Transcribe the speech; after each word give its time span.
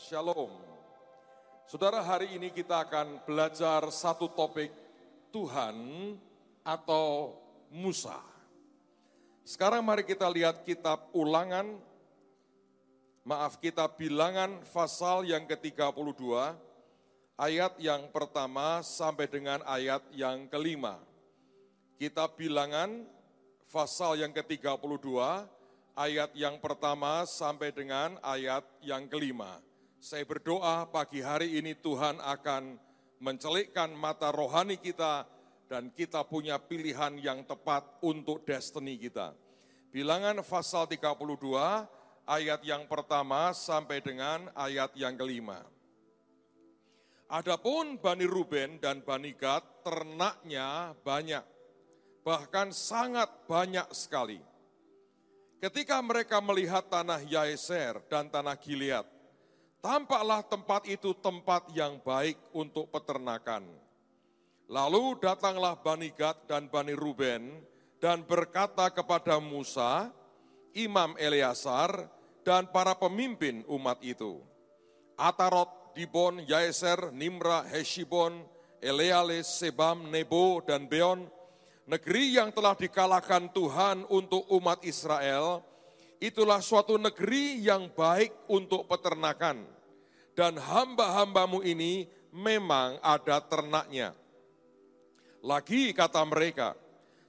Shalom. 0.00 0.48
Saudara, 1.68 2.00
hari 2.00 2.32
ini 2.32 2.48
kita 2.48 2.88
akan 2.88 3.20
belajar 3.28 3.84
satu 3.92 4.32
topik 4.32 4.72
Tuhan 5.28 5.76
atau 6.64 7.36
Musa. 7.68 8.16
Sekarang 9.44 9.84
mari 9.84 10.08
kita 10.08 10.24
lihat 10.24 10.64
kitab 10.64 11.12
ulangan, 11.12 11.76
maaf 13.28 13.60
kitab 13.60 14.00
bilangan 14.00 14.64
pasal 14.72 15.28
yang 15.28 15.44
ke-32, 15.44 16.24
ayat 17.36 17.76
yang 17.76 18.08
pertama 18.08 18.80
sampai 18.80 19.28
dengan 19.28 19.60
ayat 19.68 20.00
yang 20.16 20.48
kelima. 20.48 20.96
Kitab 22.00 22.40
bilangan 22.40 23.04
pasal 23.68 24.16
yang 24.16 24.32
ke-32, 24.32 25.12
ayat 25.92 26.32
yang 26.32 26.56
pertama 26.56 27.28
sampai 27.28 27.68
dengan 27.68 28.16
ayat 28.24 28.64
yang 28.80 29.04
kelima. 29.04 29.60
Saya 30.00 30.24
berdoa 30.24 30.88
pagi 30.88 31.20
hari 31.20 31.60
ini 31.60 31.76
Tuhan 31.76 32.24
akan 32.24 32.80
mencelikkan 33.20 33.92
mata 33.92 34.32
rohani 34.32 34.80
kita 34.80 35.28
dan 35.68 35.92
kita 35.92 36.24
punya 36.24 36.56
pilihan 36.56 37.20
yang 37.20 37.44
tepat 37.44 38.00
untuk 38.00 38.40
destiny 38.48 38.96
kita. 38.96 39.36
Bilangan 39.92 40.40
pasal 40.40 40.88
32 40.88 41.20
ayat 42.24 42.60
yang 42.64 42.88
pertama 42.88 43.52
sampai 43.52 44.00
dengan 44.00 44.48
ayat 44.56 44.96
yang 44.96 45.20
kelima. 45.20 45.60
Adapun 47.28 48.00
Bani 48.00 48.24
Ruben 48.24 48.80
dan 48.80 49.04
Bani 49.04 49.36
Gad 49.36 49.84
ternaknya 49.84 50.96
banyak, 51.04 51.44
bahkan 52.24 52.72
sangat 52.72 53.28
banyak 53.44 53.86
sekali 53.92 54.40
Ketika 55.60 56.00
mereka 56.00 56.40
melihat 56.40 56.88
tanah 56.88 57.20
Yaeser 57.20 58.00
dan 58.08 58.32
tanah 58.32 58.56
Gilead, 58.56 59.04
tampaklah 59.80 60.44
tempat 60.44 60.84
itu 60.88 61.16
tempat 61.18 61.72
yang 61.72 62.00
baik 62.04 62.36
untuk 62.52 62.88
peternakan. 62.92 63.64
Lalu 64.70 65.18
datanglah 65.18 65.74
Bani 65.80 66.14
Gad 66.14 66.46
dan 66.46 66.70
Bani 66.70 66.94
Ruben 66.94 67.58
dan 67.98 68.22
berkata 68.22 68.86
kepada 68.92 69.42
Musa, 69.42 70.08
Imam 70.72 71.18
Eleazar, 71.18 72.06
dan 72.46 72.70
para 72.70 72.96
pemimpin 72.96 73.66
umat 73.68 74.00
itu, 74.00 74.40
Atarot, 75.18 75.92
Dibon, 75.92 76.40
Yaeser, 76.46 77.12
Nimra, 77.12 77.66
Heshibon, 77.66 78.46
Eleale, 78.80 79.44
Sebam, 79.44 80.08
Nebo, 80.08 80.64
dan 80.64 80.88
Beon, 80.88 81.28
Negeri 81.90 82.38
yang 82.38 82.54
telah 82.54 82.78
dikalahkan 82.78 83.50
Tuhan 83.50 84.06
untuk 84.06 84.46
umat 84.54 84.80
Israel, 84.86 85.66
itulah 86.20 86.60
suatu 86.60 87.00
negeri 87.00 87.64
yang 87.64 87.88
baik 87.90 88.46
untuk 88.52 88.86
peternakan. 88.86 89.64
Dan 90.36 90.60
hamba-hambamu 90.60 91.64
ini 91.66 92.06
memang 92.30 93.00
ada 93.02 93.42
ternaknya. 93.42 94.14
Lagi 95.40 95.90
kata 95.96 96.22
mereka, 96.28 96.76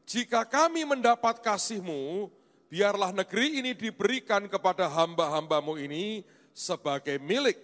jika 0.03 0.43
kami 0.43 0.83
mendapat 0.83 1.39
kasihmu, 1.39 2.27
biarlah 2.67 3.15
negeri 3.15 3.63
ini 3.63 3.71
diberikan 3.71 4.45
kepada 4.51 4.91
hamba-hambamu 4.91 5.79
ini 5.79 6.27
sebagai 6.51 7.15
milik. 7.23 7.57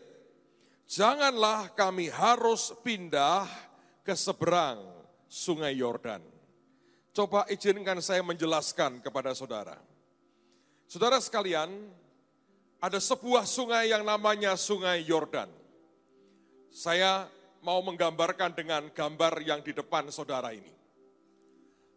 Janganlah 0.87 1.75
kami 1.75 2.07
harus 2.07 2.71
pindah 2.79 3.43
ke 4.07 4.15
seberang 4.15 4.79
sungai 5.27 5.75
Yordan. 5.75 6.23
Coba 7.11 7.43
izinkan 7.51 7.99
saya 7.99 8.23
menjelaskan 8.23 9.03
kepada 9.03 9.35
saudara. 9.35 9.75
Saudara 10.87 11.19
sekalian, 11.19 11.67
ada 12.79 12.95
sebuah 12.95 13.43
sungai 13.43 13.91
yang 13.91 14.07
namanya 14.07 14.55
Sungai 14.55 15.03
Yordan. 15.03 15.51
Saya 16.71 17.27
mau 17.59 17.83
menggambarkan 17.83 18.55
dengan 18.55 18.87
gambar 18.95 19.43
yang 19.43 19.59
di 19.59 19.75
depan 19.75 20.07
saudara 20.07 20.55
ini. 20.55 20.71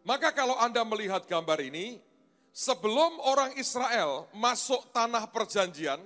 Maka 0.03 0.35
kalau 0.35 0.59
Anda 0.59 0.83
melihat 0.83 1.23
gambar 1.31 1.63
ini, 1.63 2.03
sebelum 2.51 3.23
orang 3.23 3.55
Israel 3.63 4.27
masuk 4.35 4.83
tanah 4.91 5.23
perjanjian, 5.31 6.03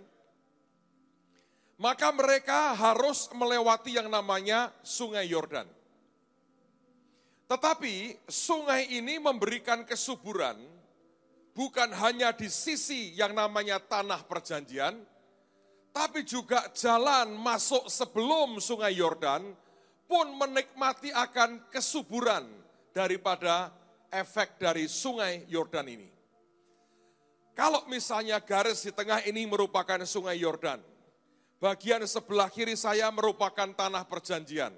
maka 1.81 2.13
mereka 2.13 2.77
harus 2.77 3.33
melewati 3.33 3.97
yang 3.97 4.13
namanya 4.13 4.69
Sungai 4.85 5.25
Yordan. 5.25 5.65
Tetapi 7.49 8.29
sungai 8.29 8.93
ini 8.93 9.17
memberikan 9.17 9.89
kesuburan 9.89 10.74
bukan 11.55 11.89
hanya 11.95 12.35
di 12.35 12.51
sisi 12.51 13.15
yang 13.15 13.33
namanya 13.33 13.79
tanah 13.79 14.27
perjanjian, 14.27 14.99
tapi 15.95 16.27
juga 16.27 16.67
jalan 16.75 17.39
masuk 17.39 17.87
sebelum 17.87 18.59
sungai 18.59 18.99
Yordan 18.99 19.55
pun 20.05 20.27
menikmati 20.37 21.15
akan 21.15 21.71
kesuburan 21.71 22.45
daripada 22.91 23.71
efek 24.11 24.59
dari 24.59 24.91
sungai 24.91 25.47
Yordan 25.49 25.87
ini. 25.89 26.11
Kalau 27.55 27.87
misalnya 27.87 28.43
garis 28.43 28.83
di 28.83 28.91
tengah 28.91 29.23
ini 29.23 29.47
merupakan 29.47 30.03
sungai 30.03 30.43
Yordan, 30.43 30.83
bagian 31.63 32.03
sebelah 32.03 32.51
kiri 32.51 32.75
saya 32.75 33.15
merupakan 33.15 33.71
tanah 33.71 34.03
perjanjian 34.11 34.75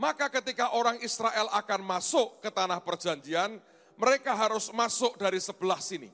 maka 0.00 0.32
ketika 0.32 0.72
orang 0.72 0.96
Israel 1.04 1.52
akan 1.52 1.84
masuk 1.84 2.40
ke 2.40 2.48
tanah 2.48 2.80
perjanjian, 2.80 3.60
mereka 4.00 4.32
harus 4.32 4.72
masuk 4.72 5.20
dari 5.20 5.36
sebelah 5.36 5.76
sini. 5.76 6.08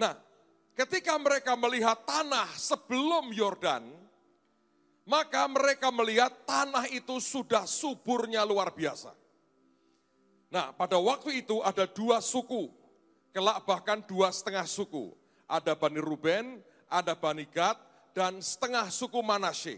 Nah, 0.00 0.16
ketika 0.72 1.20
mereka 1.20 1.52
melihat 1.52 2.00
tanah 2.08 2.48
sebelum 2.56 3.28
Yordan, 3.28 3.84
maka 5.04 5.44
mereka 5.44 5.92
melihat 5.92 6.32
tanah 6.48 6.88
itu 6.88 7.20
sudah 7.20 7.68
suburnya 7.68 8.40
luar 8.48 8.72
biasa. 8.72 9.12
Nah, 10.48 10.72
pada 10.72 10.96
waktu 10.96 11.44
itu 11.44 11.60
ada 11.60 11.84
dua 11.84 12.24
suku, 12.24 12.72
kelak 13.36 13.60
bahkan 13.68 14.00
dua 14.08 14.32
setengah 14.32 14.64
suku. 14.64 15.12
Ada 15.44 15.76
Bani 15.76 16.00
Ruben, 16.00 16.64
ada 16.88 17.12
Bani 17.12 17.44
Gad, 17.52 17.76
dan 18.16 18.40
setengah 18.40 18.88
suku 18.88 19.20
Manasye. 19.20 19.76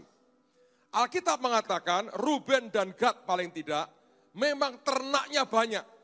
Alkitab 0.95 1.43
mengatakan 1.43 2.07
Ruben 2.15 2.71
dan 2.71 2.95
Gad 2.95 3.27
paling 3.27 3.51
tidak 3.51 3.91
memang 4.31 4.79
ternaknya 4.85 5.43
banyak. 5.43 5.96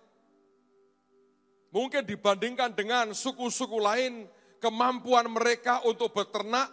Mungkin 1.73 2.05
dibandingkan 2.05 2.77
dengan 2.77 3.17
suku-suku 3.17 3.81
lain, 3.81 4.29
kemampuan 4.61 5.25
mereka 5.25 5.81
untuk 5.89 6.13
beternak, 6.13 6.69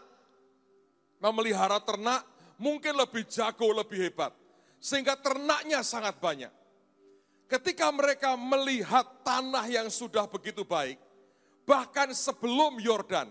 memelihara 1.24 1.80
ternak, 1.80 2.20
mungkin 2.60 3.00
lebih 3.00 3.24
jago, 3.24 3.72
lebih 3.72 3.96
hebat. 3.96 4.36
Sehingga 4.76 5.16
ternaknya 5.16 5.80
sangat 5.80 6.20
banyak. 6.20 6.52
Ketika 7.48 7.88
mereka 7.90 8.36
melihat 8.36 9.24
tanah 9.24 9.64
yang 9.66 9.88
sudah 9.88 10.28
begitu 10.28 10.68
baik, 10.68 11.00
bahkan 11.64 12.12
sebelum 12.12 12.78
Yordan. 12.78 13.26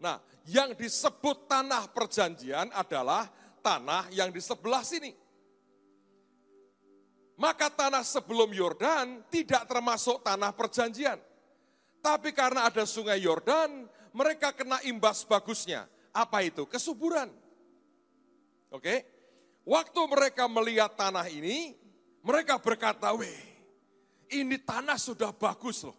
Nah, 0.00 0.16
yang 0.48 0.72
disebut 0.78 1.44
tanah 1.50 1.92
perjanjian 1.92 2.72
adalah 2.72 3.28
tanah 3.60 4.08
yang 4.14 4.32
di 4.32 4.40
sebelah 4.40 4.80
sini. 4.80 5.12
Maka 7.40 7.72
tanah 7.72 8.04
sebelum 8.04 8.52
Yordan 8.52 9.24
tidak 9.32 9.64
termasuk 9.64 10.20
tanah 10.20 10.52
perjanjian. 10.52 11.16
Tapi 12.04 12.36
karena 12.36 12.68
ada 12.68 12.84
sungai 12.84 13.16
Yordan, 13.16 13.88
mereka 14.12 14.52
kena 14.52 14.76
imbas 14.84 15.24
bagusnya. 15.24 15.88
Apa 16.12 16.44
itu? 16.44 16.68
Kesuburan. 16.68 17.32
Oke. 18.68 19.08
Waktu 19.64 20.00
mereka 20.12 20.52
melihat 20.52 20.92
tanah 20.92 21.32
ini, 21.32 21.72
mereka 22.20 22.60
berkata, 22.60 23.16
weh, 23.16 23.40
ini 24.36 24.60
tanah 24.60 25.00
sudah 25.00 25.32
bagus 25.32 25.80
loh. 25.88 25.96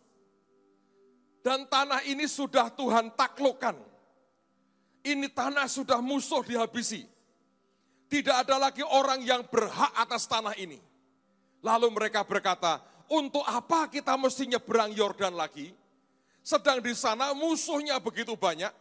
Dan 1.42 1.66
tanah 1.66 2.06
ini 2.06 2.30
sudah 2.30 2.70
Tuhan 2.70 3.18
taklukkan. 3.18 3.82
Ini 5.02 5.26
tanah 5.34 5.66
sudah 5.66 5.98
musuh 6.06 6.46
dihabisi. 6.46 7.02
Tidak 8.06 8.46
ada 8.46 8.62
lagi 8.62 8.86
orang 8.86 9.26
yang 9.26 9.42
berhak 9.50 9.90
atas 9.98 10.30
tanah 10.30 10.54
ini. 10.62 10.91
Lalu 11.62 11.88
mereka 11.94 12.26
berkata, 12.26 12.82
untuk 13.12 13.46
apa 13.46 13.86
kita 13.90 14.18
mesti 14.18 14.50
nyebrang 14.50 14.94
Yordan 14.98 15.38
lagi? 15.38 15.74
Sedang 16.42 16.82
di 16.82 16.94
sana 16.98 17.38
musuhnya 17.38 18.02
begitu 18.02 18.34
banyak. 18.34 18.74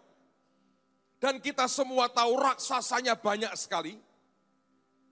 Dan 1.21 1.37
kita 1.37 1.69
semua 1.69 2.09
tahu 2.09 2.33
raksasanya 2.41 3.13
banyak 3.21 3.53
sekali. 3.53 4.01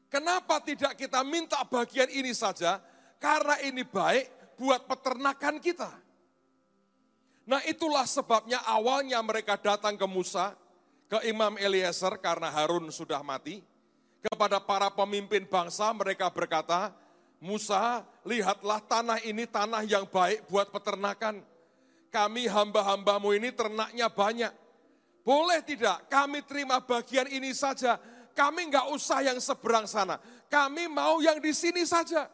Kenapa 0.09 0.57
tidak 0.65 0.97
kita 0.97 1.21
minta 1.21 1.61
bagian 1.69 2.09
ini 2.09 2.33
saja? 2.33 2.81
Karena 3.21 3.61
ini 3.61 3.85
baik 3.85 4.57
buat 4.57 4.89
peternakan 4.89 5.61
kita. 5.61 5.93
Nah 7.45 7.61
itulah 7.69 8.09
sebabnya 8.09 8.65
awalnya 8.65 9.21
mereka 9.21 9.61
datang 9.61 10.01
ke 10.01 10.09
Musa, 10.09 10.57
ke 11.09 11.29
Imam 11.29 11.61
Eliezer 11.61 12.17
karena 12.21 12.49
Harun 12.49 12.89
sudah 12.89 13.21
mati 13.21 13.61
kepada 14.21 14.61
para 14.61 14.89
pemimpin 14.93 15.45
bangsa, 15.49 15.89
mereka 15.97 16.29
berkata, 16.29 16.93
Musa, 17.39 18.03
lihatlah 18.27 18.83
tanah 18.83 19.23
ini 19.23 19.47
tanah 19.47 19.87
yang 19.87 20.11
baik 20.11 20.51
buat 20.51 20.75
peternakan. 20.75 21.39
Kami 22.11 22.51
hamba-hambamu 22.51 23.31
ini 23.37 23.55
ternaknya 23.55 24.11
banyak. 24.11 24.53
boleh 25.29 25.61
tidak 25.61 26.09
kami 26.09 26.41
terima 26.41 26.81
bagian 26.81 27.29
ini 27.29 27.53
saja, 27.53 28.01
kami 28.33 28.73
nggak 28.73 28.89
usah 28.97 29.21
yang 29.21 29.37
seberang 29.37 29.85
sana, 29.85 30.17
kami 30.49 30.89
mau 30.89 31.21
yang 31.21 31.37
di 31.37 31.53
sini 31.53 31.85
saja. 31.85 32.25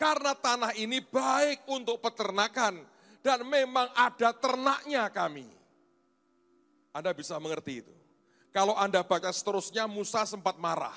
Karena 0.00 0.32
tanah 0.32 0.72
ini 0.80 1.04
baik 1.04 1.68
untuk 1.68 2.00
peternakan 2.00 2.80
dan 3.20 3.44
memang 3.44 3.84
ada 3.92 4.32
ternaknya 4.32 5.12
kami. 5.12 5.44
Anda 6.96 7.12
bisa 7.12 7.36
mengerti 7.36 7.84
itu. 7.84 7.92
Kalau 8.48 8.72
Anda 8.72 9.04
baca 9.04 9.28
seterusnya, 9.28 9.84
Musa 9.84 10.24
sempat 10.24 10.56
marah 10.56 10.96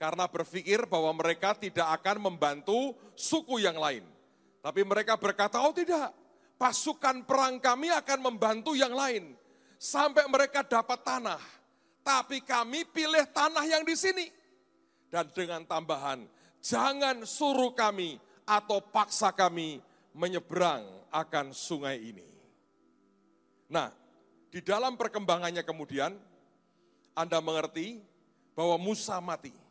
karena 0.00 0.24
berpikir 0.24 0.88
bahwa 0.88 1.12
mereka 1.12 1.52
tidak 1.52 1.84
akan 2.00 2.32
membantu 2.32 2.96
suku 3.12 3.60
yang 3.60 3.76
lain. 3.76 4.00
Tapi 4.64 4.80
mereka 4.80 5.20
berkata, 5.20 5.60
oh 5.60 5.76
tidak, 5.76 6.16
pasukan 6.56 7.28
perang 7.28 7.60
kami 7.60 7.92
akan 7.92 8.32
membantu 8.32 8.72
yang 8.72 8.96
lain 8.96 9.36
sampai 9.76 10.24
mereka 10.24 10.64
dapat 10.64 11.04
tanah. 11.04 11.42
Tapi 12.00 12.40
kami 12.40 12.88
pilih 12.88 13.28
tanah 13.28 13.60
yang 13.68 13.84
di 13.84 13.92
sini. 13.92 14.24
Dan 15.12 15.28
dengan 15.36 15.68
tambahan, 15.68 16.24
jangan 16.64 17.28
suruh 17.28 17.76
kami 17.76 18.16
atau 18.48 18.80
paksa 18.80 19.36
kami 19.36 19.84
menyeberang 20.16 20.80
akan 21.12 21.52
sungai 21.52 22.00
ini. 22.00 22.24
Nah, 23.68 23.92
di 24.48 24.64
dalam 24.64 24.96
perkembangannya 24.96 25.60
kemudian, 25.60 26.16
Anda 27.12 27.38
mengerti 27.44 28.00
bahwa 28.56 28.80
Musa 28.80 29.20
mati. 29.20 29.69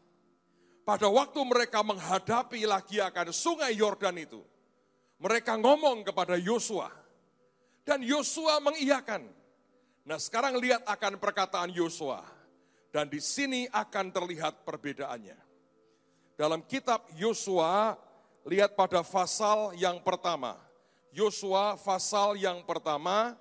Pada 0.89 1.05
waktu 1.05 1.37
mereka 1.45 1.85
menghadapi 1.85 2.65
lagi 2.65 2.97
akan 2.97 3.29
sungai 3.29 3.77
Yordan 3.77 4.25
itu, 4.25 4.41
mereka 5.21 5.53
ngomong 5.53 6.01
kepada 6.01 6.33
Yosua, 6.33 6.89
dan 7.85 8.01
Yosua 8.01 8.57
mengiyakan. 8.57 9.21
Nah 10.09 10.17
sekarang 10.17 10.57
lihat 10.57 10.81
akan 10.89 11.21
perkataan 11.21 11.69
Yosua. 11.77 12.25
Dan 12.89 13.05
di 13.05 13.21
sini 13.21 13.69
akan 13.69 14.09
terlihat 14.09 14.65
perbedaannya. 14.65 15.37
Dalam 16.33 16.65
kitab 16.65 17.05
Yosua, 17.13 17.93
lihat 18.49 18.73
pada 18.73 19.05
pasal 19.05 19.77
yang 19.77 20.01
pertama. 20.01 20.57
Yosua 21.13 21.77
pasal 21.77 22.33
yang 22.41 22.65
pertama, 22.65 23.37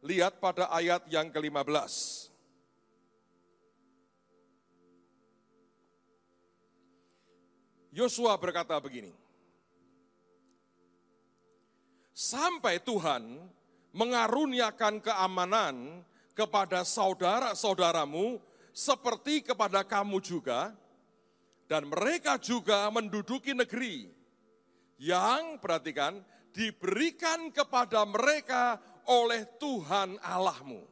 lihat 0.00 0.40
pada 0.40 0.72
ayat 0.72 1.04
yang 1.12 1.28
ke-15. 1.28 2.27
Yosua 7.98 8.38
berkata 8.38 8.78
begini, 8.78 9.10
Sampai 12.14 12.78
Tuhan 12.78 13.42
mengaruniakan 13.90 15.02
keamanan 15.02 16.06
kepada 16.30 16.86
saudara-saudaramu 16.86 18.38
seperti 18.70 19.42
kepada 19.42 19.82
kamu 19.82 20.22
juga, 20.22 20.70
dan 21.66 21.90
mereka 21.90 22.38
juga 22.38 22.86
menduduki 22.94 23.50
negeri 23.50 24.06
yang, 25.02 25.58
perhatikan, 25.58 26.22
diberikan 26.54 27.50
kepada 27.50 28.06
mereka 28.06 28.78
oleh 29.10 29.42
Tuhan 29.58 30.22
Allahmu. 30.22 30.86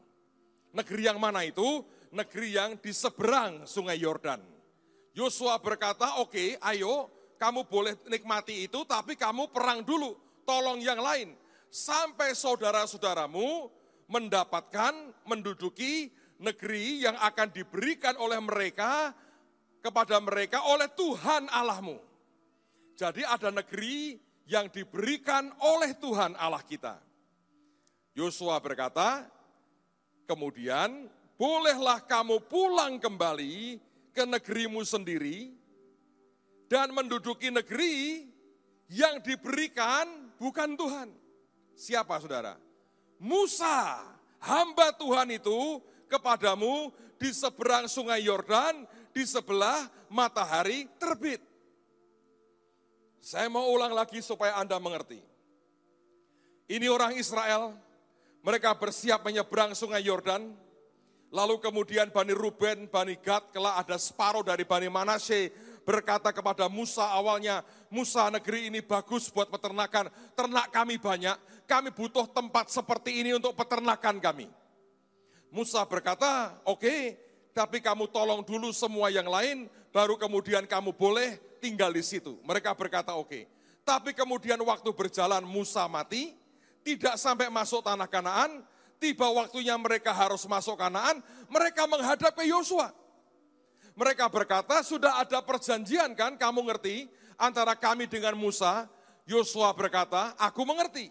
Negeri 0.75 1.02
yang 1.06 1.22
mana 1.22 1.46
itu? 1.46 1.86
Negeri 2.10 2.58
yang 2.58 2.75
di 2.82 2.90
seberang 2.90 3.62
sungai 3.62 3.98
Yordan. 3.98 4.55
Yosua 5.16 5.56
berkata, 5.56 6.20
oke 6.20 6.37
okay, 6.37 6.49
ayo 6.61 7.08
kamu 7.40 7.64
boleh 7.64 7.96
nikmati 8.04 8.68
itu, 8.68 8.85
tapi 8.85 9.16
kamu 9.16 9.49
perang 9.49 9.80
dulu, 9.80 10.12
tolong 10.44 10.76
yang 10.85 11.00
lain 11.00 11.32
sampai 11.73 12.37
saudara-saudaramu 12.37 13.73
mendapatkan, 14.12 14.92
menduduki 15.25 16.12
negeri 16.37 17.08
yang 17.08 17.16
akan 17.16 17.49
diberikan 17.49 18.14
oleh 18.20 18.37
mereka 18.44 19.16
kepada 19.80 20.20
mereka 20.20 20.68
oleh 20.68 20.88
Tuhan 20.92 21.49
Allahmu. 21.49 21.96
Jadi 22.96 23.25
ada 23.25 23.49
negeri 23.49 24.16
yang 24.49 24.68
diberikan 24.68 25.49
oleh 25.64 25.96
Tuhan 25.96 26.37
Allah 26.37 26.61
kita. 26.61 27.00
Yosua 28.16 28.56
berkata, 28.61 29.28
kemudian 30.25 31.08
bolehlah 31.37 32.00
kamu 32.04 32.40
pulang 32.49 32.96
kembali 32.96 33.76
ke 34.16 34.25
negerimu 34.25 34.80
sendiri 34.80 35.52
dan 36.73 36.96
menduduki 36.96 37.52
negeri 37.52 38.25
yang 38.88 39.20
diberikan 39.20 40.32
bukan 40.40 40.73
Tuhan 40.73 41.26
Siapa 41.76 42.16
saudara? 42.25 42.56
Musa, 43.20 44.00
hamba 44.40 44.96
Tuhan 44.96 45.28
itu 45.28 45.85
kepadamu 46.08 46.88
di 47.20 47.28
seberang 47.37 47.85
sungai 47.85 48.25
Yordan, 48.25 48.88
di 49.12 49.28
sebelah 49.28 49.85
matahari 50.08 50.88
terbit. 50.96 51.44
Saya 53.20 53.52
mau 53.52 53.68
ulang 53.68 53.92
lagi 53.92 54.25
supaya 54.25 54.56
Anda 54.56 54.80
mengerti. 54.80 55.20
Ini 56.66 56.88
orang 56.88 57.12
Israel, 57.20 57.76
mereka 58.40 58.73
bersiap 58.73 59.20
menyeberang 59.20 59.76
sungai 59.76 60.00
Yordan, 60.00 60.56
lalu 61.30 61.59
kemudian 61.59 62.11
Bani 62.11 62.35
Ruben, 62.35 62.87
Bani 62.90 63.18
Gad, 63.18 63.50
kelak 63.50 63.87
ada 63.87 63.97
separuh 63.99 64.47
dari 64.47 64.62
Bani 64.62 64.87
Manasye, 64.87 65.50
berkata 65.87 66.35
kepada 66.35 66.66
Musa 66.66 67.06
awalnya, 67.14 67.62
Musa 67.87 68.26
negeri 68.30 68.71
ini 68.71 68.83
bagus 68.83 69.30
buat 69.30 69.47
peternakan, 69.47 70.11
ternak 70.35 70.75
kami 70.75 70.99
banyak, 70.99 71.38
kami 71.71 71.95
butuh 71.95 72.26
tempat 72.30 72.71
seperti 72.71 73.23
ini 73.23 73.38
untuk 73.38 73.54
peternakan 73.54 74.18
kami. 74.18 74.50
Musa 75.50 75.87
berkata, 75.87 76.59
oke, 76.66 76.83
okay, 76.83 77.00
tapi 77.54 77.80
kamu 77.80 78.11
tolong 78.11 78.42
dulu 78.42 78.75
semua 78.75 79.09
yang 79.09 79.30
lain, 79.30 79.71
baru 79.95 80.18
kemudian 80.21 80.66
kamu 80.66 80.92
boleh 80.92 81.38
tinggal 81.62 81.88
di 81.88 82.04
situ. 82.04 82.37
Mereka 82.45 82.75
berkata, 82.76 83.16
oke. 83.16 83.30
Okay. 83.30 83.42
Tapi 83.87 84.11
kemudian 84.12 84.59
waktu 84.66 84.90
berjalan 84.90 85.47
Musa 85.47 85.87
mati, 85.87 86.35
tidak 86.83 87.14
sampai 87.16 87.47
masuk 87.47 87.87
tanah 87.87 88.11
Kanaan, 88.11 88.66
tiba 89.00 89.29
waktunya 89.33 89.76
mereka 89.76 90.12
harus 90.12 90.45
masuk 90.49 90.76
Kanaan, 90.76 91.21
mereka 91.49 91.85
menghadap 91.88 92.33
ke 92.37 92.45
Yosua. 92.49 92.93
Mereka 93.97 94.29
berkata, 94.29 94.85
sudah 94.85 95.25
ada 95.25 95.41
perjanjian 95.41 96.12
kan, 96.12 96.37
kamu 96.37 96.69
ngerti, 96.69 97.09
antara 97.41 97.73
kami 97.73 98.05
dengan 98.05 98.37
Musa. 98.37 98.85
Yosua 99.25 99.73
berkata, 99.73 100.37
aku 100.37 100.62
mengerti. 100.69 101.09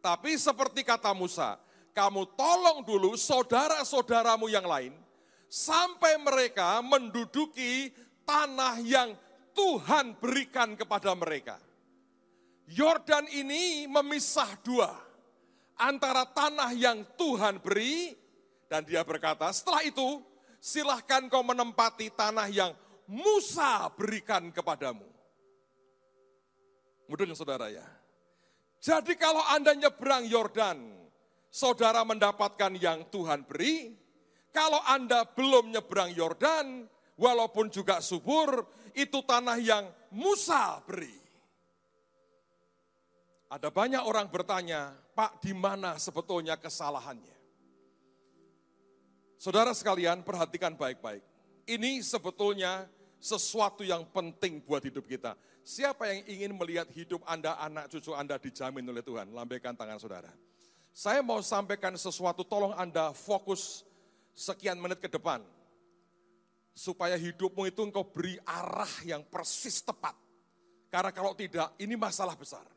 Tapi 0.00 0.36
seperti 0.40 0.84
kata 0.84 1.12
Musa, 1.12 1.60
kamu 1.92 2.32
tolong 2.32 2.80
dulu 2.80 3.12
saudara-saudaramu 3.16 4.48
yang 4.48 4.64
lain, 4.64 4.92
sampai 5.52 6.16
mereka 6.16 6.80
menduduki 6.80 7.92
tanah 8.24 8.80
yang 8.80 9.12
Tuhan 9.52 10.16
berikan 10.16 10.74
kepada 10.74 11.12
mereka. 11.12 11.60
Yordan 12.64 13.28
ini 13.28 13.84
memisah 13.84 14.56
dua, 14.64 14.96
antara 15.78 16.26
tanah 16.28 16.70
yang 16.74 17.02
Tuhan 17.18 17.62
beri, 17.62 18.14
dan 18.70 18.82
dia 18.86 19.02
berkata, 19.06 19.50
setelah 19.54 19.84
itu 19.86 20.22
silahkan 20.58 21.28
kau 21.28 21.44
menempati 21.44 22.10
tanah 22.14 22.48
yang 22.50 22.72
Musa 23.04 23.92
berikan 23.92 24.48
kepadamu. 24.48 25.04
Mudeng 27.04 27.36
saudara 27.36 27.68
ya. 27.68 27.84
Jadi 28.80 29.16
kalau 29.16 29.44
Anda 29.52 29.76
nyebrang 29.76 30.24
Yordan, 30.24 31.04
saudara 31.52 32.00
mendapatkan 32.04 32.72
yang 32.80 33.08
Tuhan 33.12 33.44
beri. 33.44 33.92
Kalau 34.50 34.80
Anda 34.88 35.28
belum 35.28 35.72
nyebrang 35.72 36.12
Yordan, 36.16 36.88
walaupun 37.20 37.68
juga 37.70 38.00
subur, 38.00 38.66
itu 38.96 39.20
tanah 39.24 39.58
yang 39.60 39.84
Musa 40.14 40.80
beri. 40.84 41.23
Ada 43.54 43.70
banyak 43.70 44.02
orang 44.02 44.26
bertanya, 44.34 44.90
Pak, 45.14 45.38
di 45.38 45.54
mana 45.54 45.94
sebetulnya 45.94 46.58
kesalahannya? 46.58 47.38
Saudara 49.38 49.70
sekalian, 49.70 50.26
perhatikan 50.26 50.74
baik-baik. 50.74 51.22
Ini 51.62 52.02
sebetulnya 52.02 52.90
sesuatu 53.22 53.86
yang 53.86 54.10
penting 54.10 54.58
buat 54.66 54.82
hidup 54.82 55.06
kita. 55.06 55.38
Siapa 55.62 56.10
yang 56.10 56.26
ingin 56.26 56.52
melihat 56.58 56.90
hidup 56.90 57.22
Anda, 57.30 57.54
anak 57.62 57.94
cucu 57.94 58.10
Anda 58.10 58.42
dijamin 58.42 58.90
oleh 58.90 59.06
Tuhan? 59.06 59.30
Lambaikan 59.30 59.78
tangan 59.78 60.02
saudara. 60.02 60.34
Saya 60.90 61.22
mau 61.22 61.38
sampaikan 61.38 61.94
sesuatu, 61.94 62.42
tolong 62.42 62.74
Anda 62.74 63.14
fokus 63.14 63.86
sekian 64.34 64.82
menit 64.82 64.98
ke 64.98 65.06
depan. 65.06 65.46
Supaya 66.74 67.14
hidupmu 67.14 67.70
itu 67.70 67.86
engkau 67.86 68.02
beri 68.02 68.34
arah 68.42 68.90
yang 69.06 69.22
persis 69.22 69.78
tepat. 69.78 70.18
Karena 70.90 71.14
kalau 71.14 71.38
tidak, 71.38 71.70
ini 71.78 71.94
masalah 71.94 72.34
besar. 72.34 72.73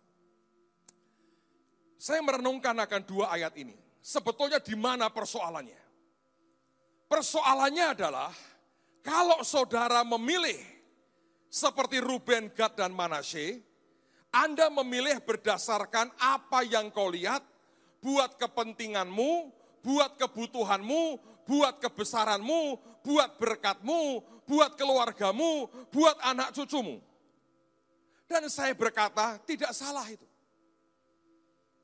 Saya 1.98 2.22
merenungkan 2.22 2.77
akan 2.77 3.01
dua 3.04 3.34
ayat 3.34 3.58
ini. 3.58 3.74
Sebetulnya 3.98 4.62
di 4.62 4.77
mana 4.77 5.10
persoalannya? 5.10 5.82
Persoalannya 7.10 7.86
adalah 7.98 8.32
kalau 9.01 9.42
saudara 9.42 10.06
memilih 10.06 10.60
seperti 11.48 11.98
Ruben, 12.04 12.54
Gad, 12.54 12.77
dan 12.77 12.94
Manasye, 12.94 13.63
Anda 14.30 14.70
memilih 14.70 15.24
berdasarkan 15.24 16.13
apa 16.20 16.62
yang 16.68 16.94
kau 16.94 17.10
lihat 17.10 17.42
buat 18.04 18.36
kepentinganmu, 18.38 19.32
buat 19.82 20.20
kebutuhanmu, 20.20 21.04
buat 21.48 21.80
kebesaranmu, 21.80 22.62
buat 23.01 23.39
berkatmu, 23.39 24.01
buat 24.44 24.75
keluargamu, 24.75 25.72
buat 25.88 26.20
anak 26.27 26.51
cucumu. 26.51 27.00
Dan 28.27 28.51
saya 28.51 28.75
berkata, 28.75 29.39
tidak 29.48 29.72
salah 29.72 30.04
itu. 30.12 30.26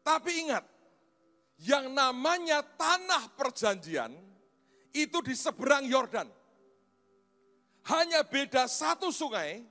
Tapi 0.04 0.32
ingat, 0.44 0.68
yang 1.64 1.96
namanya 1.96 2.60
tanah 2.60 3.32
perjanjian 3.40 4.12
itu 4.92 5.18
di 5.24 5.32
seberang 5.32 5.88
Yordan. 5.88 6.28
Hanya 7.88 8.24
beda 8.28 8.68
satu 8.68 9.12
sungai, 9.16 9.64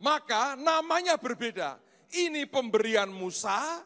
maka 0.00 0.56
namanya 0.56 1.20
berbeda. 1.20 1.76
Ini 2.08 2.48
pemberian 2.48 3.12
Musa 3.12 3.84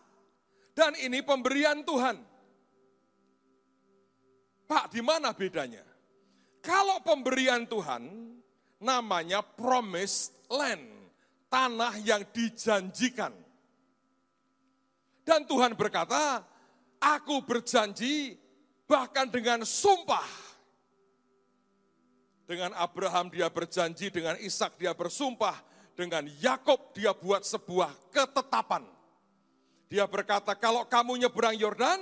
dan 0.75 0.95
ini 0.99 1.19
pemberian 1.27 1.83
Tuhan. 1.83 2.17
Pak, 4.71 4.95
di 4.95 5.03
mana 5.03 5.35
bedanya? 5.35 5.83
Kalau 6.63 7.03
pemberian 7.03 7.67
Tuhan 7.67 8.07
namanya 8.79 9.43
promised 9.43 10.33
land, 10.47 10.87
tanah 11.51 11.99
yang 12.07 12.23
dijanjikan. 12.31 13.42
Dan 15.23 15.47
Tuhan 15.47 15.79
berkata, 15.79 16.43
aku 16.99 17.43
berjanji 17.47 18.35
bahkan 18.91 19.31
dengan 19.31 19.63
sumpah. 19.63 20.27
Dengan 22.47 22.75
Abraham 22.75 23.31
dia 23.31 23.47
berjanji, 23.49 24.11
dengan 24.11 24.35
Ishak 24.37 24.77
dia 24.77 24.93
bersumpah, 24.93 25.57
dengan 25.95 26.27
Yakob 26.43 26.91
dia 26.93 27.15
buat 27.15 27.47
sebuah 27.47 27.95
ketetapan. 28.11 28.83
Dia 29.87 30.09
berkata, 30.11 30.53
kalau 30.59 30.85
kamu 30.89 31.23
nyeberang 31.23 31.57
Yordan, 31.57 32.01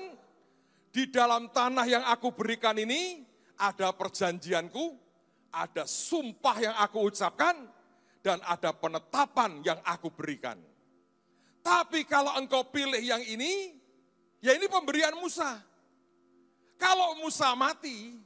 di 0.91 1.07
dalam 1.07 1.47
tanah 1.53 1.87
yang 1.87 2.05
aku 2.09 2.35
berikan 2.35 2.75
ini 2.75 3.23
ada 3.55 3.95
perjanjianku, 3.95 4.97
ada 5.53 5.87
sumpah 5.87 6.57
yang 6.59 6.75
aku 6.81 7.11
ucapkan, 7.11 7.69
dan 8.21 8.41
ada 8.47 8.73
penetapan 8.75 9.61
yang 9.65 9.79
aku 9.85 10.09
berikan. 10.13 10.57
Tapi 11.61 12.09
kalau 12.09 12.33
engkau 12.41 12.65
pilih 12.69 13.01
yang 13.01 13.21
ini, 13.21 13.77
ya 14.41 14.57
ini 14.57 14.67
pemberian 14.67 15.13
Musa. 15.17 15.61
Kalau 16.81 17.21
Musa 17.21 17.53
mati, 17.53 18.17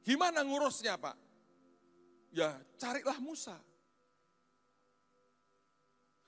gimana 0.00 0.40
ngurusnya 0.40 0.96
Pak? 0.96 1.16
Ya 2.32 2.56
carilah 2.80 3.20
Musa. 3.20 3.56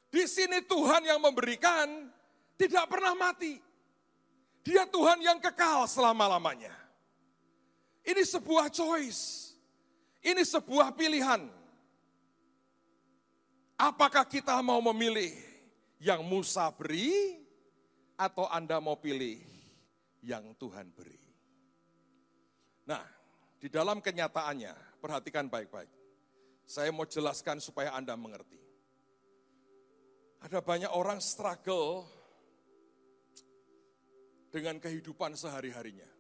Di 0.09 0.25
sini 0.25 0.65
Tuhan 0.65 1.05
yang 1.05 1.21
memberikan, 1.21 2.09
tidak 2.57 2.89
pernah 2.89 3.13
mati. 3.17 3.61
Dia 4.65 4.85
Tuhan 4.85 5.21
yang 5.25 5.41
kekal 5.41 5.89
selama-lamanya. 5.89 6.73
Ini 8.05 8.21
sebuah 8.25 8.69
choice. 8.73 9.53
Ini 10.25 10.45
sebuah 10.45 10.93
pilihan. 10.93 11.58
Apakah 13.79 14.27
kita 14.27 14.59
mau 14.59 14.83
memilih 14.91 15.31
yang 16.03 16.27
Musa 16.27 16.67
beri 16.75 17.39
atau 18.19 18.51
Anda 18.51 18.83
mau 18.83 18.99
pilih 18.99 19.39
yang 20.19 20.51
Tuhan 20.59 20.91
beri? 20.91 21.23
Nah, 22.91 23.07
di 23.63 23.71
dalam 23.71 24.03
kenyataannya, 24.03 24.99
perhatikan 24.99 25.47
baik-baik. 25.47 25.87
Saya 26.67 26.91
mau 26.91 27.07
jelaskan 27.07 27.63
supaya 27.63 27.95
Anda 27.95 28.19
mengerti. 28.19 28.59
Ada 30.43 30.59
banyak 30.59 30.91
orang 30.91 31.23
struggle 31.23 32.03
dengan 34.51 34.83
kehidupan 34.83 35.39
sehari-harinya. 35.39 36.11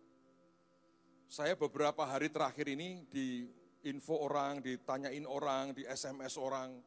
Saya 1.26 1.58
beberapa 1.58 2.06
hari 2.06 2.30
terakhir 2.30 2.70
ini 2.70 3.02
di 3.10 3.50
info 3.82 4.14
orang, 4.22 4.62
ditanyain 4.62 5.26
orang, 5.26 5.74
di 5.74 5.82
SMS 5.84 6.38
orang, 6.38 6.78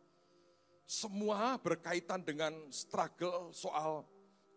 semua 0.86 1.58
berkaitan 1.62 2.22
dengan 2.22 2.52
struggle 2.72 3.54
soal 3.56 4.04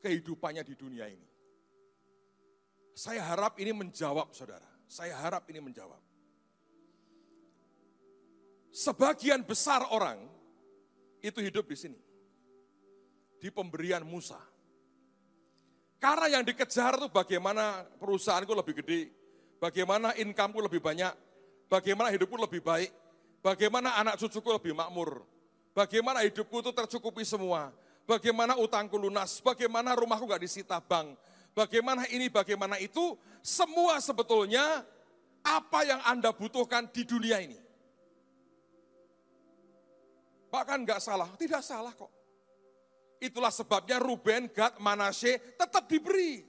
kehidupannya 0.03 0.63
di 0.67 0.75
dunia 0.75 1.07
ini. 1.09 1.29
Saya 2.95 3.23
harap 3.27 3.59
ini 3.59 3.75
menjawab, 3.75 4.31
saudara. 4.31 4.67
Saya 4.87 5.19
harap 5.19 5.49
ini 5.51 5.59
menjawab. 5.59 5.99
Sebagian 8.75 9.43
besar 9.47 9.87
orang 9.91 10.27
itu 11.23 11.39
hidup 11.43 11.67
di 11.67 11.77
sini. 11.79 12.01
Di 13.39 13.51
pemberian 13.51 14.03
Musa 14.07 14.39
karena 16.05 16.37
yang 16.37 16.45
dikejar 16.45 17.01
itu 17.01 17.09
bagaimana 17.09 17.81
perusahaanku 17.97 18.53
lebih 18.53 18.85
gede, 18.85 19.09
bagaimana 19.57 20.13
incomeku 20.21 20.61
lebih 20.61 20.85
banyak, 20.85 21.09
bagaimana 21.73 22.13
hidupku 22.13 22.37
lebih 22.37 22.61
baik, 22.61 22.93
bagaimana 23.41 23.97
anak 23.97 24.21
cucuku 24.21 24.53
lebih 24.53 24.77
makmur, 24.77 25.25
bagaimana 25.75 26.23
hidupku 26.25 26.63
itu 26.63 26.71
tercukupi 26.73 27.27
semua, 27.27 27.75
bagaimana 28.07 28.57
utangku 28.57 28.97
lunas, 28.97 29.43
bagaimana 29.43 29.93
rumahku 29.93 30.25
gak 30.31 30.41
disita 30.41 30.79
bank, 30.81 31.19
bagaimana 31.53 32.07
ini, 32.09 32.31
bagaimana 32.31 32.79
itu, 32.81 33.19
semua 33.45 34.01
sebetulnya 34.01 34.87
apa 35.45 35.81
yang 35.85 36.01
Anda 36.09 36.33
butuhkan 36.33 36.89
di 36.89 37.03
dunia 37.05 37.43
ini. 37.43 37.59
Bahkan 40.49 40.87
gak 40.87 41.03
salah, 41.03 41.29
tidak 41.35 41.61
salah 41.67 41.91
kok. 41.93 42.09
Itulah 43.19 43.51
sebabnya 43.51 43.99
Ruben, 43.99 44.53
Gad, 44.55 44.79
Manasye 44.79 45.59
tetap 45.59 45.91
diberi. 45.91 46.45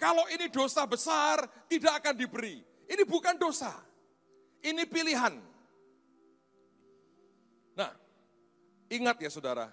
Kalau 0.00 0.24
ini 0.32 0.48
dosa 0.48 0.88
besar, 0.88 1.44
tidak 1.68 2.00
akan 2.00 2.14
diberi. 2.16 2.58
Ini 2.88 3.04
bukan 3.04 3.36
dosa. 3.36 3.70
Ini 4.64 4.88
pilihan. 4.88 5.49
Ingat 8.90 9.16
ya 9.22 9.30
saudara, 9.30 9.70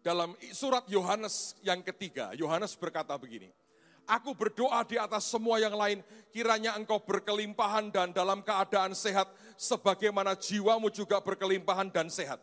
dalam 0.00 0.32
surat 0.56 0.88
Yohanes 0.88 1.54
yang 1.60 1.84
ketiga, 1.84 2.32
Yohanes 2.32 2.72
berkata 2.74 3.12
begini, 3.20 3.52
Aku 4.08 4.32
berdoa 4.32 4.80
di 4.88 4.96
atas 4.96 5.28
semua 5.28 5.60
yang 5.60 5.76
lain, 5.76 6.00
kiranya 6.32 6.72
engkau 6.80 6.96
berkelimpahan 6.96 7.92
dan 7.92 8.08
dalam 8.08 8.40
keadaan 8.40 8.96
sehat, 8.96 9.28
sebagaimana 9.60 10.32
jiwamu 10.32 10.88
juga 10.88 11.20
berkelimpahan 11.20 11.92
dan 11.92 12.08
sehat. 12.08 12.40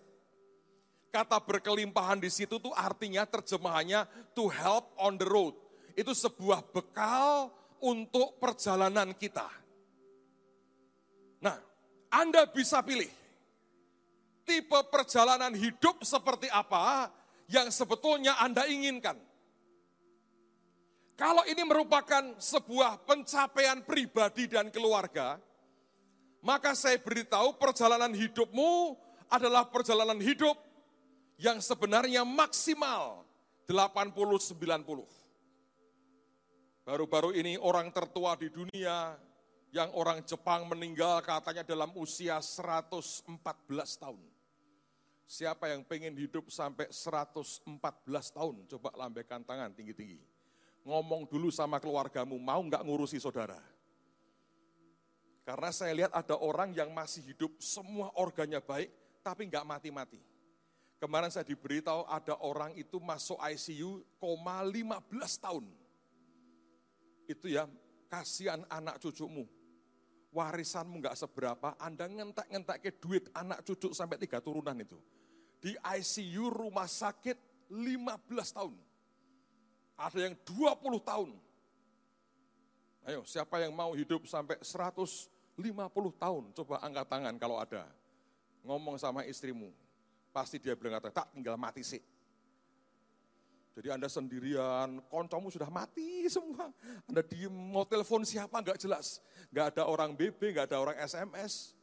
Kata 1.09 1.41
berkelimpahan 1.41 2.21
di 2.21 2.29
situ 2.29 2.61
tuh 2.61 2.69
artinya 2.77 3.25
terjemahannya 3.25 4.05
to 4.37 4.45
help 4.45 4.93
on 5.01 5.17
the 5.17 5.25
road. 5.25 5.57
Itu 5.97 6.13
sebuah 6.13 6.69
bekal 6.69 7.49
untuk 7.81 8.37
perjalanan 8.37 9.17
kita. 9.17 9.49
Nah, 11.41 11.57
Anda 12.13 12.45
bisa 12.45 12.85
pilih 12.85 13.09
tipe 14.45 14.79
perjalanan 14.93 15.51
hidup 15.57 16.05
seperti 16.05 16.47
apa 16.53 17.09
yang 17.49 17.67
sebetulnya 17.73 18.37
Anda 18.39 18.69
inginkan. 18.69 19.17
Kalau 21.15 21.47
ini 21.47 21.63
merupakan 21.63 22.35
sebuah 22.37 23.07
pencapaian 23.07 23.81
pribadi 23.81 24.51
dan 24.51 24.67
keluarga, 24.67 25.39
maka 26.43 26.75
saya 26.75 26.99
beritahu 26.99 27.55
perjalanan 27.55 28.11
hidupmu 28.11 28.99
adalah 29.31 29.65
perjalanan 29.65 30.19
hidup 30.19 30.59
yang 31.39 31.63
sebenarnya 31.63 32.27
maksimal 32.27 33.23
80-90. 33.65 35.25
Baru-baru 36.85 37.33
ini 37.33 37.57
orang 37.57 37.89
tertua 37.89 38.37
di 38.37 38.51
dunia 38.53 39.17
yang 39.73 39.89
orang 39.97 40.21
Jepang 40.21 40.69
meninggal 40.69 41.23
katanya 41.25 41.65
dalam 41.65 41.89
usia 41.97 42.37
114 42.43 43.25
tahun. 43.97 44.34
Siapa 45.25 45.73
yang 45.73 45.81
pengen 45.81 46.13
hidup 46.13 46.53
sampai 46.53 46.85
114 46.93 47.65
tahun? 48.29 48.55
Coba 48.69 48.93
lambaikan 48.93 49.41
tangan 49.41 49.73
tinggi-tinggi. 49.73 50.21
Ngomong 50.85 51.25
dulu 51.25 51.49
sama 51.49 51.81
keluargamu, 51.81 52.37
mau 52.37 52.61
nggak 52.61 52.85
ngurusi 52.85 53.17
saudara? 53.17 53.57
Karena 55.41 55.69
saya 55.73 55.93
lihat 55.97 56.13
ada 56.13 56.37
orang 56.37 56.77
yang 56.77 56.93
masih 56.93 57.25
hidup, 57.25 57.53
semua 57.57 58.13
organnya 58.17 58.61
baik, 58.61 58.93
tapi 59.25 59.49
nggak 59.49 59.65
mati-mati. 59.65 60.21
Kemarin 61.01 61.33
saya 61.33 61.45
diberitahu 61.45 62.05
ada 62.05 62.37
orang 62.41 62.77
itu 62.77 63.01
masuk 63.01 63.41
ICU 63.41 64.05
koma 64.21 64.61
15 64.61 65.05
tahun. 65.41 65.65
Itu 67.25 67.49
ya, 67.49 67.65
kasihan 68.09 68.61
anak 68.69 69.01
cucumu. 69.01 69.49
Warisanmu 70.35 70.99
nggak 70.99 71.15
seberapa, 71.15 71.79
Anda 71.79 72.11
ngentek-ngentek 72.11 72.77
ke 72.83 72.91
duit 72.99 73.31
anak 73.31 73.63
cucu 73.63 73.95
sampai 73.95 74.19
tiga 74.19 74.43
turunan 74.43 74.75
itu. 74.75 74.99
Di 75.63 75.79
ICU 75.79 76.51
rumah 76.51 76.91
sakit 76.91 77.71
15 77.71 78.51
tahun. 78.51 78.75
Ada 79.95 80.19
yang 80.27 80.35
20 80.43 80.99
tahun. 80.99 81.29
Ayo, 83.07 83.23
siapa 83.23 83.63
yang 83.63 83.71
mau 83.71 83.95
hidup 83.95 84.27
sampai 84.27 84.59
150 84.59 85.31
tahun? 86.19 86.43
Coba 86.51 86.83
angkat 86.83 87.07
tangan 87.07 87.35
kalau 87.39 87.55
ada. 87.55 87.87
Ngomong 88.67 88.99
sama 88.99 89.23
istrimu, 89.23 89.71
Pasti 90.35 90.59
dia 90.59 90.75
bilang 90.75 90.99
tak 90.99 91.31
tinggal 91.31 91.55
mati 91.55 91.79
sih. 91.79 92.03
Jadi 93.75 93.91
Anda 93.91 94.07
sendirian, 94.07 95.03
koncomu 95.11 95.51
sudah 95.51 95.67
mati 95.67 96.23
semua. 96.31 96.71
Anda 97.11 97.19
diem, 97.19 97.51
mau 97.51 97.83
telepon 97.83 98.23
siapa 98.23 98.63
nggak 98.63 98.79
jelas. 98.79 99.19
Nggak 99.51 99.75
ada 99.75 99.83
orang 99.91 100.15
BB, 100.15 100.55
nggak 100.55 100.71
ada 100.71 100.79
orang 100.79 100.95
SMS. 101.03 101.75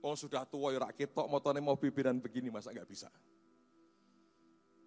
Oh 0.00 0.16
sudah 0.16 0.48
tua 0.48 0.72
ya 0.72 0.80
rakit 0.80 1.12
tok 1.12 1.28
motornya 1.28 1.60
mau 1.60 1.76
BB 1.76 2.08
dan 2.08 2.16
begini 2.24 2.48
masa 2.48 2.72
nggak 2.72 2.88
bisa. 2.88 3.12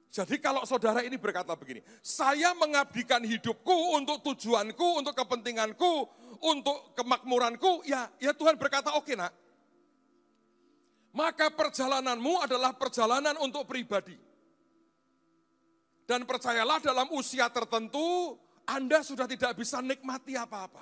Jadi 0.10 0.42
kalau 0.42 0.66
saudara 0.66 1.06
ini 1.06 1.22
berkata 1.22 1.54
begini, 1.54 1.86
saya 2.02 2.58
mengabdikan 2.58 3.22
hidupku 3.22 3.94
untuk 3.94 4.26
tujuanku, 4.26 5.06
untuk 5.06 5.14
kepentinganku, 5.14 6.10
untuk 6.42 6.98
kemakmuranku, 6.98 7.86
ya 7.86 8.10
ya 8.18 8.34
Tuhan 8.34 8.58
berkata 8.58 8.98
oke 8.98 9.06
okay, 9.06 9.14
nak. 9.14 9.30
Maka 11.14 11.54
perjalananmu 11.54 12.42
adalah 12.42 12.74
perjalanan 12.74 13.38
untuk 13.38 13.70
pribadi. 13.70 14.29
Dan 16.10 16.26
percayalah 16.26 16.82
dalam 16.82 17.06
usia 17.14 17.46
tertentu, 17.54 18.34
Anda 18.66 19.06
sudah 19.06 19.30
tidak 19.30 19.54
bisa 19.62 19.78
nikmati 19.78 20.34
apa-apa. 20.34 20.82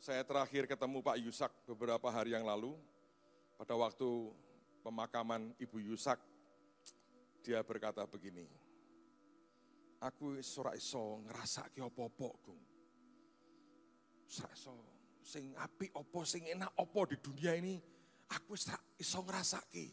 Saya 0.00 0.24
terakhir 0.24 0.64
ketemu 0.64 1.04
Pak 1.04 1.16
Yusak 1.20 1.52
beberapa 1.68 2.08
hari 2.08 2.32
yang 2.32 2.48
lalu, 2.48 2.72
pada 3.60 3.76
waktu 3.76 4.32
pemakaman 4.80 5.52
Ibu 5.60 5.92
Yusak, 5.92 6.16
dia 7.44 7.60
berkata 7.60 8.00
begini, 8.08 8.48
aku 10.00 10.40
ora 10.40 10.72
iso 10.72 11.20
ngrasake 11.28 11.84
apa-apa, 11.84 12.28
Gung. 12.40 12.64
Iso 14.24 14.72
sing 15.20 15.52
api 15.52 15.92
opo, 16.00 16.24
sing 16.24 16.48
enak 16.48 16.72
opo 16.80 17.04
di 17.04 17.20
dunia 17.20 17.52
ini, 17.60 17.76
aku 18.32 18.56
ora 18.56 18.80
iso 18.96 19.20
ngrasake. 19.20 19.86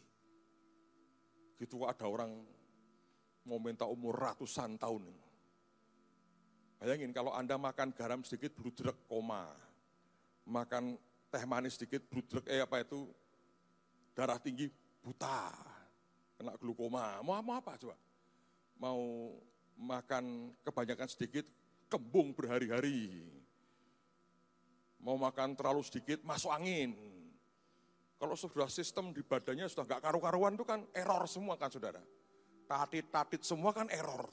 Gitu 1.60 1.84
ada 1.84 2.08
orang 2.08 2.56
mau 3.48 3.56
minta 3.56 3.88
umur 3.88 4.12
ratusan 4.12 4.76
tahun. 4.76 5.08
Bayangin 6.78 7.16
kalau 7.16 7.32
Anda 7.32 7.56
makan 7.56 7.96
garam 7.96 8.20
sedikit 8.20 8.52
bludrek 8.52 9.08
koma. 9.08 9.48
Makan 10.44 11.00
teh 11.32 11.44
manis 11.48 11.80
sedikit 11.80 12.04
bludrek 12.04 12.44
eh 12.44 12.60
apa 12.60 12.84
itu 12.84 13.08
darah 14.12 14.36
tinggi 14.36 14.68
buta. 15.00 15.50
Kena 16.36 16.54
glukoma. 16.60 17.24
Mau, 17.24 17.40
mau 17.40 17.56
apa 17.56 17.74
coba? 17.80 17.96
Mau 18.78 19.34
makan 19.74 20.54
kebanyakan 20.62 21.08
sedikit 21.10 21.48
kembung 21.90 22.36
berhari-hari. 22.36 23.26
Mau 25.02 25.18
makan 25.18 25.58
terlalu 25.58 25.82
sedikit 25.82 26.22
masuk 26.22 26.52
angin. 26.52 26.94
Kalau 28.18 28.38
sudah 28.38 28.70
sistem 28.70 29.10
di 29.10 29.22
badannya 29.24 29.66
sudah 29.66 29.86
nggak 29.88 30.02
karu-karuan 30.04 30.54
itu 30.54 30.66
kan 30.66 30.82
error 30.94 31.26
semua 31.26 31.54
kan 31.54 31.70
saudara 31.70 32.02
tatit-tatit 32.68 33.40
semua 33.42 33.72
kan 33.72 33.88
error. 33.88 34.28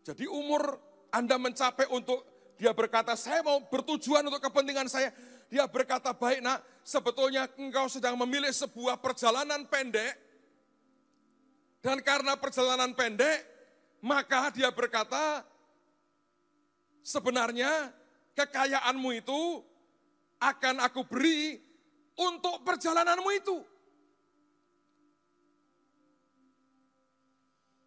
Jadi 0.00 0.24
umur 0.24 0.80
Anda 1.12 1.36
mencapai 1.36 1.86
untuk 1.92 2.24
dia 2.56 2.72
berkata, 2.72 3.16
saya 3.16 3.44
mau 3.44 3.60
bertujuan 3.68 4.24
untuk 4.24 4.40
kepentingan 4.40 4.88
saya. 4.88 5.12
Dia 5.48 5.64
berkata, 5.68 6.12
baik 6.12 6.40
nak, 6.44 6.60
sebetulnya 6.84 7.48
engkau 7.56 7.88
sedang 7.88 8.16
memilih 8.20 8.52
sebuah 8.52 9.00
perjalanan 9.00 9.64
pendek. 9.68 10.12
Dan 11.80 12.04
karena 12.04 12.36
perjalanan 12.36 12.92
pendek, 12.92 13.44
maka 14.04 14.52
dia 14.52 14.68
berkata, 14.68 15.40
sebenarnya 17.00 17.92
kekayaanmu 18.36 19.10
itu 19.16 19.64
akan 20.40 20.84
aku 20.84 21.04
beri 21.08 21.56
untuk 22.20 22.60
perjalananmu 22.60 23.30
itu. 23.36 23.56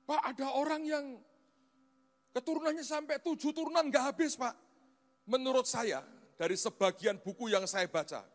Pak 0.04 0.22
ada 0.36 0.48
orang 0.60 0.84
yang 0.84 1.06
keturunannya 2.36 2.84
sampai 2.84 3.22
tujuh 3.24 3.56
turunan 3.56 3.88
nggak 3.88 4.14
habis 4.14 4.36
Pak. 4.36 4.56
Menurut 5.24 5.64
saya 5.64 6.04
dari 6.36 6.60
sebagian 6.60 7.16
buku 7.22 7.48
yang 7.48 7.64
saya 7.64 7.88
baca, 7.88 8.28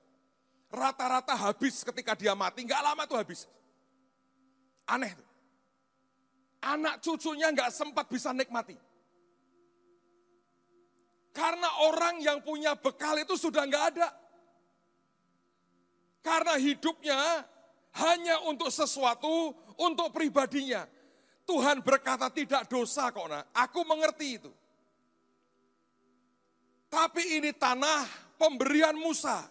rata-rata 0.73 1.37
habis 1.37 1.85
ketika 1.85 2.17
dia 2.17 2.33
mati, 2.33 2.65
nggak 2.65 2.81
lama 2.81 3.05
tuh 3.05 3.21
habis. 3.21 3.45
Aneh 4.89 5.13
tuh. 5.13 5.29
Anak 6.65 7.05
cucunya 7.05 7.53
nggak 7.53 7.71
sempat 7.71 8.09
bisa 8.09 8.33
nikmati. 8.33 8.75
Karena 11.37 11.71
orang 11.87 12.19
yang 12.19 12.43
punya 12.43 12.75
bekal 12.75 13.15
itu 13.21 13.37
sudah 13.39 13.63
nggak 13.69 13.85
ada. 13.95 14.09
Karena 16.25 16.59
hidupnya 16.59 17.47
hanya 17.95 18.43
untuk 18.49 18.75
sesuatu, 18.75 19.55
untuk 19.79 20.11
pribadinya. 20.11 20.83
Tuhan 21.49 21.81
berkata 21.81 22.29
tidak 22.29 22.69
dosa 22.69 23.09
kok 23.09 23.25
nak, 23.25 23.49
aku 23.57 23.81
mengerti 23.89 24.37
itu. 24.37 24.53
Tapi 26.93 27.41
ini 27.41 27.57
tanah 27.57 28.05
pemberian 28.37 28.93
Musa. 28.93 29.49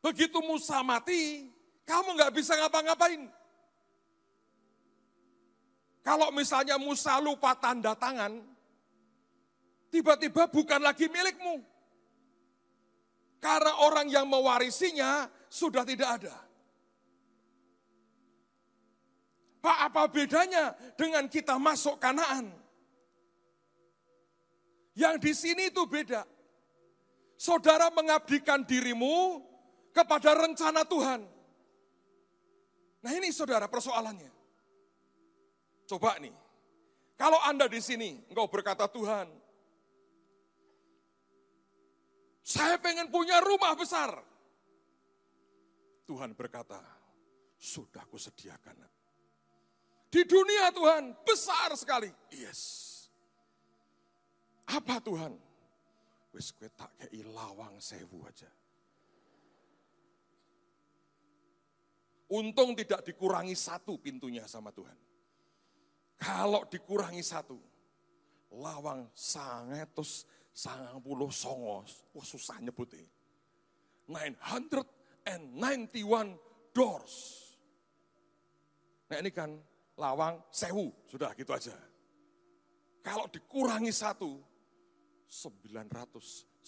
Begitu 0.00 0.40
Musa 0.40 0.80
mati, 0.80 1.44
kamu 1.84 2.16
nggak 2.16 2.32
bisa 2.32 2.56
ngapa-ngapain. 2.56 3.28
Kalau 6.00 6.32
misalnya 6.32 6.80
Musa 6.80 7.20
lupa 7.20 7.52
tanda 7.60 7.92
tangan, 7.92 8.40
tiba-tiba 9.92 10.48
bukan 10.48 10.80
lagi 10.80 11.04
milikmu. 11.04 11.60
Karena 13.44 13.84
orang 13.84 14.08
yang 14.08 14.24
mewarisinya 14.24 15.28
sudah 15.52 15.84
tidak 15.84 16.16
ada. 16.16 16.47
Pak 19.58 19.78
apa 19.90 20.02
bedanya 20.06 20.74
dengan 20.94 21.26
kita 21.26 21.58
masuk 21.58 21.98
kanaan? 21.98 22.54
Yang 24.94 25.16
di 25.22 25.32
sini 25.34 25.62
itu 25.70 25.86
beda. 25.86 26.26
Saudara 27.38 27.90
mengabdikan 27.94 28.66
dirimu 28.66 29.42
kepada 29.94 30.34
rencana 30.34 30.82
Tuhan. 30.82 31.22
Nah 32.98 33.12
ini 33.14 33.30
saudara 33.30 33.70
persoalannya. 33.70 34.30
Coba 35.86 36.18
nih, 36.18 36.34
kalau 37.14 37.38
Anda 37.46 37.70
di 37.70 37.78
sini, 37.78 38.26
engkau 38.26 38.50
berkata 38.50 38.90
Tuhan, 38.90 39.30
saya 42.42 42.76
pengen 42.82 43.08
punya 43.08 43.38
rumah 43.40 43.72
besar. 43.78 44.18
Tuhan 46.04 46.34
berkata, 46.34 46.80
sudah 47.58 48.02
kusediakan. 48.08 48.97
Di 50.08 50.24
dunia 50.24 50.72
Tuhan 50.72 51.12
besar 51.20 51.76
sekali. 51.76 52.08
Yes. 52.32 52.86
Apa 54.68 55.00
Tuhan? 55.04 55.36
Wis 56.32 56.52
gue 56.56 56.68
tak 56.72 56.92
kei 56.96 57.24
lawang 57.24 57.76
sewu 57.80 58.24
aja. 58.24 58.48
Untung 62.28 62.76
tidak 62.76 63.08
dikurangi 63.08 63.56
satu 63.56 63.96
pintunya 63.96 64.44
sama 64.44 64.68
Tuhan. 64.68 64.96
Kalau 66.20 66.68
dikurangi 66.68 67.24
satu, 67.24 67.56
lawang 68.52 69.08
sangetus 69.16 70.28
sangang 70.52 71.00
puluh 71.00 71.32
songos. 71.32 72.04
Wah 72.12 72.26
susah 72.26 72.60
nyebutnya. 72.60 73.08
991 74.08 76.72
doors. 76.72 77.14
Nah 79.08 79.16
ini 79.20 79.30
kan 79.32 79.60
lawang 79.98 80.38
sewu, 80.54 80.94
sudah 81.10 81.34
gitu 81.34 81.50
aja. 81.50 81.74
Kalau 83.02 83.26
dikurangi 83.26 83.90
satu, 83.90 84.38
999. 85.26 86.64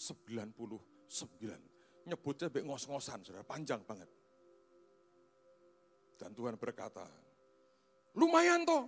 Nyebutnya 2.01 2.49
baik 2.51 2.65
ngos-ngosan, 2.67 3.23
sudah 3.23 3.47
panjang 3.47 3.79
banget. 3.87 4.09
Dan 6.19 6.35
Tuhan 6.37 6.59
berkata, 6.59 7.07
lumayan 8.13 8.67
toh, 8.67 8.85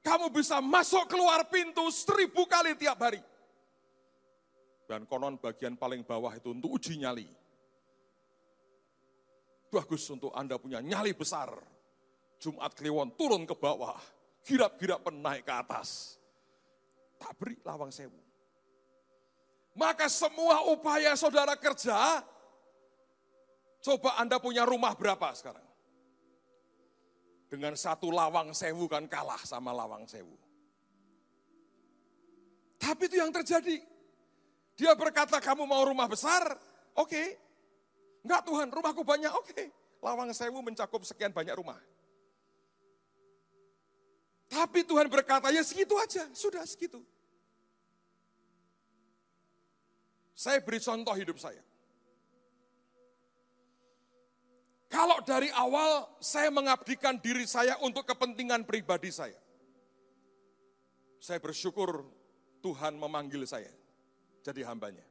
kamu 0.00 0.30
bisa 0.32 0.60
masuk 0.62 1.08
keluar 1.10 1.44
pintu 1.50 1.90
seribu 1.90 2.46
kali 2.48 2.76
tiap 2.78 3.00
hari. 3.02 3.20
Dan 4.84 5.08
konon 5.08 5.40
bagian 5.40 5.80
paling 5.80 6.04
bawah 6.04 6.36
itu 6.36 6.52
untuk 6.52 6.76
uji 6.76 7.00
nyali. 7.00 7.24
Bagus 9.72 10.04
untuk 10.12 10.30
Anda 10.36 10.60
punya 10.60 10.84
nyali 10.84 11.16
besar 11.16 11.48
Jumat 12.44 12.76
Kliwon 12.76 13.16
turun 13.16 13.48
ke 13.48 13.56
bawah, 13.56 13.96
girap-girap 14.44 15.08
naik 15.08 15.48
ke 15.48 15.54
atas. 15.56 16.20
Tak 17.16 17.32
beri 17.40 17.56
lawang 17.64 17.88
sewu. 17.88 18.20
Maka 19.72 20.12
semua 20.12 20.68
upaya 20.68 21.16
saudara 21.16 21.56
kerja, 21.56 22.20
coba 23.80 24.20
Anda 24.20 24.36
punya 24.36 24.68
rumah 24.68 24.92
berapa 24.92 25.32
sekarang? 25.32 25.64
Dengan 27.48 27.80
satu 27.80 28.12
lawang 28.12 28.52
sewu 28.52 28.92
kan 28.92 29.08
kalah 29.08 29.40
sama 29.48 29.72
lawang 29.72 30.04
sewu. 30.04 30.36
Tapi 32.76 33.08
itu 33.08 33.16
yang 33.16 33.32
terjadi. 33.32 33.80
Dia 34.76 34.92
berkata 34.92 35.40
kamu 35.40 35.64
mau 35.64 35.80
rumah 35.80 36.04
besar, 36.04 36.44
oke. 36.92 37.08
Okay. 37.08 37.40
Enggak 38.20 38.44
Tuhan, 38.44 38.68
rumahku 38.68 39.00
banyak, 39.00 39.32
oke. 39.32 39.48
Okay. 39.48 39.72
Lawang 40.04 40.28
sewu 40.36 40.60
mencakup 40.60 41.00
sekian 41.08 41.32
banyak 41.32 41.56
rumah. 41.56 41.80
Tapi 44.54 44.86
Tuhan 44.86 45.10
berkata, 45.10 45.50
ya 45.50 45.66
segitu 45.66 45.98
aja, 45.98 46.30
sudah 46.30 46.62
segitu. 46.62 47.02
Saya 50.30 50.62
beri 50.62 50.78
contoh 50.78 51.10
hidup 51.18 51.42
saya. 51.42 51.58
Kalau 54.86 55.18
dari 55.26 55.50
awal 55.50 56.06
saya 56.22 56.54
mengabdikan 56.54 57.18
diri 57.18 57.50
saya 57.50 57.74
untuk 57.82 58.06
kepentingan 58.06 58.62
pribadi 58.62 59.10
saya. 59.10 59.34
Saya 61.18 61.42
bersyukur 61.42 62.06
Tuhan 62.62 62.94
memanggil 62.94 63.42
saya 63.42 63.74
jadi 64.46 64.62
hambanya. 64.70 65.02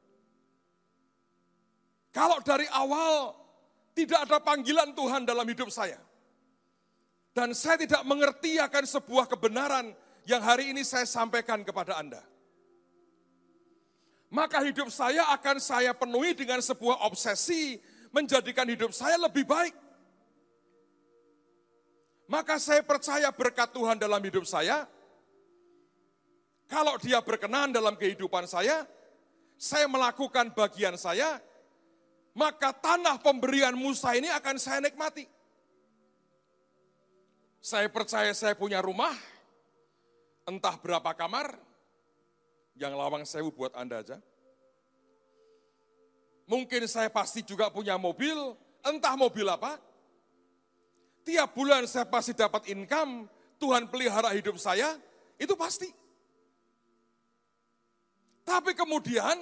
Kalau 2.16 2.40
dari 2.40 2.64
awal 2.72 3.36
tidak 3.92 4.24
ada 4.24 4.40
panggilan 4.40 4.96
Tuhan 4.96 5.28
dalam 5.28 5.44
hidup 5.44 5.68
saya. 5.68 6.00
Dan 7.34 7.50
saya 7.50 7.82
tidak 7.82 8.06
mengerti 8.06 8.62
akan 8.62 8.86
sebuah 8.86 9.26
kebenaran 9.26 9.90
yang 10.22 10.38
hari 10.38 10.70
ini 10.70 10.86
saya 10.86 11.02
sampaikan 11.02 11.66
kepada 11.66 11.98
Anda. 11.98 12.22
Maka 14.30 14.62
hidup 14.62 14.86
saya 14.90 15.26
akan 15.34 15.58
saya 15.58 15.90
penuhi 15.94 16.34
dengan 16.38 16.62
sebuah 16.62 17.02
obsesi 17.06 17.78
menjadikan 18.14 18.70
hidup 18.70 18.94
saya 18.94 19.18
lebih 19.18 19.42
baik. 19.42 19.74
Maka 22.30 22.56
saya 22.62 22.86
percaya 22.86 23.28
berkat 23.34 23.74
Tuhan 23.74 23.98
dalam 23.98 24.22
hidup 24.22 24.46
saya. 24.46 24.86
Kalau 26.70 26.96
dia 27.02 27.20
berkenan 27.20 27.74
dalam 27.74 27.98
kehidupan 27.98 28.48
saya, 28.48 28.86
saya 29.58 29.84
melakukan 29.90 30.54
bagian 30.56 30.96
saya, 30.96 31.38
maka 32.32 32.72
tanah 32.72 33.20
pemberian 33.20 33.76
Musa 33.76 34.16
ini 34.16 34.32
akan 34.32 34.56
saya 34.56 34.80
nikmati. 34.80 35.28
Saya 37.64 37.88
percaya 37.88 38.28
saya 38.36 38.52
punya 38.52 38.84
rumah, 38.84 39.16
entah 40.44 40.76
berapa 40.76 41.16
kamar, 41.16 41.56
yang 42.76 42.92
lawang 42.92 43.24
sewu 43.24 43.48
buat 43.48 43.72
Anda 43.72 44.04
aja. 44.04 44.20
Mungkin 46.44 46.84
saya 46.84 47.08
pasti 47.08 47.40
juga 47.40 47.72
punya 47.72 47.96
mobil, 47.96 48.36
entah 48.84 49.16
mobil 49.16 49.48
apa. 49.48 49.80
Tiap 51.24 51.56
bulan 51.56 51.88
saya 51.88 52.04
pasti 52.04 52.36
dapat 52.36 52.68
income, 52.68 53.32
Tuhan 53.56 53.88
pelihara 53.88 54.36
hidup 54.36 54.60
saya, 54.60 55.00
itu 55.40 55.56
pasti. 55.56 55.88
Tapi 58.44 58.76
kemudian 58.76 59.40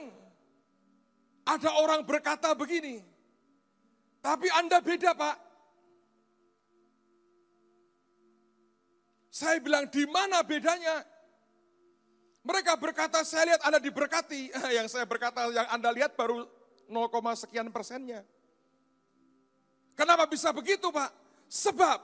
ada 1.42 1.70
orang 1.74 2.06
berkata 2.06 2.54
begini, 2.54 3.02
tapi 4.22 4.46
Anda 4.54 4.78
beda 4.78 5.10
Pak. 5.10 5.51
Saya 9.32 9.56
bilang, 9.64 9.88
di 9.88 10.04
mana 10.04 10.44
bedanya? 10.44 11.08
Mereka 12.44 12.76
berkata, 12.76 13.24
saya 13.24 13.56
lihat 13.56 13.64
Anda 13.64 13.80
diberkati. 13.80 14.52
Yang 14.76 14.92
saya 14.92 15.08
berkata, 15.08 15.48
yang 15.48 15.72
Anda 15.72 15.88
lihat 15.88 16.12
baru 16.12 16.44
0, 16.84 17.08
sekian 17.40 17.72
persennya. 17.72 18.20
Kenapa 19.96 20.28
bisa 20.28 20.52
begitu 20.52 20.92
Pak? 20.92 21.08
Sebab 21.48 22.00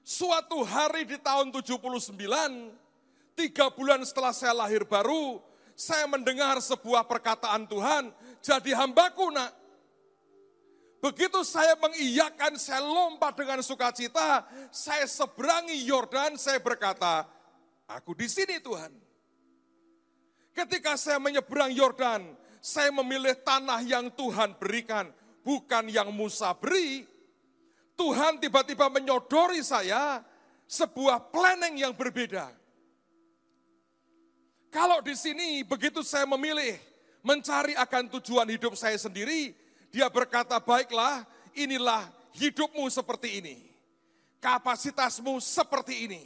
suatu 0.00 0.64
hari 0.64 1.04
di 1.04 1.20
tahun 1.20 1.52
79, 1.52 2.12
tiga 3.36 3.68
bulan 3.68 4.00
setelah 4.04 4.32
saya 4.32 4.56
lahir 4.56 4.88
baru, 4.88 5.44
saya 5.76 6.08
mendengar 6.08 6.56
sebuah 6.60 7.04
perkataan 7.04 7.68
Tuhan, 7.68 8.14
jadi 8.40 8.70
hambaku 8.80 9.28
nak. 9.28 9.52
Begitu 11.06 11.46
saya 11.46 11.78
mengiyakan, 11.78 12.58
saya 12.58 12.82
lompat 12.82 13.38
dengan 13.38 13.62
sukacita, 13.62 14.42
saya 14.74 15.06
seberangi 15.06 15.86
Yordan, 15.86 16.34
saya 16.34 16.58
berkata, 16.58 17.22
aku 17.86 18.10
di 18.18 18.26
sini 18.26 18.58
Tuhan. 18.58 18.90
Ketika 20.50 20.98
saya 20.98 21.22
menyeberang 21.22 21.70
Yordan, 21.70 22.26
saya 22.58 22.90
memilih 22.90 23.38
tanah 23.38 23.86
yang 23.86 24.10
Tuhan 24.18 24.58
berikan, 24.58 25.06
bukan 25.46 25.86
yang 25.86 26.10
Musa 26.10 26.50
beri. 26.58 27.06
Tuhan 27.94 28.42
tiba-tiba 28.42 28.90
menyodori 28.90 29.62
saya 29.62 30.26
sebuah 30.66 31.30
planning 31.30 31.86
yang 31.86 31.94
berbeda. 31.94 32.50
Kalau 34.74 34.98
di 35.06 35.14
sini 35.14 35.62
begitu 35.62 36.02
saya 36.02 36.26
memilih 36.26 36.74
mencari 37.22 37.78
akan 37.78 38.10
tujuan 38.18 38.50
hidup 38.50 38.74
saya 38.74 38.98
sendiri, 38.98 39.65
dia 39.90 40.06
berkata, 40.10 40.58
baiklah 40.60 41.24
inilah 41.56 42.04
hidupmu 42.36 42.84
seperti 42.92 43.40
ini. 43.40 43.56
Kapasitasmu 44.38 45.40
seperti 45.40 46.06
ini. 46.06 46.22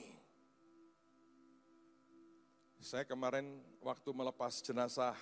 Saya 2.80 3.06
kemarin 3.06 3.60
waktu 3.84 4.10
melepas 4.10 4.58
jenazah 4.64 5.14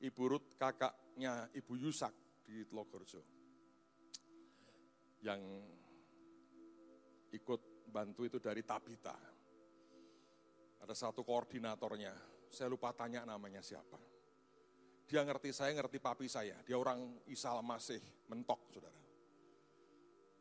Ibu 0.00 0.22
Ruth, 0.32 0.48
kakaknya 0.56 1.50
Ibu 1.52 1.74
Yusak 1.76 2.14
di 2.46 2.64
Telogorjo. 2.64 3.20
Yang 5.20 5.42
ikut 7.34 7.60
bantu 7.90 8.24
itu 8.24 8.38
dari 8.38 8.62
Tabita. 8.62 9.18
Ada 10.80 10.94
satu 10.94 11.26
koordinatornya, 11.26 12.14
saya 12.48 12.70
lupa 12.70 12.94
tanya 12.94 13.26
namanya 13.26 13.60
siapa. 13.60 14.15
Dia 15.06 15.22
ngerti 15.22 15.54
saya, 15.54 15.70
ngerti 15.70 16.02
papi 16.02 16.26
saya. 16.26 16.58
Dia 16.66 16.74
orang 16.74 17.22
Isal 17.30 17.62
masih 17.62 18.02
mentok, 18.26 18.58
saudara. 18.74 18.98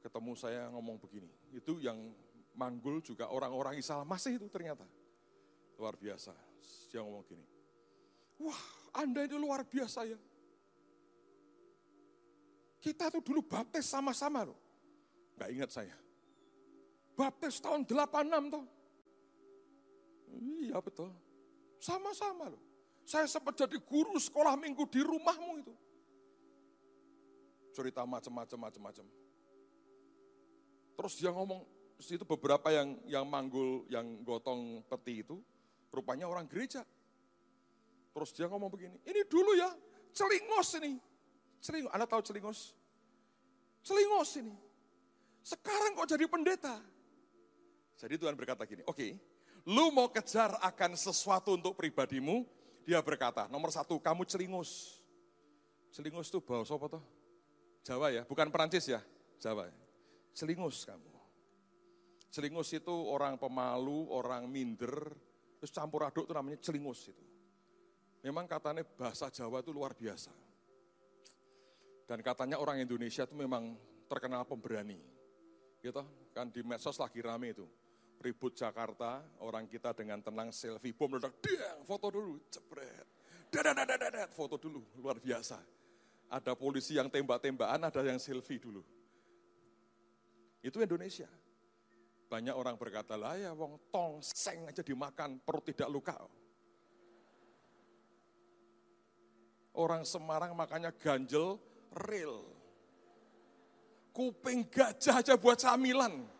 Ketemu 0.01 0.34
saya 0.38 0.69
ngomong 0.73 0.97
begini, 1.01 1.30
itu 1.54 1.82
yang 1.82 1.97
manggul 2.58 3.01
juga 3.01 3.30
orang-orang 3.30 3.78
Isal 3.78 4.01
masih 4.06 4.41
itu 4.41 4.49
ternyata. 4.49 4.86
Luar 5.78 5.93
biasa. 5.93 6.34
Dia 6.89 7.06
ngomong 7.06 7.21
gini, 7.30 7.45
wah 8.41 8.62
Anda 8.97 9.28
itu 9.30 9.38
luar 9.38 9.62
biasa 9.67 10.01
ya. 10.08 10.17
Kita 12.82 13.10
tuh 13.10 13.21
dulu 13.21 13.41
baptis 13.45 13.86
sama-sama 13.86 14.45
loh. 14.45 14.58
Gak 15.38 15.49
ingat 15.51 15.69
saya. 15.73 15.97
Baptis 17.17 17.58
tahun 17.58 17.86
86 17.86 18.54
toh. 18.54 18.65
Iya 20.62 20.78
betul. 20.82 21.10
Sama-sama 21.82 22.54
loh. 22.54 22.64
Saya 23.05 23.29
sempat 23.29 23.53
jadi 23.53 23.77
guru 23.77 24.17
sekolah 24.17 24.57
minggu 24.57 24.81
di 24.89 25.05
rumahmu 25.05 25.61
itu. 25.61 25.73
Cerita 27.69 28.01
macam-macam, 28.01 28.59
macam-macam. 28.65 29.05
Terus 30.95 31.13
dia 31.21 31.29
ngomong, 31.29 31.61
itu 32.01 32.25
beberapa 32.25 32.73
yang 32.73 32.97
yang 33.05 33.25
manggul, 33.29 33.85
yang 33.93 34.25
gotong 34.25 34.81
peti 34.89 35.21
itu, 35.21 35.37
rupanya 35.93 36.25
orang 36.25 36.49
gereja. 36.49 36.81
Terus 38.15 38.33
dia 38.33 38.49
ngomong 38.49 38.73
begini, 38.73 38.97
ini 39.05 39.21
dulu 39.27 39.53
ya, 39.53 39.69
celingos 40.15 40.69
ini. 40.81 40.97
Celingos, 41.61 41.91
Anda 41.93 42.09
tahu 42.09 42.25
celingos? 42.25 42.73
Celingos 43.85 44.31
ini. 44.39 44.55
Sekarang 45.45 45.93
kok 45.93 46.09
jadi 46.09 46.25
pendeta? 46.25 46.81
Jadi 48.01 48.17
Tuhan 48.17 48.33
berkata 48.33 48.65
gini, 48.65 48.81
oke, 48.87 48.97
okay, 48.97 49.11
lu 49.69 49.93
mau 49.93 50.09
kejar 50.09 50.57
akan 50.57 50.97
sesuatu 50.97 51.53
untuk 51.53 51.77
pribadimu, 51.77 52.47
dia 52.86 53.02
berkata, 53.02 53.50
nomor 53.50 53.74
satu, 53.74 53.98
kamu 53.98 54.30
celingus. 54.30 55.02
Celingus 55.89 56.30
itu 56.30 56.38
bahasa 56.38 56.78
apa 56.78 56.86
toh? 56.95 57.04
Jawa 57.82 58.13
ya, 58.13 58.21
bukan 58.21 58.54
Perancis 58.54 58.86
ya, 58.86 59.02
Jawa. 59.41 59.74
Celingus 60.38 60.86
kamu. 60.86 61.10
Celingus 62.30 62.69
itu 62.78 62.93
orang 62.93 63.41
pemalu, 63.41 64.06
orang 64.13 64.45
minder, 64.45 65.10
terus 65.58 65.74
campur 65.74 66.06
aduk 66.06 66.30
itu 66.30 66.34
namanya 66.38 66.62
celingus 66.62 67.10
itu. 67.10 67.26
Memang 68.21 68.45
katanya 68.45 68.86
bahasa 68.86 69.34
Jawa 69.34 69.65
itu 69.65 69.74
luar 69.74 69.98
biasa. 69.98 70.34
Dan 72.06 72.21
katanya 72.21 72.62
orang 72.62 72.78
Indonesia 72.86 73.26
itu 73.26 73.34
memang 73.34 73.74
terkenal 74.06 74.45
pemberani. 74.45 75.02
Gitu, 75.82 76.02
kan 76.34 76.50
di 76.50 76.62
medsos 76.65 76.98
lagi 76.98 77.21
rame 77.21 77.54
itu 77.54 77.65
ribut 78.25 78.57
Jakarta, 78.57 79.21
orang 79.45 79.69
kita 79.69 79.93
dengan 79.93 80.17
tenang 80.17 80.49
selfie, 80.49 80.97
bom 80.97 81.13
ledak, 81.13 81.38
dang, 81.45 81.85
foto 81.85 82.09
dulu, 82.09 82.41
cepret. 82.49 83.05
Dadadadadadat, 83.53 84.33
foto 84.33 84.57
dulu, 84.57 84.81
luar 84.97 85.21
biasa. 85.21 85.61
Ada 86.33 86.57
polisi 86.57 86.97
yang 86.97 87.05
tembak-tembakan, 87.13 87.85
ada 87.85 88.01
yang 88.01 88.17
selfie 88.17 88.57
dulu. 88.57 88.81
Itu 90.65 90.81
Indonesia. 90.81 91.29
Banyak 92.25 92.57
orang 92.57 92.73
berkata, 92.73 93.13
lah 93.13 93.38
ya 93.38 93.53
wong 93.53 93.77
tong 93.93 94.25
seng 94.25 94.65
aja 94.65 94.81
dimakan, 94.81 95.38
perut 95.45 95.69
tidak 95.69 95.93
luka. 95.93 96.17
Orang 99.77 100.01
Semarang 100.01 100.57
makanya 100.57 100.89
ganjel, 100.89 101.61
real. 102.09 102.41
Kuping 104.09 104.65
gajah 104.65 105.21
aja 105.21 105.35
buat 105.38 105.61
camilan 105.61 106.35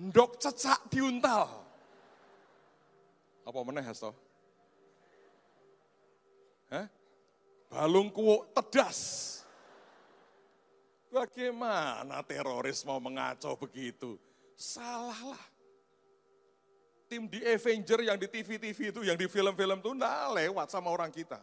ndok 0.00 0.40
cecak 0.40 0.88
diuntal. 0.88 1.60
Apa 3.44 3.58
meneh 3.60 3.84
hasto? 3.84 4.16
Hah? 6.72 6.88
Balung 7.68 8.08
kuuk 8.08 8.48
tedas. 8.56 9.28
Bagaimana 11.10 12.22
teroris 12.22 12.86
mau 12.86 13.02
mengacau 13.02 13.58
begitu? 13.58 14.14
Salah 14.54 15.34
lah. 15.34 15.44
Tim 17.10 17.26
di 17.26 17.42
Avenger 17.42 18.06
yang 18.06 18.14
di 18.14 18.30
TV-TV 18.30 18.94
itu, 18.94 19.00
yang 19.02 19.18
di 19.18 19.26
film-film 19.26 19.82
itu, 19.82 19.90
nah 19.98 20.30
lewat 20.30 20.70
sama 20.70 20.94
orang 20.94 21.10
kita. 21.10 21.42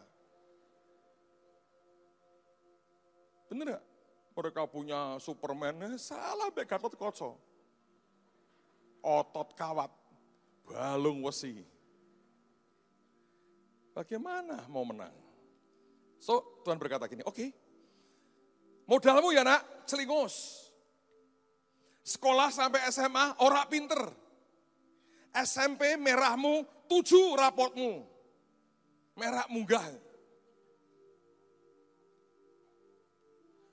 Bener 3.52 3.76
gak? 3.76 3.84
Mereka 4.32 4.62
punya 4.72 5.20
Superman, 5.20 5.76
eh, 5.92 6.00
salah 6.00 6.48
be 6.48 6.64
Gatot 6.64 6.96
Koco. 6.96 7.36
Otot 9.02 9.54
kawat, 9.54 9.90
balung 10.66 11.22
wesi. 11.22 11.62
Bagaimana 13.94 14.66
mau 14.70 14.86
menang? 14.86 15.14
So, 16.18 16.62
Tuhan 16.62 16.78
berkata 16.78 17.06
gini, 17.06 17.22
oke, 17.22 17.34
okay, 17.34 17.48
modalmu 18.86 19.30
ya 19.34 19.46
nak, 19.46 19.86
celingus. 19.86 20.66
Sekolah 22.02 22.50
sampai 22.50 22.86
SMA, 22.88 23.42
orang 23.42 23.66
pinter. 23.66 24.02
SMP 25.34 25.94
merahmu, 26.00 26.64
tujuh 26.88 27.36
rapotmu. 27.36 28.06
Merah 29.18 29.46
munggah. 29.50 29.82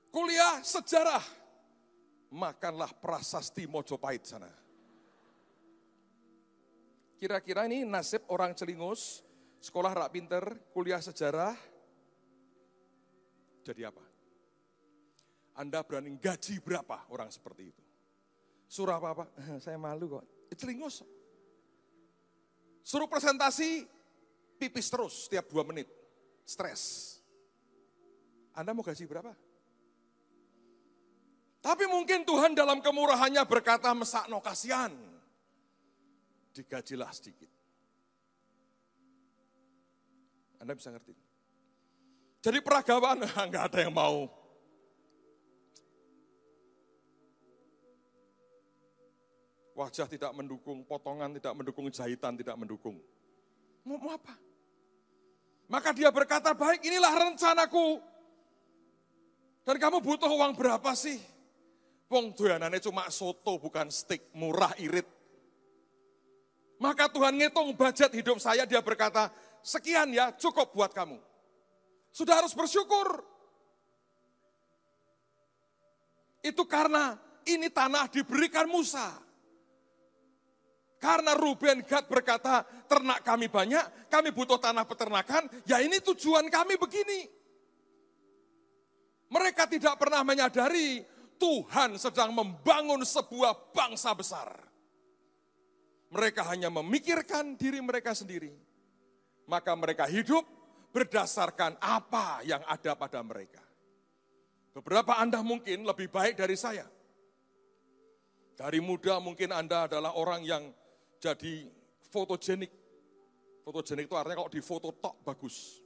Kuliah 0.09 0.63
sejarah, 0.63 1.23
makanlah 2.31 2.91
prasasti 2.97 3.67
Mojopahit 3.67 4.23
sana. 4.23 4.64
Kira-kira 7.15 7.63
ini 7.65 7.87
nasib 7.87 8.27
orang 8.27 8.51
celingus, 8.51 9.23
sekolah 9.63 9.95
rak 9.95 10.11
pinter, 10.11 10.43
kuliah 10.75 10.99
sejarah, 10.99 11.55
jadi 13.65 13.89
apa? 13.89 14.03
Anda 15.57 15.81
berani 15.81 16.13
gaji 16.21 16.61
berapa 16.61 17.09
orang 17.09 17.33
seperti 17.33 17.73
itu? 17.73 17.83
Surah 18.69 19.01
apa 19.01 19.09
apa? 19.17 19.25
Saya 19.63 19.81
malu 19.81 20.21
kok. 20.21 20.25
Celingus. 20.53 21.01
Suruh 22.85 23.09
presentasi, 23.09 23.89
pipis 24.61 24.87
terus 24.93 25.25
setiap 25.25 25.49
dua 25.49 25.65
menit. 25.65 25.89
Stres. 26.45 27.17
Anda 28.53 28.71
mau 28.77 28.85
gaji 28.85 29.03
berapa? 29.09 29.33
Tapi 31.65 31.89
mungkin 31.89 32.21
Tuhan 32.21 32.53
dalam 32.53 32.77
kemurahannya 32.77 33.41
berkata, 33.49 33.89
mesakno 33.97 34.37
kasihan. 34.37 34.93
Digajilah 36.55 37.11
sedikit. 37.11 37.51
Anda 40.63 40.71
bisa 40.71 40.87
ngerti. 40.95 41.11
Jadi 42.39 42.63
peragawan, 42.63 43.19
nggak 43.51 43.63
ada 43.67 43.79
yang 43.83 43.91
mau. 43.91 44.31
Wajah 49.75 50.07
tidak 50.07 50.31
mendukung, 50.31 50.87
potongan 50.87 51.35
tidak 51.35 51.51
mendukung, 51.51 51.91
jahitan 51.91 52.39
tidak 52.39 52.55
mendukung. 52.55 52.95
Mau, 53.83 53.99
mau 53.99 54.15
apa? 54.15 54.31
Maka 55.67 55.91
dia 55.91 56.07
berkata, 56.15 56.55
baik 56.55 56.79
inilah 56.87 57.11
rencanaku. 57.11 57.99
Dan 59.67 59.75
kamu 59.75 59.99
butuh 59.99 60.31
uang 60.31 60.55
berapa 60.55 60.95
sih? 60.95 61.19
Wong 62.07 62.37
doyanannya 62.37 62.79
cuma 62.79 63.09
soto 63.09 63.57
bukan 63.57 63.89
steak, 63.89 64.31
murah 64.37 64.71
irit. 64.79 65.14
Maka 66.85 67.09
Tuhan 67.09 67.33
ngitung 67.33 67.73
budget 67.73 68.13
hidup 68.13 68.37
saya, 68.37 68.69
dia 68.69 68.77
berkata, 68.77 69.33
sekian 69.65 70.13
ya 70.13 70.29
cukup 70.37 70.69
buat 70.69 70.93
kamu. 70.93 71.17
Sudah 72.13 72.45
harus 72.45 72.53
bersyukur. 72.53 73.25
Itu 76.45 76.69
karena 76.69 77.17
ini 77.49 77.73
tanah 77.73 78.05
diberikan 78.13 78.69
Musa. 78.69 79.17
Karena 81.01 81.33
Ruben 81.33 81.81
Gad 81.81 82.05
berkata, 82.05 82.61
ternak 82.85 83.25
kami 83.25 83.49
banyak, 83.49 84.09
kami 84.13 84.29
butuh 84.29 84.61
tanah 84.61 84.85
peternakan, 84.85 85.49
ya 85.65 85.81
ini 85.81 85.97
tujuan 86.05 86.45
kami 86.53 86.77
begini. 86.77 87.25
Mereka 89.33 89.65
tidak 89.73 89.97
pernah 89.97 90.21
menyadari 90.21 91.01
Tuhan 91.41 91.97
sedang 91.97 92.29
membangun 92.29 93.01
sebuah 93.01 93.73
bangsa 93.73 94.13
besar. 94.13 94.74
Mereka 96.13 96.45
hanya 96.51 96.69
memikirkan 96.69 97.57
diri 97.57 97.81
mereka 97.81 98.13
sendiri. 98.13 98.53
Maka 99.45 99.73
mereka 99.77 100.05
hidup 100.09 100.45
berdasarkan 100.95 101.75
apa 101.81 102.41
yang 102.47 102.63
ada 102.65 102.95
pada 102.95 103.19
mereka. 103.19 103.61
Beberapa 104.75 105.19
Anda 105.19 105.39
mungkin 105.43 105.87
lebih 105.87 106.11
baik 106.11 106.39
dari 106.39 106.55
saya. 106.55 106.87
Dari 108.55 108.79
muda 108.79 109.19
mungkin 109.19 109.51
Anda 109.51 109.91
adalah 109.91 110.15
orang 110.15 110.47
yang 110.47 110.63
jadi 111.19 111.67
fotogenik. 112.11 112.71
Fotogenik 113.67 114.07
itu 114.07 114.15
artinya 114.15 114.39
kalau 114.39 114.51
di 114.51 114.61
foto 114.63 114.95
tok 114.95 115.23
bagus. 115.23 115.83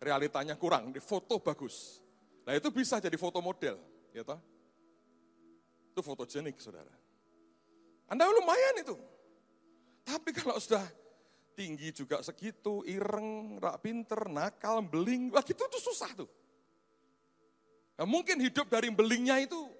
Realitanya 0.00 0.56
kurang, 0.56 0.92
di 0.92 1.00
foto 1.00 1.40
bagus. 1.40 2.00
Nah 2.44 2.56
itu 2.56 2.72
bisa 2.72 3.00
jadi 3.00 3.16
foto 3.20 3.40
model, 3.44 3.76
toh? 4.24 4.40
Itu 5.92 6.00
fotogenik, 6.00 6.56
saudara. 6.56 6.92
Anda 8.08 8.28
lumayan 8.28 8.80
itu. 8.80 8.96
Tapi 10.10 10.34
kalau 10.34 10.58
sudah 10.58 10.82
tinggi 11.54 11.94
juga 11.94 12.18
segitu, 12.18 12.82
ireng, 12.82 13.62
rak 13.62 13.78
pinter, 13.78 14.26
nakal, 14.26 14.82
beling, 14.82 15.30
wah 15.30 15.44
gitu 15.46 15.62
tuh 15.70 15.78
susah 15.78 16.10
tuh. 16.18 16.30
Nah, 17.94 18.08
mungkin 18.10 18.42
hidup 18.42 18.66
dari 18.66 18.90
belingnya 18.90 19.38
itu 19.38 19.70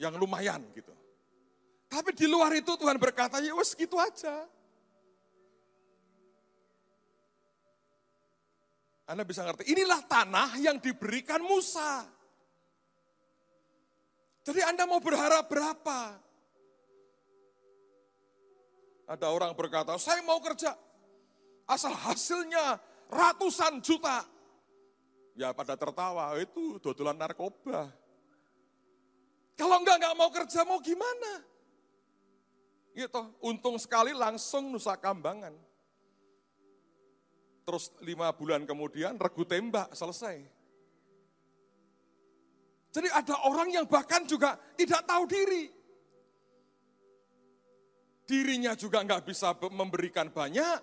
yang 0.00 0.16
lumayan 0.16 0.64
gitu. 0.72 0.94
Tapi 1.92 2.16
di 2.16 2.24
luar 2.24 2.56
itu 2.56 2.72
Tuhan 2.80 2.96
berkata, 2.96 3.44
ya 3.44 3.52
wes 3.52 3.76
gitu 3.76 4.00
aja. 4.00 4.48
Anda 9.04 9.20
bisa 9.20 9.44
ngerti, 9.44 9.68
inilah 9.68 10.00
tanah 10.08 10.56
yang 10.64 10.80
diberikan 10.80 11.44
Musa. 11.44 12.08
Jadi 14.48 14.64
Anda 14.64 14.88
mau 14.88 14.96
berharap 14.96 15.44
berapa? 15.44 16.16
Ada 19.04 19.28
orang 19.28 19.52
berkata, 19.52 19.96
saya 20.00 20.24
mau 20.24 20.40
kerja. 20.40 20.72
Asal 21.68 21.92
hasilnya 21.92 22.80
ratusan 23.08 23.80
juta. 23.84 24.24
Ya 25.34 25.50
pada 25.52 25.76
tertawa, 25.76 26.32
itu 26.40 26.78
dodolan 26.80 27.18
narkoba. 27.18 27.92
Kalau 29.54 29.76
enggak, 29.82 29.96
enggak 30.02 30.16
mau 30.16 30.30
kerja, 30.30 30.60
mau 30.66 30.78
gimana? 30.80 31.42
Gitu, 32.94 33.22
untung 33.42 33.74
sekali 33.76 34.14
langsung 34.14 34.70
Nusa 34.70 34.94
Kambangan. 34.94 35.52
Terus 37.64 37.90
lima 38.04 38.30
bulan 38.30 38.68
kemudian 38.68 39.16
regu 39.16 39.42
tembak 39.42 39.90
selesai. 39.96 40.36
Jadi 42.94 43.08
ada 43.10 43.34
orang 43.50 43.74
yang 43.74 43.90
bahkan 43.90 44.22
juga 44.22 44.54
tidak 44.78 45.02
tahu 45.02 45.26
diri. 45.26 45.66
Dirinya 48.24 48.72
juga 48.72 49.04
nggak 49.04 49.28
bisa 49.28 49.52
memberikan 49.68 50.32
banyak, 50.32 50.80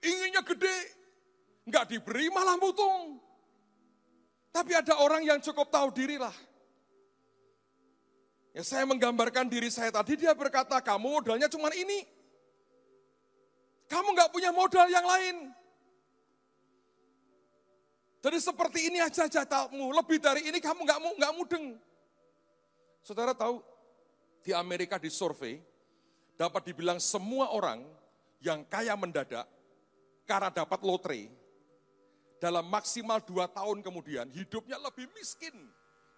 inginnya 0.00 0.40
gede, 0.40 0.78
nggak 1.68 1.84
diberi 1.92 2.32
malah 2.32 2.56
mutung. 2.56 3.20
Tapi 4.48 4.72
ada 4.72 4.96
orang 5.02 5.26
yang 5.28 5.42
cukup 5.44 5.68
tahu 5.68 5.92
diri 5.92 6.16
lah. 6.16 6.32
Ya 8.54 8.62
saya 8.62 8.86
menggambarkan 8.86 9.50
diri 9.50 9.66
saya 9.68 9.90
tadi, 9.90 10.14
dia 10.14 10.30
berkata, 10.32 10.78
kamu 10.78 11.20
modalnya 11.20 11.50
cuma 11.50 11.68
ini. 11.74 12.06
Kamu 13.90 14.14
nggak 14.14 14.30
punya 14.30 14.54
modal 14.54 14.86
yang 14.88 15.04
lain. 15.04 15.50
Jadi 18.24 18.38
seperti 18.40 18.88
ini 18.88 19.04
aja 19.04 19.28
jatahmu, 19.28 19.92
lebih 19.92 20.16
dari 20.16 20.48
ini 20.48 20.56
kamu 20.62 20.86
nggak 20.86 20.98
nggak 21.20 21.34
mudeng. 21.36 21.76
Saudara 23.04 23.36
tahu, 23.36 23.60
di 24.40 24.56
Amerika 24.56 24.96
di 24.96 25.12
survei, 25.12 25.60
dapat 26.34 26.66
dibilang 26.66 26.98
semua 26.98 27.54
orang 27.54 27.82
yang 28.42 28.66
kaya 28.66 28.92
mendadak, 28.98 29.46
karena 30.28 30.50
dapat 30.50 30.80
lotre, 30.84 31.30
dalam 32.42 32.66
maksimal 32.68 33.22
dua 33.24 33.48
tahun 33.48 33.80
kemudian 33.80 34.28
hidupnya 34.28 34.76
lebih 34.76 35.08
miskin 35.16 35.54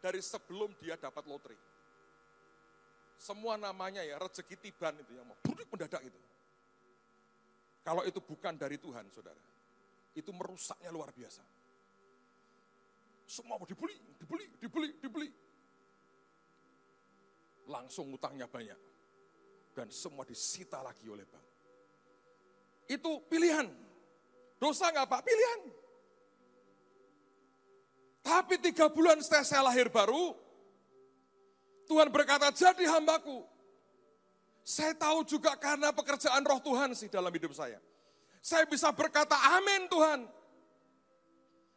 dari 0.02 0.18
sebelum 0.18 0.74
dia 0.80 0.98
dapat 0.98 1.22
lotre. 1.28 1.54
Semua 3.16 3.56
namanya 3.56 4.04
ya 4.04 4.20
rezeki 4.20 4.60
tiban 4.60 4.92
itu 5.00 5.16
yang 5.16 5.24
mau 5.24 5.38
buruk 5.40 5.70
mendadak 5.72 6.02
itu. 6.04 6.20
Kalau 7.86 8.02
itu 8.02 8.18
bukan 8.18 8.58
dari 8.58 8.76
Tuhan, 8.82 9.06
saudara, 9.14 9.38
itu 10.18 10.30
merusaknya 10.34 10.90
luar 10.90 11.14
biasa. 11.14 11.40
Semua 13.26 13.58
mau 13.58 13.66
dibeli, 13.66 13.94
dibeli, 14.18 14.46
dibeli, 14.58 14.90
dibeli. 14.98 15.30
Langsung 17.70 18.10
utangnya 18.10 18.50
banyak. 18.50 18.78
Dan 19.76 19.92
semua 19.92 20.24
disita 20.24 20.80
lagi 20.80 21.04
oleh 21.04 21.28
bank. 21.28 21.44
Itu 22.88 23.20
pilihan. 23.28 23.68
Dosa 24.56 24.88
nggak 24.88 25.04
Pak? 25.04 25.20
Pilihan. 25.20 25.60
Tapi 28.24 28.56
tiga 28.58 28.88
bulan 28.88 29.20
setelah 29.20 29.44
saya 29.44 29.62
lahir 29.68 29.92
baru, 29.92 30.32
Tuhan 31.86 32.08
berkata, 32.08 32.50
jadi 32.50 32.88
hambaku. 32.88 33.44
Saya 34.66 34.96
tahu 34.98 35.22
juga 35.22 35.54
karena 35.54 35.94
pekerjaan 35.94 36.42
roh 36.42 36.58
Tuhan 36.58 36.90
sih 36.98 37.06
dalam 37.06 37.30
hidup 37.30 37.54
saya. 37.54 37.78
Saya 38.42 38.66
bisa 38.66 38.90
berkata 38.90 39.38
amin 39.60 39.86
Tuhan. 39.86 40.26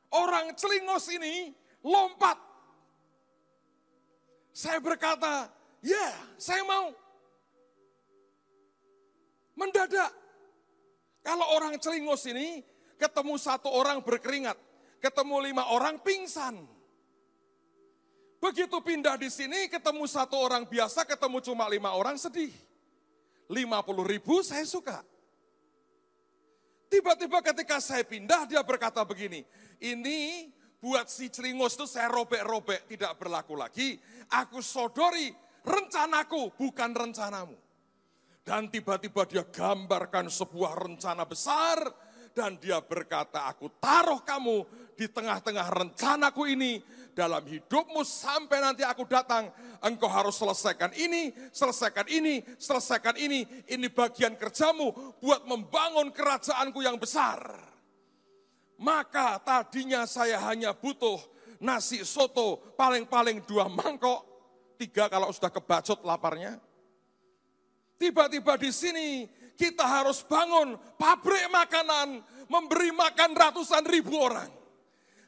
Orang 0.10 0.58
celingos 0.58 1.06
ini 1.14 1.54
lompat. 1.86 2.42
Saya 4.50 4.82
berkata, 4.82 5.54
ya 5.86 5.94
yeah, 5.94 6.14
saya 6.42 6.66
mau. 6.66 6.90
Mendadak. 9.60 10.16
Kalau 11.20 11.44
orang 11.52 11.76
celingos 11.84 12.24
ini 12.32 12.64
ketemu 12.96 13.36
satu 13.36 13.68
orang 13.68 14.00
berkeringat. 14.00 14.56
Ketemu 15.04 15.52
lima 15.52 15.68
orang 15.76 16.00
pingsan. 16.00 16.64
Begitu 18.40 18.80
pindah 18.80 19.20
di 19.20 19.28
sini 19.28 19.68
ketemu 19.68 20.08
satu 20.08 20.40
orang 20.40 20.64
biasa, 20.64 21.04
ketemu 21.04 21.44
cuma 21.44 21.68
lima 21.68 21.92
orang 21.92 22.16
sedih. 22.16 22.52
50 23.52 23.84
ribu 24.08 24.40
saya 24.40 24.64
suka. 24.64 25.04
Tiba-tiba 26.88 27.44
ketika 27.44 27.84
saya 27.84 28.02
pindah 28.08 28.48
dia 28.48 28.64
berkata 28.64 29.04
begini, 29.04 29.44
ini 29.84 30.50
buat 30.80 31.12
si 31.12 31.28
celingos 31.28 31.76
itu 31.76 31.86
saya 31.86 32.08
robek-robek 32.08 32.88
tidak 32.88 33.20
berlaku 33.20 33.60
lagi. 33.60 34.00
Aku 34.32 34.64
sodori 34.64 35.30
rencanaku 35.68 36.56
bukan 36.56 36.96
rencanamu. 36.96 37.69
Dan 38.50 38.66
tiba-tiba 38.66 39.30
dia 39.30 39.46
gambarkan 39.46 40.26
sebuah 40.26 40.74
rencana 40.74 41.22
besar 41.30 41.86
dan 42.34 42.58
dia 42.58 42.82
berkata, 42.82 43.46
aku 43.46 43.70
taruh 43.78 44.26
kamu 44.26 44.66
di 44.98 45.06
tengah-tengah 45.06 45.70
rencanaku 45.70 46.50
ini 46.50 46.82
dalam 47.14 47.46
hidupmu 47.46 48.02
sampai 48.02 48.58
nanti 48.58 48.82
aku 48.82 49.06
datang, 49.06 49.54
engkau 49.86 50.10
harus 50.10 50.34
selesaikan 50.34 50.90
ini, 50.98 51.30
selesaikan 51.54 52.10
ini, 52.10 52.42
selesaikan 52.58 53.22
ini. 53.22 53.46
Ini 53.70 53.86
bagian 53.94 54.34
kerjamu 54.34 54.98
buat 55.22 55.46
membangun 55.46 56.10
kerajaanku 56.10 56.82
yang 56.82 56.98
besar. 56.98 57.54
Maka 58.82 59.38
tadinya 59.46 60.10
saya 60.10 60.42
hanya 60.50 60.74
butuh 60.74 61.22
nasi 61.62 62.02
soto 62.02 62.58
paling-paling 62.74 63.46
dua 63.46 63.70
mangkok, 63.70 64.26
tiga 64.82 65.06
kalau 65.06 65.30
sudah 65.30 65.54
kebacot 65.54 66.02
laparnya. 66.02 66.58
Tiba-tiba 68.00 68.56
di 68.56 68.72
sini 68.72 69.28
kita 69.60 69.84
harus 69.84 70.24
bangun 70.24 70.80
pabrik 70.96 71.52
makanan, 71.52 72.24
memberi 72.48 72.96
makan 72.96 73.36
ratusan 73.36 73.84
ribu 73.92 74.16
orang. 74.16 74.48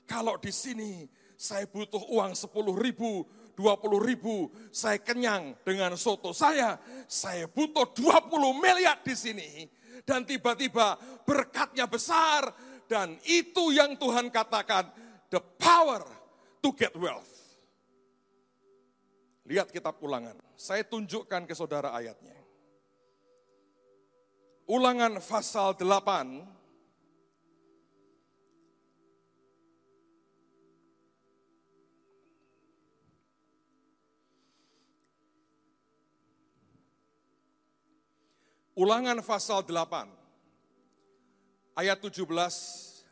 Kalau 0.08 0.40
di 0.40 0.56
sini 0.56 1.04
saya 1.36 1.68
butuh 1.68 2.00
uang 2.16 2.32
10 2.32 2.48
ribu, 2.80 3.28
20 3.60 4.08
ribu, 4.08 4.48
saya 4.72 5.04
kenyang 5.04 5.60
dengan 5.68 6.00
soto 6.00 6.32
saya, 6.32 6.80
saya 7.12 7.52
butuh 7.52 7.92
20 7.92 8.56
miliar 8.56 9.04
di 9.04 9.16
sini. 9.20 9.50
Dan 10.02 10.24
tiba-tiba 10.26 10.96
berkatnya 11.28 11.86
besar, 11.86 12.50
dan 12.90 13.20
itu 13.28 13.70
yang 13.76 14.00
Tuhan 14.00 14.34
katakan, 14.34 14.90
the 15.30 15.44
power 15.60 16.02
to 16.64 16.74
get 16.74 16.96
wealth. 16.98 17.30
Lihat 19.46 19.70
kitab 19.70 20.00
ulangan, 20.02 20.40
saya 20.58 20.82
tunjukkan 20.88 21.46
ke 21.46 21.54
saudara 21.54 21.94
ayatnya. 21.94 22.41
Ulangan 24.72 25.20
pasal 25.20 25.76
8, 25.76 26.48
Ulangan 38.80 39.20
pasal 39.20 39.68
8, 39.68 40.08
ayat 41.76 42.00
17 42.00 42.24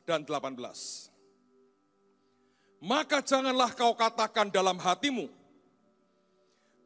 dan 0.08 0.24
18. 0.24 0.56
Maka 2.88 3.20
janganlah 3.20 3.76
kau 3.76 3.92
katakan 4.00 4.48
dalam 4.48 4.80
hatimu, 4.80 5.28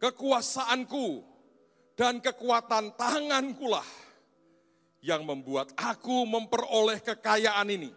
kekuasaanku 0.02 1.22
dan 1.94 2.18
kekuatan 2.18 2.90
tanganku 2.98 3.70
lah 3.70 4.03
yang 5.04 5.28
membuat 5.28 5.76
aku 5.76 6.24
memperoleh 6.24 7.04
kekayaan 7.04 7.68
ini. 7.68 7.92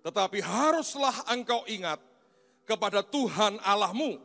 Tetapi 0.00 0.40
haruslah 0.40 1.28
engkau 1.28 1.62
ingat 1.68 2.00
kepada 2.64 3.04
Tuhan 3.04 3.60
Allahmu, 3.60 4.16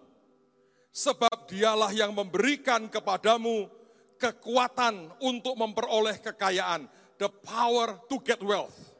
sebab 0.95 1.45
dialah 1.51 1.91
yang 1.91 2.15
memberikan 2.15 2.87
kepadamu 2.87 3.67
kekuatan 4.17 5.11
untuk 5.21 5.53
memperoleh 5.59 6.17
kekayaan, 6.23 6.87
the 7.19 7.29
power 7.43 7.99
to 8.07 8.17
get 8.23 8.39
wealth. 8.41 8.95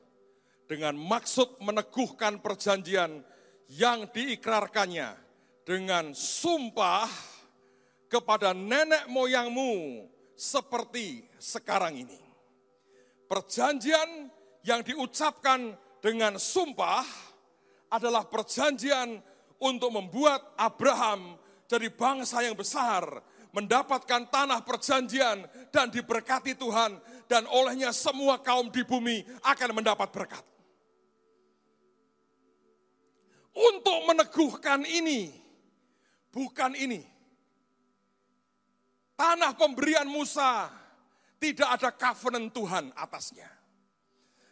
Dengan 0.68 1.00
maksud 1.00 1.64
meneguhkan 1.64 2.44
perjanjian 2.44 3.24
yang 3.72 4.04
diikrarkannya 4.12 5.16
dengan 5.64 6.12
sumpah 6.12 7.08
kepada 8.12 8.52
nenek 8.52 9.08
moyangmu 9.08 10.06
seperti 10.38 11.26
sekarang 11.42 11.98
ini. 11.98 12.22
Perjanjian 13.26 14.30
yang 14.62 14.86
diucapkan 14.86 15.74
dengan 16.00 16.38
sumpah 16.38 17.04
adalah 17.90 18.24
perjanjian 18.30 19.20
untuk 19.58 19.90
membuat 19.90 20.54
Abraham 20.56 21.36
jadi 21.68 21.92
bangsa 21.92 22.46
yang 22.46 22.56
besar, 22.56 23.04
mendapatkan 23.52 24.30
tanah 24.32 24.64
perjanjian 24.64 25.44
dan 25.74 25.92
diberkati 25.92 26.56
Tuhan 26.56 26.96
dan 27.28 27.44
olehnya 27.52 27.92
semua 27.92 28.40
kaum 28.40 28.72
di 28.72 28.86
bumi 28.88 29.26
akan 29.44 29.70
mendapat 29.76 30.08
berkat. 30.14 30.46
Untuk 33.58 34.06
meneguhkan 34.06 34.86
ini, 34.86 35.34
bukan 36.30 36.78
ini. 36.78 37.17
Tanah 39.18 39.58
pemberian 39.58 40.06
Musa 40.06 40.70
tidak 41.42 41.70
ada 41.74 41.90
covenant 41.90 42.54
Tuhan 42.54 42.86
atasnya. 42.94 43.50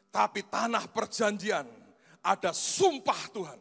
Tapi 0.09 0.41
tanah 0.49 0.89
perjanjian 0.89 1.69
ada 2.25 2.49
sumpah 2.49 3.21
Tuhan. 3.29 3.59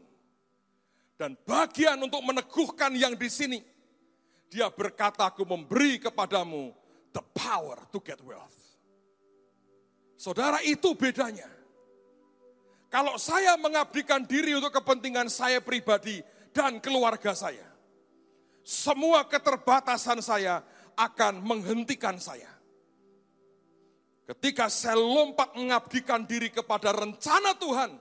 Dan 1.15 1.37
bagian 1.45 2.01
untuk 2.01 2.25
meneguhkan 2.25 2.97
yang 2.97 3.15
di 3.15 3.29
sini 3.29 3.61
dia 4.49 4.73
berkata, 4.73 5.29
aku 5.29 5.45
memberi 5.45 6.01
kepadamu 6.01 6.73
the 7.13 7.23
power 7.37 7.85
to 7.93 8.01
get 8.01 8.19
wealth. 8.25 8.55
Saudara, 10.17 10.63
itu 10.65 10.97
bedanya. 10.97 11.51
Kalau 12.89 13.19
saya 13.19 13.59
mengabdikan 13.59 14.23
diri 14.23 14.55
untuk 14.55 14.71
kepentingan 14.71 15.27
saya 15.27 15.59
pribadi 15.59 16.23
dan 16.55 16.79
keluarga 16.79 17.35
saya, 17.35 17.67
semua 18.63 19.27
keterbatasan 19.27 20.23
saya 20.23 20.63
akan 20.97 21.43
menghentikan 21.45 22.17
saya. 22.19 22.51
Ketika 24.25 24.73
saya 24.73 24.97
lompat 24.97 25.53
mengabdikan 25.53 26.25
diri 26.25 26.49
kepada 26.49 26.97
rencana 26.97 27.53
Tuhan, 27.61 27.93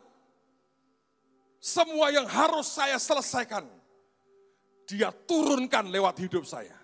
semua 1.59 2.11
yang 2.15 2.23
harus 2.23 2.71
saya 2.71 2.95
selesaikan, 2.95 3.67
dia 4.87 5.11
turunkan 5.11 5.91
lewat 5.91 6.23
hidup 6.23 6.47
saya. 6.47 6.79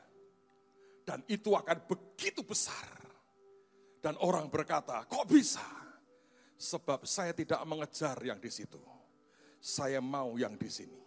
Dan 1.08 1.24
itu 1.32 1.56
akan 1.56 1.88
begitu 1.88 2.44
besar. 2.44 2.86
Dan 4.00 4.20
orang 4.20 4.52
berkata, 4.52 5.08
kok 5.08 5.26
bisa? 5.28 5.64
Sebab 6.60 7.08
saya 7.08 7.32
tidak 7.32 7.64
mengejar 7.64 8.20
yang 8.20 8.40
di 8.40 8.52
situ. 8.52 8.80
Saya 9.60 10.04
mau 10.04 10.36
yang 10.36 10.60
di 10.60 10.68
sini. 10.68 10.99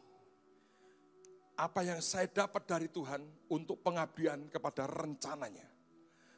Apa 1.56 1.84
yang 1.84 2.00
saya 2.00 2.26
dapat 2.26 2.64
dari 2.64 2.88
Tuhan 2.88 3.22
untuk 3.52 3.84
pengabdian 3.84 4.48
kepada 4.48 4.88
rencananya. 4.88 5.68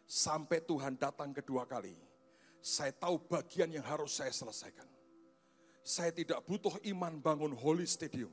Sampai 0.05 0.61
Tuhan 0.61 1.01
datang 1.01 1.33
kedua 1.33 1.65
kali. 1.65 1.97
Saya 2.61 2.93
tahu 2.93 3.25
bagian 3.25 3.73
yang 3.73 3.85
harus 3.85 4.21
saya 4.21 4.33
selesaikan. 4.35 4.89
Saya 5.85 6.13
tidak 6.13 6.45
butuh 6.45 6.77
iman 6.93 7.21
bangun 7.21 7.53
Holy 7.53 7.85
Stadium 7.85 8.33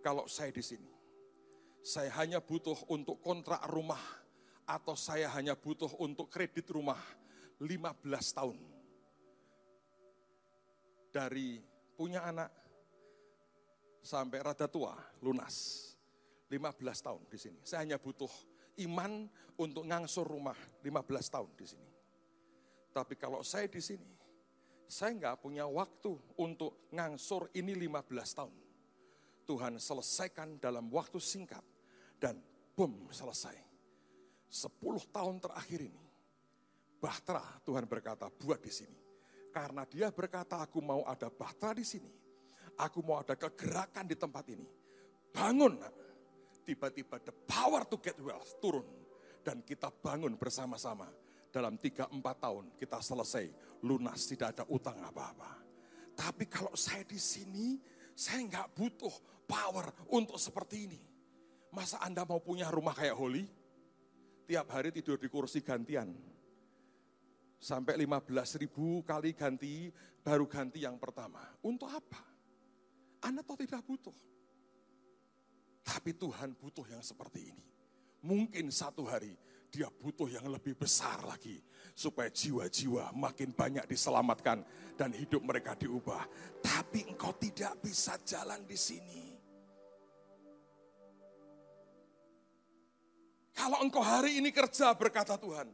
kalau 0.00 0.24
saya 0.28 0.48
di 0.48 0.64
sini 0.64 1.00
saya 1.80 2.12
hanya 2.20 2.44
butuh 2.44 2.76
untuk 2.92 3.20
kontrak 3.24 3.64
rumah 3.72 4.00
atau 4.68 4.92
saya 4.92 5.32
hanya 5.32 5.56
butuh 5.56 5.88
untuk 5.98 6.28
kredit 6.28 6.68
rumah 6.70 7.00
15 7.58 8.36
tahun. 8.36 8.58
Dari 11.10 11.58
punya 11.98 12.22
anak 12.22 12.52
sampai 14.04 14.38
rada 14.38 14.70
tua 14.70 14.94
lunas. 15.24 15.89
15 16.50 17.06
tahun 17.06 17.22
di 17.30 17.38
sini. 17.38 17.60
Saya 17.62 17.86
hanya 17.86 17.96
butuh 18.02 18.30
iman 18.82 19.30
untuk 19.54 19.86
ngangsur 19.86 20.26
rumah 20.26 20.58
15 20.82 21.30
tahun 21.30 21.50
di 21.54 21.66
sini. 21.70 21.90
Tapi 22.90 23.14
kalau 23.14 23.46
saya 23.46 23.70
di 23.70 23.78
sini, 23.78 24.10
saya 24.90 25.14
nggak 25.14 25.46
punya 25.46 25.62
waktu 25.70 26.10
untuk 26.42 26.90
ngangsur 26.90 27.54
ini 27.54 27.78
15 27.78 28.10
tahun. 28.34 28.56
Tuhan 29.46 29.78
selesaikan 29.78 30.58
dalam 30.58 30.90
waktu 30.90 31.22
singkat 31.22 31.62
dan 32.18 32.42
boom 32.74 33.06
selesai. 33.14 33.54
Sepuluh 34.50 35.02
tahun 35.14 35.38
terakhir 35.38 35.86
ini, 35.86 36.02
bahtera 36.98 37.42
Tuhan 37.62 37.86
berkata 37.86 38.26
buat 38.26 38.58
di 38.58 38.74
sini. 38.74 38.98
Karena 39.50 39.82
dia 39.86 40.10
berkata 40.10 40.62
aku 40.62 40.82
mau 40.82 41.02
ada 41.06 41.30
bahtera 41.30 41.74
di 41.74 41.86
sini. 41.86 42.10
Aku 42.78 43.02
mau 43.02 43.22
ada 43.22 43.34
kegerakan 43.34 44.06
di 44.06 44.14
tempat 44.14 44.46
ini. 44.50 44.66
Bangun. 45.34 45.78
Tiba-tiba 46.70 47.18
the 47.18 47.34
power 47.50 47.82
to 47.82 47.98
get 47.98 48.14
wealth 48.22 48.62
turun. 48.62 48.86
Dan 49.42 49.66
kita 49.66 49.90
bangun 49.90 50.38
bersama-sama. 50.38 51.10
Dalam 51.50 51.74
tiga 51.74 52.06
empat 52.06 52.46
tahun 52.46 52.78
kita 52.78 53.02
selesai 53.02 53.50
lunas 53.82 54.22
tidak 54.30 54.54
ada 54.54 54.64
utang 54.70 55.02
apa-apa. 55.02 55.58
Tapi 56.14 56.46
kalau 56.46 56.70
saya 56.78 57.02
di 57.02 57.18
sini, 57.18 57.74
saya 58.14 58.46
nggak 58.46 58.70
butuh 58.70 59.10
power 59.50 59.90
untuk 60.14 60.38
seperti 60.38 60.86
ini. 60.86 61.02
Masa 61.74 61.98
Anda 62.06 62.22
mau 62.22 62.38
punya 62.38 62.70
rumah 62.70 62.94
kayak 62.94 63.18
Holly? 63.18 63.50
Tiap 64.46 64.70
hari 64.70 64.94
tidur 64.94 65.18
di 65.18 65.26
kursi 65.26 65.66
gantian. 65.66 66.14
Sampai 67.58 67.98
15 67.98 68.62
ribu 68.62 69.02
kali 69.02 69.34
ganti, 69.34 69.90
baru 70.22 70.46
ganti 70.46 70.86
yang 70.86 71.02
pertama. 71.02 71.42
Untuk 71.66 71.90
apa? 71.90 72.22
Anda 73.26 73.42
toh 73.42 73.58
tidak 73.58 73.82
butuh. 73.82 74.29
Tapi 75.84 76.14
Tuhan 76.14 76.54
butuh 76.56 76.86
yang 76.88 77.02
seperti 77.02 77.50
ini. 77.50 77.64
Mungkin 78.20 78.68
satu 78.68 79.08
hari 79.08 79.32
dia 79.70 79.86
butuh 79.88 80.26
yang 80.26 80.44
lebih 80.50 80.76
besar 80.76 81.22
lagi. 81.24 81.62
Supaya 81.94 82.28
jiwa-jiwa 82.28 83.14
makin 83.14 83.54
banyak 83.54 83.86
diselamatkan 83.86 84.64
dan 84.98 85.10
hidup 85.14 85.40
mereka 85.44 85.78
diubah. 85.78 86.26
Tapi 86.60 87.06
engkau 87.08 87.32
tidak 87.38 87.78
bisa 87.80 88.18
jalan 88.26 88.60
di 88.66 88.78
sini. 88.78 89.22
Kalau 93.54 93.84
engkau 93.84 94.00
hari 94.00 94.40
ini 94.40 94.50
kerja 94.50 94.96
berkata 94.96 95.36
Tuhan. 95.36 95.68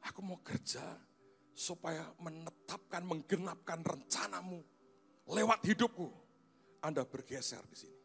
Aku 0.00 0.24
mau 0.24 0.40
kerja 0.40 0.80
supaya 1.52 2.08
menetapkan, 2.16 3.04
menggenapkan 3.04 3.84
rencanamu 3.84 4.64
lewat 5.28 5.60
hidupku. 5.66 6.08
Anda 6.80 7.04
bergeser 7.04 7.60
di 7.68 7.76
sini. 7.76 7.99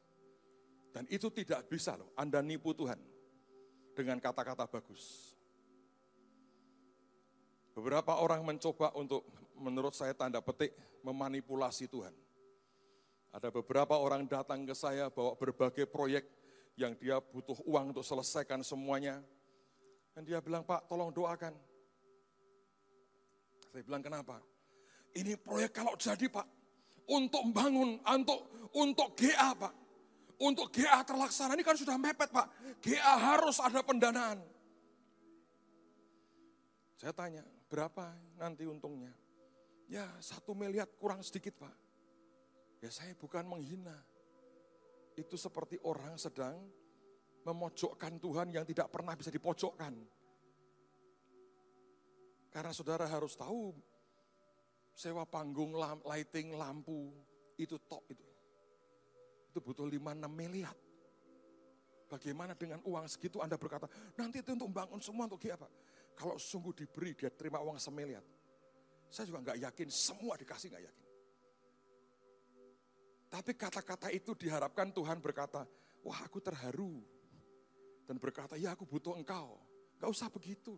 Dan 0.96 1.04
itu 1.12 1.28
tidak 1.28 1.68
bisa 1.68 2.00
loh, 2.00 2.16
Anda 2.16 2.40
nipu 2.40 2.72
Tuhan 2.72 2.96
dengan 3.92 4.16
kata-kata 4.24 4.64
bagus. 4.64 5.36
Beberapa 7.76 8.16
orang 8.24 8.48
mencoba 8.48 8.96
untuk 8.96 9.28
menurut 9.60 9.92
saya 9.92 10.16
tanda 10.16 10.40
petik 10.40 10.72
memanipulasi 11.04 11.92
Tuhan. 11.92 12.16
Ada 13.36 13.52
beberapa 13.52 14.00
orang 14.00 14.24
datang 14.24 14.64
ke 14.64 14.72
saya 14.72 15.12
bawa 15.12 15.36
berbagai 15.36 15.84
proyek 15.84 16.24
yang 16.80 16.96
dia 16.96 17.20
butuh 17.20 17.60
uang 17.68 17.92
untuk 17.92 18.08
selesaikan 18.08 18.64
semuanya. 18.64 19.20
Dan 20.16 20.24
dia 20.24 20.40
bilang, 20.40 20.64
Pak 20.64 20.88
tolong 20.88 21.12
doakan. 21.12 21.52
Saya 23.76 23.84
bilang, 23.84 24.00
kenapa? 24.00 24.40
Ini 25.12 25.36
proyek 25.36 25.76
kalau 25.76 26.00
jadi 26.00 26.32
Pak, 26.32 26.48
untuk 27.12 27.44
membangun, 27.52 28.00
untuk, 28.00 28.72
untuk 28.72 29.12
GA 29.20 29.52
Pak. 29.52 29.85
Untuk 30.36 30.68
GA 30.68 31.00
terlaksana, 31.08 31.56
ini 31.56 31.64
kan 31.64 31.80
sudah 31.80 31.96
mepet 31.96 32.28
Pak. 32.28 32.48
GA 32.84 33.14
harus 33.16 33.56
ada 33.64 33.80
pendanaan. 33.80 34.44
Saya 37.00 37.16
tanya, 37.16 37.44
berapa 37.72 38.12
nanti 38.36 38.68
untungnya? 38.68 39.12
Ya 39.88 40.10
satu 40.20 40.52
miliar 40.52 40.90
kurang 41.00 41.24
sedikit 41.24 41.56
Pak. 41.56 41.76
Ya 42.84 42.92
saya 42.92 43.16
bukan 43.16 43.48
menghina. 43.48 43.96
Itu 45.16 45.40
seperti 45.40 45.80
orang 45.88 46.20
sedang 46.20 46.60
memojokkan 47.48 48.20
Tuhan 48.20 48.52
yang 48.52 48.68
tidak 48.68 48.92
pernah 48.92 49.16
bisa 49.16 49.32
dipojokkan. 49.32 49.96
Karena 52.52 52.72
saudara 52.76 53.08
harus 53.08 53.40
tahu, 53.40 53.72
sewa 54.92 55.24
panggung, 55.24 55.72
lighting, 56.04 56.56
lampu, 56.60 57.12
itu 57.56 57.80
top 57.88 58.04
itu 58.12 58.35
itu 59.56 59.64
butuh 59.64 59.88
5-6 59.88 60.28
miliar. 60.28 60.76
Bagaimana 62.12 62.52
dengan 62.60 62.84
uang 62.84 63.08
segitu 63.08 63.40
Anda 63.40 63.56
berkata, 63.56 63.88
nanti 64.20 64.44
itu 64.44 64.52
untuk 64.52 64.68
membangun 64.68 65.00
semua 65.00 65.32
untuk 65.32 65.40
apa? 65.48 65.72
Kalau 66.12 66.36
sungguh 66.36 66.76
diberi 66.76 67.16
dia 67.16 67.32
terima 67.32 67.64
uang 67.64 67.80
semiliar. 67.80 68.20
Saya 69.08 69.32
juga 69.32 69.48
nggak 69.48 69.64
yakin, 69.64 69.88
semua 69.88 70.36
dikasih 70.36 70.76
nggak 70.76 70.84
yakin. 70.92 71.06
Tapi 73.32 73.52
kata-kata 73.56 74.12
itu 74.12 74.36
diharapkan 74.36 74.92
Tuhan 74.92 75.24
berkata, 75.24 75.64
wah 76.04 76.20
aku 76.20 76.44
terharu. 76.44 77.00
Dan 78.06 78.20
berkata, 78.20 78.60
ya 78.60 78.76
aku 78.76 78.84
butuh 78.84 79.16
engkau. 79.16 79.58
Gak 79.98 80.12
usah 80.12 80.30
begitu. 80.30 80.78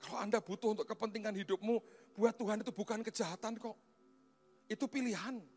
Kalau 0.00 0.22
Anda 0.22 0.40
butuh 0.40 0.72
untuk 0.72 0.88
kepentingan 0.88 1.36
hidupmu, 1.36 1.76
buat 2.16 2.34
Tuhan 2.34 2.64
itu 2.64 2.72
bukan 2.72 3.04
kejahatan 3.04 3.60
kok. 3.60 3.76
Itu 4.64 4.88
pilihan. 4.88 5.55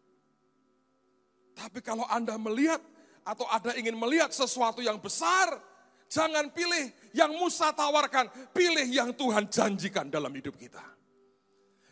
Tapi 1.60 1.84
kalau 1.84 2.08
Anda 2.08 2.40
melihat 2.40 2.80
atau 3.28 3.44
ada 3.52 3.76
ingin 3.76 4.00
melihat 4.00 4.32
sesuatu 4.32 4.80
yang 4.80 4.96
besar, 4.96 5.60
jangan 6.08 6.48
pilih 6.56 6.88
yang 7.12 7.36
Musa 7.36 7.76
tawarkan, 7.76 8.32
pilih 8.56 8.88
yang 8.88 9.12
Tuhan 9.12 9.52
janjikan 9.52 10.08
dalam 10.08 10.32
hidup 10.32 10.56
kita. 10.56 10.80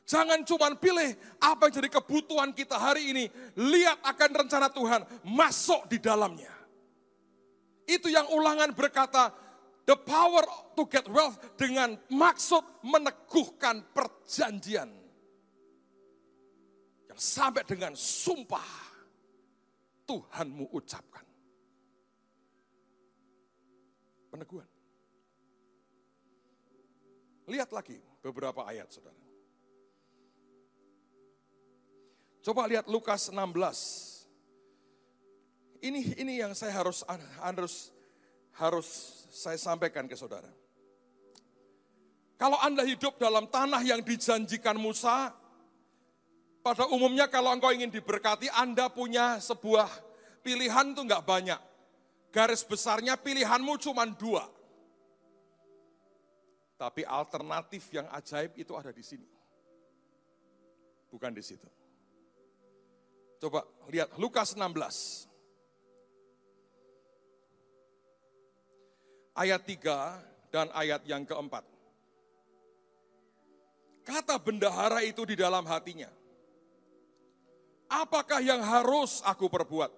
Jangan 0.08 0.48
cuma 0.48 0.72
pilih 0.80 1.20
apa 1.44 1.68
yang 1.68 1.84
jadi 1.84 1.90
kebutuhan 1.92 2.56
kita 2.56 2.80
hari 2.80 3.12
ini. 3.12 3.28
Lihat 3.60 4.08
akan 4.08 4.30
rencana 4.40 4.72
Tuhan, 4.72 5.04
masuk 5.28 5.92
di 5.92 6.00
dalamnya. 6.00 6.56
Itu 7.84 8.08
yang 8.08 8.32
ulangan 8.32 8.72
berkata, 8.72 9.36
the 9.84 10.00
power 10.00 10.48
to 10.80 10.88
get 10.88 11.04
wealth 11.12 11.36
dengan 11.60 12.00
maksud 12.08 12.64
meneguhkan 12.88 13.84
perjanjian. 13.92 14.88
Yang 17.12 17.20
sampai 17.20 17.68
dengan 17.68 17.92
sumpah 18.00 18.87
Tuhanmu 20.08 20.72
ucapkan. 20.72 21.28
Peneguhan. 24.32 24.70
Lihat 27.48 27.70
lagi 27.76 28.00
beberapa 28.24 28.64
ayat 28.64 28.88
saudara. 28.92 29.20
Coba 32.44 32.64
lihat 32.72 32.88
Lukas 32.88 33.28
16. 33.28 33.36
Ini 35.84 36.16
ini 36.16 36.40
yang 36.40 36.56
saya 36.56 36.72
harus 36.72 37.04
harus 37.44 37.92
harus 38.56 38.88
saya 39.30 39.60
sampaikan 39.60 40.08
ke 40.08 40.16
saudara. 40.16 40.48
Kalau 42.38 42.56
Anda 42.62 42.86
hidup 42.86 43.18
dalam 43.18 43.50
tanah 43.50 43.82
yang 43.82 44.00
dijanjikan 44.06 44.78
Musa, 44.78 45.34
pada 46.68 46.84
umumnya 46.92 47.32
kalau 47.32 47.56
engkau 47.56 47.72
ingin 47.72 47.88
diberkati, 47.88 48.52
Anda 48.52 48.92
punya 48.92 49.40
sebuah 49.40 49.88
pilihan 50.44 50.92
itu 50.92 51.00
enggak 51.00 51.24
banyak. 51.24 51.56
Garis 52.28 52.60
besarnya 52.68 53.16
pilihanmu 53.16 53.80
cuma 53.80 54.04
dua. 54.04 54.44
Tapi 56.76 57.08
alternatif 57.08 57.88
yang 57.96 58.12
ajaib 58.12 58.52
itu 58.60 58.76
ada 58.76 58.92
di 58.92 59.00
sini. 59.00 59.24
Bukan 61.08 61.32
di 61.32 61.40
situ. 61.40 61.64
Coba 63.40 63.64
lihat 63.88 64.12
Lukas 64.20 64.52
16. 64.52 65.24
Ayat 69.40 69.64
3 69.64 70.52
dan 70.52 70.68
ayat 70.76 71.00
yang 71.08 71.24
keempat. 71.24 71.64
Kata 74.04 74.36
bendahara 74.36 75.00
itu 75.08 75.24
di 75.24 75.40
dalam 75.40 75.64
hatinya 75.64 76.17
apakah 77.90 78.40
yang 78.44 78.60
harus 78.64 79.20
aku 79.24 79.48
perbuat? 79.52 79.92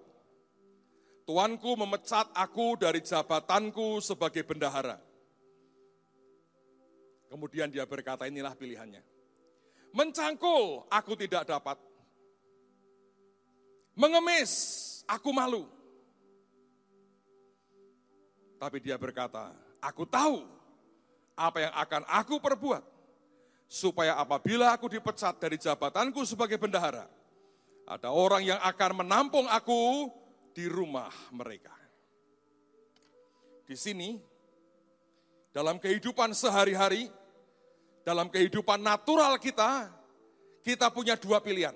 Tuanku 1.26 1.78
memecat 1.78 2.26
aku 2.34 2.74
dari 2.74 2.98
jabatanku 3.04 4.02
sebagai 4.02 4.42
bendahara. 4.42 4.98
Kemudian 7.30 7.70
dia 7.70 7.86
berkata, 7.86 8.26
inilah 8.26 8.58
pilihannya. 8.58 9.06
Mencangkul, 9.94 10.90
aku 10.90 11.14
tidak 11.14 11.46
dapat. 11.46 11.78
Mengemis, 13.94 14.50
aku 15.06 15.30
malu. 15.30 15.70
Tapi 18.58 18.82
dia 18.82 18.98
berkata, 18.98 19.54
aku 19.78 20.02
tahu 20.02 20.42
apa 21.38 21.58
yang 21.62 21.74
akan 21.78 22.02
aku 22.10 22.42
perbuat. 22.42 22.82
Supaya 23.70 24.18
apabila 24.18 24.74
aku 24.74 24.90
dipecat 24.90 25.38
dari 25.38 25.54
jabatanku 25.54 26.26
sebagai 26.26 26.58
bendahara, 26.58 27.06
ada 27.90 28.14
orang 28.14 28.46
yang 28.46 28.60
akan 28.62 29.02
menampung 29.02 29.50
aku 29.50 30.06
di 30.54 30.70
rumah 30.70 31.10
mereka. 31.34 31.74
Di 33.66 33.74
sini, 33.74 34.14
dalam 35.50 35.82
kehidupan 35.82 36.30
sehari-hari, 36.30 37.10
dalam 38.06 38.30
kehidupan 38.30 38.78
natural 38.78 39.42
kita, 39.42 39.90
kita 40.62 40.86
punya 40.94 41.18
dua 41.18 41.42
pilihan. 41.42 41.74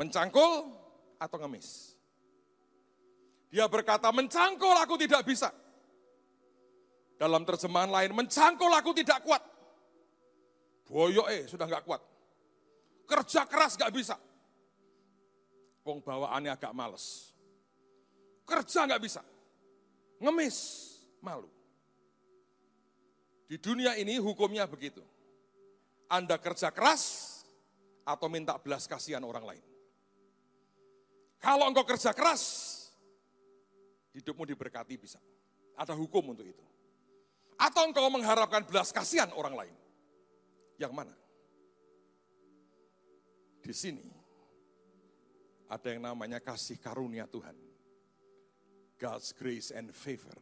Mencangkul 0.00 0.72
atau 1.20 1.36
ngemis. 1.44 1.92
Dia 3.52 3.68
berkata, 3.68 4.08
mencangkul 4.08 4.76
aku 4.80 4.96
tidak 4.96 5.28
bisa. 5.28 5.52
Dalam 7.20 7.44
terjemahan 7.44 7.92
lain, 7.92 8.16
mencangkul 8.16 8.72
aku 8.72 8.96
tidak 8.96 9.20
kuat. 9.28 9.44
Boyok 10.88 11.28
eh, 11.28 11.44
sudah 11.44 11.68
nggak 11.68 11.84
kuat. 11.84 12.00
Kerja 13.04 13.44
keras 13.44 13.76
nggak 13.76 13.92
bisa. 13.92 14.16
Wong 15.88 16.04
bawaannya 16.04 16.52
agak 16.52 16.76
males. 16.76 17.32
Kerja 18.44 18.84
nggak 18.84 19.00
bisa. 19.00 19.24
Ngemis, 20.20 20.56
malu. 21.24 21.48
Di 23.48 23.56
dunia 23.56 23.96
ini 23.96 24.20
hukumnya 24.20 24.68
begitu. 24.68 25.00
Anda 26.12 26.36
kerja 26.36 26.68
keras 26.68 27.24
atau 28.04 28.28
minta 28.28 28.60
belas 28.60 28.84
kasihan 28.84 29.24
orang 29.24 29.48
lain. 29.48 29.64
Kalau 31.40 31.64
engkau 31.64 31.88
kerja 31.88 32.12
keras, 32.12 32.76
hidupmu 34.12 34.44
diberkati 34.44 35.00
bisa. 35.00 35.16
Ada 35.72 35.96
hukum 35.96 36.36
untuk 36.36 36.44
itu. 36.44 36.64
Atau 37.56 37.88
engkau 37.88 38.04
mengharapkan 38.12 38.60
belas 38.68 38.92
kasihan 38.92 39.32
orang 39.32 39.56
lain. 39.56 39.76
Yang 40.76 40.92
mana? 40.92 41.14
Di 43.64 43.72
sini 43.72 44.17
ada 45.68 45.88
yang 45.92 46.00
namanya 46.00 46.40
kasih 46.40 46.80
karunia 46.80 47.28
Tuhan. 47.28 47.54
God's 48.98 49.30
grace 49.36 49.70
and 49.70 49.92
favor 49.94 50.34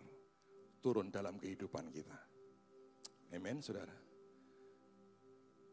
turun 0.81 1.11
dalam 1.11 1.37
kehidupan 1.37 1.91
kita. 1.93 2.19
Amen, 3.35 3.59
saudara. 3.61 3.93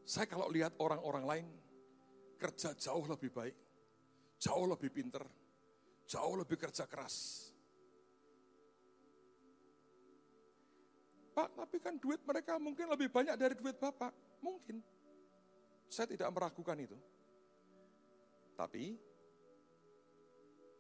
Saya 0.04 0.28
kalau 0.28 0.51
lihat 0.51 0.76
orang-orang 0.82 1.24
lain 1.24 1.47
kerja 2.36 2.76
jauh 2.76 3.08
lebih 3.08 3.32
baik, 3.32 3.56
jauh 4.41 4.68
lebih 4.68 4.91
pinter, 4.91 5.24
jauh 6.04 6.36
lebih 6.36 6.60
kerja 6.60 6.84
keras. 6.89 7.47
Pak, 11.34 11.49
tapi 11.58 11.78
kan 11.82 11.97
duit 11.97 12.22
mereka 12.28 12.62
mungkin 12.62 12.86
lebih 12.93 13.10
banyak 13.10 13.34
dari 13.39 13.56
duit 13.58 13.80
Bapak. 13.80 14.14
Mungkin. 14.43 14.78
Saya 15.89 16.06
tidak 16.10 16.30
meragukan 16.30 16.78
itu. 16.78 16.97
Tapi, 18.54 18.93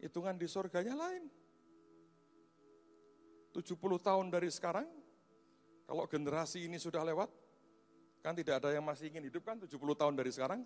hitungan 0.03 0.35
di 0.35 0.47
surganya 0.51 0.99
lain. 0.99 1.31
70 3.55 3.79
tahun 4.01 4.27
dari 4.27 4.49
sekarang, 4.51 4.89
kalau 5.87 6.03
generasi 6.09 6.67
ini 6.67 6.75
sudah 6.75 7.05
lewat, 7.07 7.31
kan 8.19 8.35
tidak 8.35 8.59
ada 8.59 8.75
yang 8.75 8.83
masih 8.83 9.07
ingin 9.13 9.29
hidup 9.31 9.47
kan 9.47 9.55
70 9.61 9.71
tahun 9.95 10.13
dari 10.19 10.31
sekarang. 10.33 10.65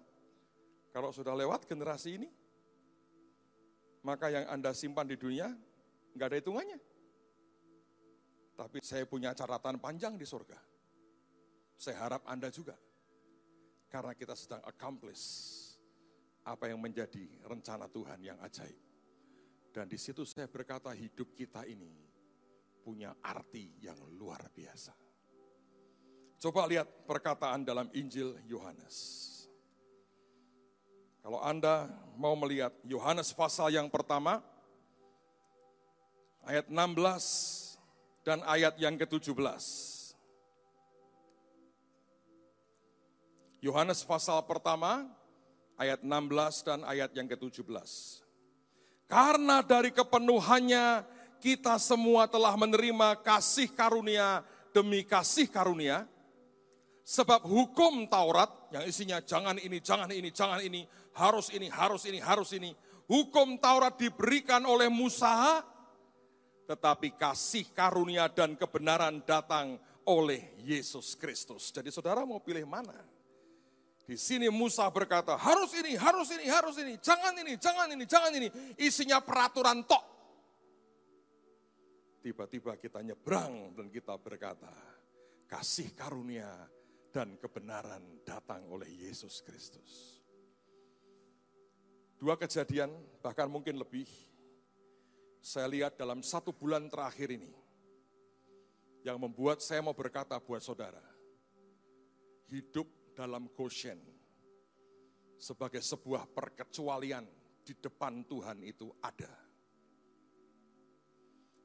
Kalau 0.90 1.14
sudah 1.14 1.36
lewat 1.38 1.70
generasi 1.70 2.18
ini, 2.18 2.30
maka 4.02 4.32
yang 4.32 4.48
Anda 4.50 4.72
simpan 4.72 5.06
di 5.06 5.20
dunia, 5.20 5.52
nggak 6.16 6.28
ada 6.32 6.38
hitungannya. 6.40 6.80
Tapi 8.58 8.82
saya 8.82 9.06
punya 9.06 9.36
catatan 9.38 9.78
panjang 9.78 10.18
di 10.18 10.26
surga. 10.26 10.58
Saya 11.78 12.02
harap 12.02 12.26
Anda 12.26 12.50
juga. 12.50 12.74
Karena 13.92 14.18
kita 14.18 14.34
sedang 14.34 14.64
accomplish 14.66 15.24
apa 16.48 16.72
yang 16.72 16.80
menjadi 16.80 17.28
rencana 17.46 17.92
Tuhan 17.92 18.20
yang 18.24 18.40
ajaib. 18.42 18.87
Dan 19.74 19.86
di 19.86 20.00
situ 20.00 20.26
saya 20.26 20.50
berkata 20.50 20.90
hidup 20.94 21.38
kita 21.38 21.68
ini 21.68 21.92
punya 22.82 23.12
arti 23.20 23.78
yang 23.84 24.00
luar 24.16 24.48
biasa. 24.52 24.96
Coba 26.38 26.70
lihat 26.70 26.86
perkataan 27.10 27.66
dalam 27.66 27.90
Injil 27.98 28.38
Yohanes. 28.46 29.26
Kalau 31.26 31.44
Anda 31.44 31.92
mau 32.16 32.38
melihat 32.40 32.72
Yohanes 32.88 33.36
pasal 33.36 33.74
yang 33.74 33.92
pertama, 33.92 34.40
ayat 36.48 36.72
16 36.72 37.76
dan 38.24 38.40
ayat 38.48 38.80
yang 38.80 38.96
ke-17. 38.96 39.36
Yohanes 43.60 44.06
pasal 44.06 44.46
pertama, 44.46 45.10
ayat 45.76 46.06
16 46.06 46.64
dan 46.64 46.80
ayat 46.86 47.12
yang 47.18 47.28
ke-17. 47.28 48.27
Karena 49.08 49.64
dari 49.64 49.96
kepenuhannya 49.96 51.08
kita 51.40 51.80
semua 51.80 52.28
telah 52.28 52.52
menerima 52.60 53.24
kasih 53.24 53.72
karunia 53.72 54.44
demi 54.76 55.02
kasih 55.08 55.48
karunia, 55.48 56.06
sebab 57.08 57.48
hukum 57.48 58.06
Taurat 58.12 58.52
yang 58.70 58.84
isinya 58.84 59.24
jangan 59.24 59.56
ini, 59.58 59.80
jangan 59.80 60.12
ini, 60.12 60.30
jangan 60.30 60.60
ini, 60.60 60.84
harus 61.16 61.48
ini, 61.56 61.72
harus 61.72 62.04
ini, 62.04 62.20
harus 62.20 62.52
ini. 62.52 62.76
Hukum 63.08 63.56
Taurat 63.64 63.96
diberikan 63.96 64.68
oleh 64.68 64.92
Musa 64.92 65.64
tetapi 66.68 67.16
kasih 67.16 67.72
karunia 67.72 68.28
dan 68.28 68.60
kebenaran 68.60 69.24
datang 69.24 69.80
oleh 70.04 70.52
Yesus 70.68 71.16
Kristus. 71.16 71.72
Jadi 71.72 71.96
saudara 71.96 72.28
mau 72.28 72.44
pilih 72.44 72.68
mana? 72.68 73.17
Di 74.08 74.16
sini 74.16 74.48
Musa 74.48 74.88
berkata, 74.88 75.36
harus 75.36 75.76
ini, 75.76 76.00
harus 76.00 76.32
ini, 76.32 76.48
harus 76.48 76.80
ini, 76.80 76.96
jangan 77.04 77.36
ini, 77.44 77.60
jangan 77.60 77.92
ini, 77.92 78.06
jangan 78.08 78.32
ini. 78.40 78.48
Isinya 78.80 79.20
peraturan 79.20 79.84
tok. 79.84 80.04
Tiba-tiba 82.24 82.80
kita 82.80 83.04
nyebrang 83.04 83.76
dan 83.76 83.92
kita 83.92 84.16
berkata, 84.16 84.72
kasih 85.52 85.92
karunia 85.92 86.48
dan 87.12 87.36
kebenaran 87.36 88.24
datang 88.24 88.64
oleh 88.72 88.88
Yesus 88.88 89.44
Kristus. 89.44 90.24
Dua 92.16 92.40
kejadian, 92.40 92.96
bahkan 93.20 93.52
mungkin 93.52 93.76
lebih, 93.76 94.08
saya 95.44 95.68
lihat 95.68 96.00
dalam 96.00 96.24
satu 96.24 96.56
bulan 96.56 96.88
terakhir 96.88 97.28
ini, 97.28 97.52
yang 99.04 99.20
membuat 99.20 99.60
saya 99.60 99.84
mau 99.84 99.92
berkata 99.92 100.40
buat 100.40 100.64
saudara, 100.64 101.04
hidup 102.48 102.97
dalam 103.18 103.50
Goshen 103.58 103.98
sebagai 105.42 105.82
sebuah 105.82 106.30
perkecualian 106.30 107.26
di 107.66 107.74
depan 107.74 108.22
Tuhan 108.30 108.62
itu 108.62 108.94
ada. 109.02 109.34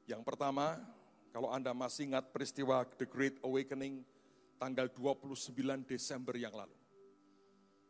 Yang 0.09 0.25
pertama, 0.25 0.81
kalau 1.29 1.53
Anda 1.53 1.77
masih 1.77 2.09
ingat 2.09 2.33
peristiwa 2.33 2.81
The 2.97 3.05
Great 3.05 3.37
Awakening 3.45 4.01
tanggal 4.57 4.89
29 4.89 5.53
Desember 5.85 6.33
yang 6.33 6.57
lalu. 6.57 6.73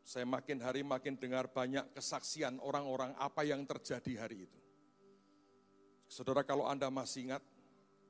Saya 0.03 0.27
makin 0.27 0.59
hari 0.59 0.83
makin 0.83 1.15
dengar 1.15 1.47
banyak 1.47 1.95
kesaksian 1.95 2.59
orang-orang 2.59 3.15
apa 3.15 3.47
yang 3.47 3.63
terjadi 3.63 4.27
hari 4.27 4.43
itu. 4.43 4.59
Saudara 6.11 6.43
kalau 6.43 6.67
Anda 6.67 6.91
masih 6.91 7.31
ingat, 7.31 7.43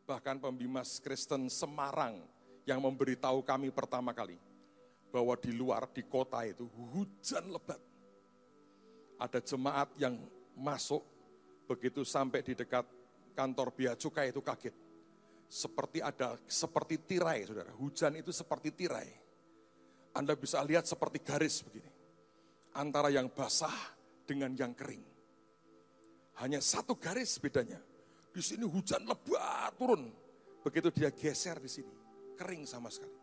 bahkan 0.09 0.41
pembimas 0.41 0.97
Kristen 0.97 1.45
Semarang 1.53 2.25
yang 2.65 2.81
memberitahu 2.81 3.45
kami 3.45 3.69
pertama 3.69 4.09
kali 4.11 4.35
bahwa 5.13 5.37
di 5.37 5.53
luar 5.53 5.85
di 5.93 6.01
kota 6.09 6.41
itu 6.41 6.65
hujan 6.65 7.53
lebat. 7.53 7.77
Ada 9.21 9.37
jemaat 9.45 9.93
yang 10.01 10.17
masuk 10.57 11.05
begitu 11.69 12.01
sampai 12.01 12.41
di 12.41 12.57
dekat 12.57 12.81
kantor 13.37 13.69
bea 13.77 13.93
cukai 13.93 14.33
itu 14.33 14.41
kaget. 14.41 14.73
Seperti 15.45 16.01
ada 16.01 16.33
seperti 16.49 16.97
tirai, 16.97 17.45
Saudara. 17.45 17.69
Hujan 17.77 18.17
itu 18.17 18.33
seperti 18.33 18.73
tirai. 18.73 19.05
Anda 20.17 20.33
bisa 20.33 20.57
lihat 20.65 20.89
seperti 20.89 21.21
garis 21.21 21.61
begini. 21.61 21.93
Antara 22.73 23.13
yang 23.13 23.29
basah 23.29 23.93
dengan 24.25 24.57
yang 24.57 24.73
kering. 24.73 25.05
Hanya 26.41 26.57
satu 26.57 26.97
garis 26.97 27.37
bedanya 27.37 27.77
di 28.33 28.41
sini 28.41 28.65
hujan 28.65 29.05
lebat 29.05 29.77
turun. 29.77 30.09
Begitu 30.65 30.89
dia 30.89 31.13
geser 31.13 31.61
di 31.61 31.69
sini, 31.69 31.93
kering 32.33 32.65
sama 32.65 32.89
sekali. 32.89 33.22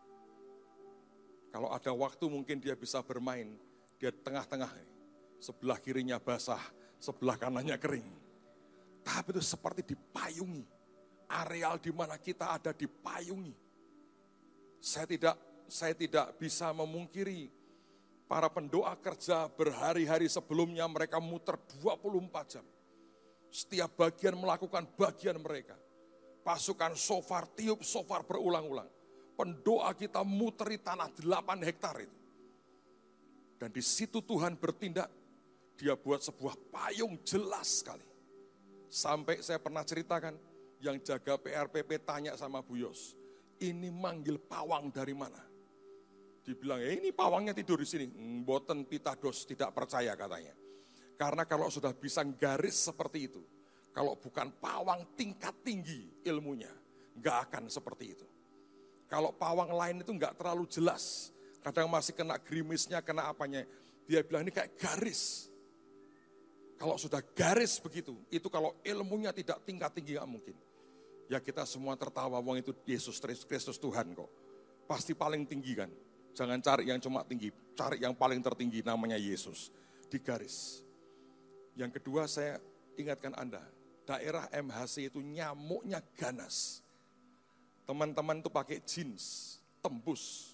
Kalau 1.51 1.67
ada 1.69 1.91
waktu 1.91 2.25
mungkin 2.31 2.63
dia 2.63 2.73
bisa 2.79 3.03
bermain, 3.03 3.59
dia 3.99 4.09
tengah-tengah, 4.09 4.71
sebelah 5.43 5.77
kirinya 5.83 6.17
basah, 6.17 6.63
sebelah 6.97 7.35
kanannya 7.35 7.75
kering. 7.75 8.07
Tapi 9.03 9.35
itu 9.35 9.43
seperti 9.43 9.93
dipayungi. 9.93 10.63
Areal 11.31 11.79
di 11.79 11.91
mana 11.91 12.15
kita 12.19 12.55
ada 12.55 12.71
dipayungi. 12.71 13.55
Saya 14.79 15.07
tidak 15.07 15.35
saya 15.71 15.95
tidak 15.95 16.35
bisa 16.35 16.71
memungkiri 16.75 17.47
para 18.27 18.51
pendoa 18.51 18.95
kerja 18.99 19.47
berhari-hari 19.51 20.27
sebelumnya 20.27 20.87
mereka 20.87 21.19
muter 21.19 21.55
24 21.79 22.51
jam 22.51 22.65
setiap 23.51 23.91
bagian 23.99 24.39
melakukan 24.39 24.87
bagian 24.95 25.35
mereka. 25.37 25.75
Pasukan 26.41 26.95
sofar, 26.97 27.45
tiup 27.53 27.83
sofar 27.83 28.25
berulang-ulang. 28.25 28.87
Pendoa 29.35 29.91
kita 29.97 30.21
muteri 30.21 30.77
tanah 30.77 31.09
8 31.13 31.65
hektar 31.65 31.95
itu. 32.03 32.17
Dan 33.61 33.69
di 33.69 33.83
situ 33.83 34.21
Tuhan 34.21 34.57
bertindak. 34.57 35.09
Dia 35.77 35.97
buat 35.97 36.21
sebuah 36.21 36.53
payung 36.69 37.17
jelas 37.25 37.81
sekali. 37.81 38.05
Sampai 38.91 39.41
saya 39.41 39.57
pernah 39.57 39.81
ceritakan, 39.81 40.37
yang 40.81 40.97
jaga 41.01 41.37
PRPP 41.37 42.05
tanya 42.05 42.33
sama 42.37 42.61
Bu 42.61 42.77
Yos, 42.77 43.17
ini 43.61 43.93
manggil 43.93 44.41
pawang 44.41 44.89
dari 44.89 45.13
mana? 45.13 45.41
Dibilang, 46.41 46.81
ya 46.81 46.97
ini 46.97 47.13
pawangnya 47.13 47.53
tidur 47.53 47.81
di 47.81 47.87
sini. 47.89 48.05
Boten 48.41 48.85
pitados 48.89 49.45
tidak 49.45 49.77
percaya 49.77 50.17
katanya. 50.17 50.57
Karena 51.17 51.45
kalau 51.45 51.69
sudah 51.69 51.93
bisa 51.93 52.25
garis 52.25 52.89
seperti 52.89 53.29
itu, 53.29 53.41
kalau 53.93 54.17
bukan 54.17 54.49
pawang 54.57 55.13
tingkat 55.13 55.53
tinggi 55.61 56.09
ilmunya, 56.25 56.73
nggak 57.21 57.37
akan 57.49 57.69
seperti 57.69 58.05
itu. 58.17 58.27
Kalau 59.11 59.35
pawang 59.35 59.75
lain 59.75 59.99
itu 59.99 60.15
nggak 60.15 60.39
terlalu 60.39 60.63
jelas. 60.71 61.35
Kadang 61.59 61.91
masih 61.91 62.15
kena 62.15 62.39
gerimisnya, 62.39 63.03
kena 63.03 63.27
apanya. 63.27 63.67
Dia 64.07 64.23
bilang 64.23 64.47
ini 64.47 64.55
kayak 64.55 64.79
garis. 64.79 65.51
Kalau 66.79 66.95
sudah 66.95 67.19
garis 67.35 67.77
begitu, 67.83 68.15
itu 68.31 68.47
kalau 68.47 68.73
ilmunya 68.81 69.35
tidak 69.35 69.61
tingkat 69.67 69.91
tinggi 69.91 70.15
nggak 70.15 70.29
mungkin. 70.31 70.55
Ya 71.27 71.43
kita 71.43 71.67
semua 71.67 71.93
tertawa, 71.99 72.39
wong 72.39 72.63
itu 72.63 72.71
Yesus 72.87 73.19
Kristus 73.21 73.77
Tuhan 73.77 74.15
kok. 74.15 74.31
Pasti 74.87 75.11
paling 75.13 75.45
tinggi 75.45 75.75
kan. 75.75 75.91
Jangan 76.31 76.63
cari 76.63 76.87
yang 76.87 76.97
cuma 77.03 77.27
tinggi, 77.27 77.51
cari 77.75 77.99
yang 77.99 78.15
paling 78.15 78.39
tertinggi 78.39 78.79
namanya 78.81 79.19
Yesus. 79.19 79.69
Di 80.07 80.17
garis. 80.23 80.81
Yang 81.75 81.99
kedua 81.99 82.25
saya 82.25 82.57
ingatkan 82.95 83.35
Anda, 83.37 83.61
daerah 84.07 84.47
MHC 84.49 85.13
itu 85.13 85.19
nyamuknya 85.21 86.01
ganas. 86.17 86.80
Teman-teman 87.85 88.39
itu 88.39 88.49
pakai 88.49 88.79
jeans, 88.85 89.57
tembus. 89.81 90.53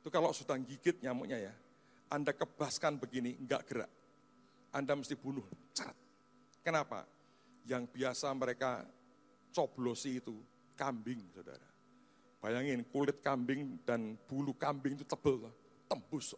Itu 0.00 0.08
kalau 0.10 0.34
sudah 0.34 0.58
gigit 0.58 1.02
nyamuknya 1.02 1.50
ya, 1.50 1.54
Anda 2.10 2.34
kebaskan 2.34 2.98
begini, 2.98 3.38
enggak 3.38 3.62
gerak. 3.68 3.90
Anda 4.72 4.96
mesti 4.96 5.14
bunuh, 5.14 5.44
cat. 5.76 5.94
Kenapa? 6.64 7.04
Yang 7.68 7.92
biasa 7.92 8.32
mereka 8.32 8.82
coblosi 9.52 10.18
itu 10.18 10.34
kambing, 10.74 11.20
saudara. 11.34 11.68
Bayangin 12.42 12.82
kulit 12.90 13.22
kambing 13.22 13.78
dan 13.86 14.18
bulu 14.26 14.56
kambing 14.58 14.98
itu 14.98 15.06
tebel, 15.06 15.46
tembus. 15.86 16.34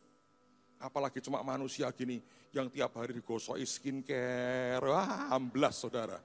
Apalagi 0.76 1.24
cuma 1.24 1.40
manusia 1.40 1.88
gini 1.96 2.20
yang 2.52 2.68
tiap 2.68 2.92
hari 3.00 3.16
digosoi 3.16 3.64
skincare, 3.64 4.84
wah 4.84 5.32
amblas 5.32 5.80
saudara. 5.80 6.20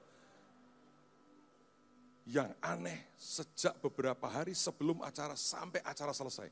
Yang 2.28 2.50
aneh 2.60 3.00
sejak 3.16 3.80
beberapa 3.80 4.28
hari 4.28 4.52
sebelum 4.52 5.00
acara 5.00 5.32
sampai 5.32 5.80
acara 5.80 6.12
selesai, 6.12 6.48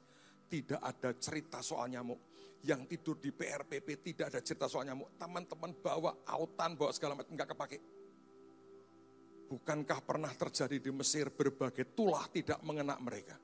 tidak 0.48 0.80
ada 0.80 1.12
cerita 1.20 1.60
soal 1.60 1.92
nyamuk. 1.92 2.18
Yang 2.64 2.80
tidur 2.96 3.16
di 3.20 3.30
PRPP 3.30 3.88
tidak 4.02 4.32
ada 4.34 4.40
cerita 4.42 4.66
soal 4.66 4.88
nyamuk. 4.88 5.14
Teman-teman 5.20 5.76
bawa 5.78 6.24
autan, 6.26 6.74
bawa 6.74 6.90
segala 6.90 7.14
macam, 7.14 7.36
nggak 7.36 7.50
kepake. 7.54 7.78
Bukankah 9.48 10.00
pernah 10.04 10.32
terjadi 10.36 10.76
di 10.76 10.90
Mesir 10.92 11.32
berbagai 11.32 11.96
tulah 11.96 12.28
tidak 12.28 12.60
mengena 12.64 13.00
mereka? 13.00 13.36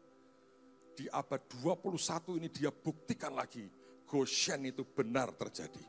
Di 0.95 1.09
abad 1.09 1.41
21 1.65 2.39
ini 2.39 2.49
dia 2.53 2.69
buktikan 2.71 3.33
lagi, 3.33 3.65
Goshen 4.05 4.69
itu 4.69 4.85
benar 4.85 5.33
terjadi. 5.33 5.81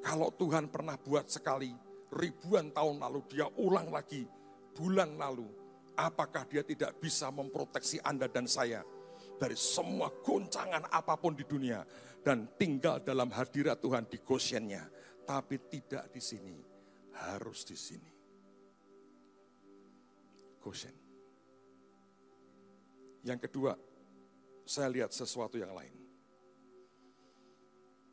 Kalau 0.00 0.32
Tuhan 0.32 0.72
pernah 0.72 0.96
buat 0.96 1.28
sekali, 1.28 1.70
ribuan 2.14 2.72
tahun 2.72 2.98
lalu 2.98 3.20
dia 3.28 3.46
ulang 3.60 3.92
lagi, 3.92 4.24
bulan 4.78 5.18
lalu, 5.18 5.50
apakah 5.98 6.46
dia 6.46 6.62
tidak 6.62 6.94
bisa 7.02 7.26
memproteksi 7.34 7.98
Anda 8.06 8.30
dan 8.30 8.46
saya 8.46 8.86
dari 9.34 9.58
semua 9.58 10.14
goncangan 10.22 10.86
apa 10.86 11.18
pun 11.18 11.34
di 11.34 11.42
dunia 11.42 11.82
dan 12.22 12.46
tinggal 12.54 13.02
dalam 13.02 13.34
hadirat 13.34 13.82
Tuhan 13.82 14.06
di 14.06 14.22
Goshennya, 14.22 14.86
tapi 15.26 15.58
tidak 15.66 16.14
di 16.14 16.22
sini, 16.22 16.54
harus 17.18 17.66
di 17.66 17.74
sini. 17.74 18.10
Goshen. 20.62 20.94
Yang 23.26 23.50
kedua, 23.50 23.74
saya 24.62 24.86
lihat 24.92 25.10
sesuatu 25.10 25.58
yang 25.58 25.74
lain. 25.74 25.94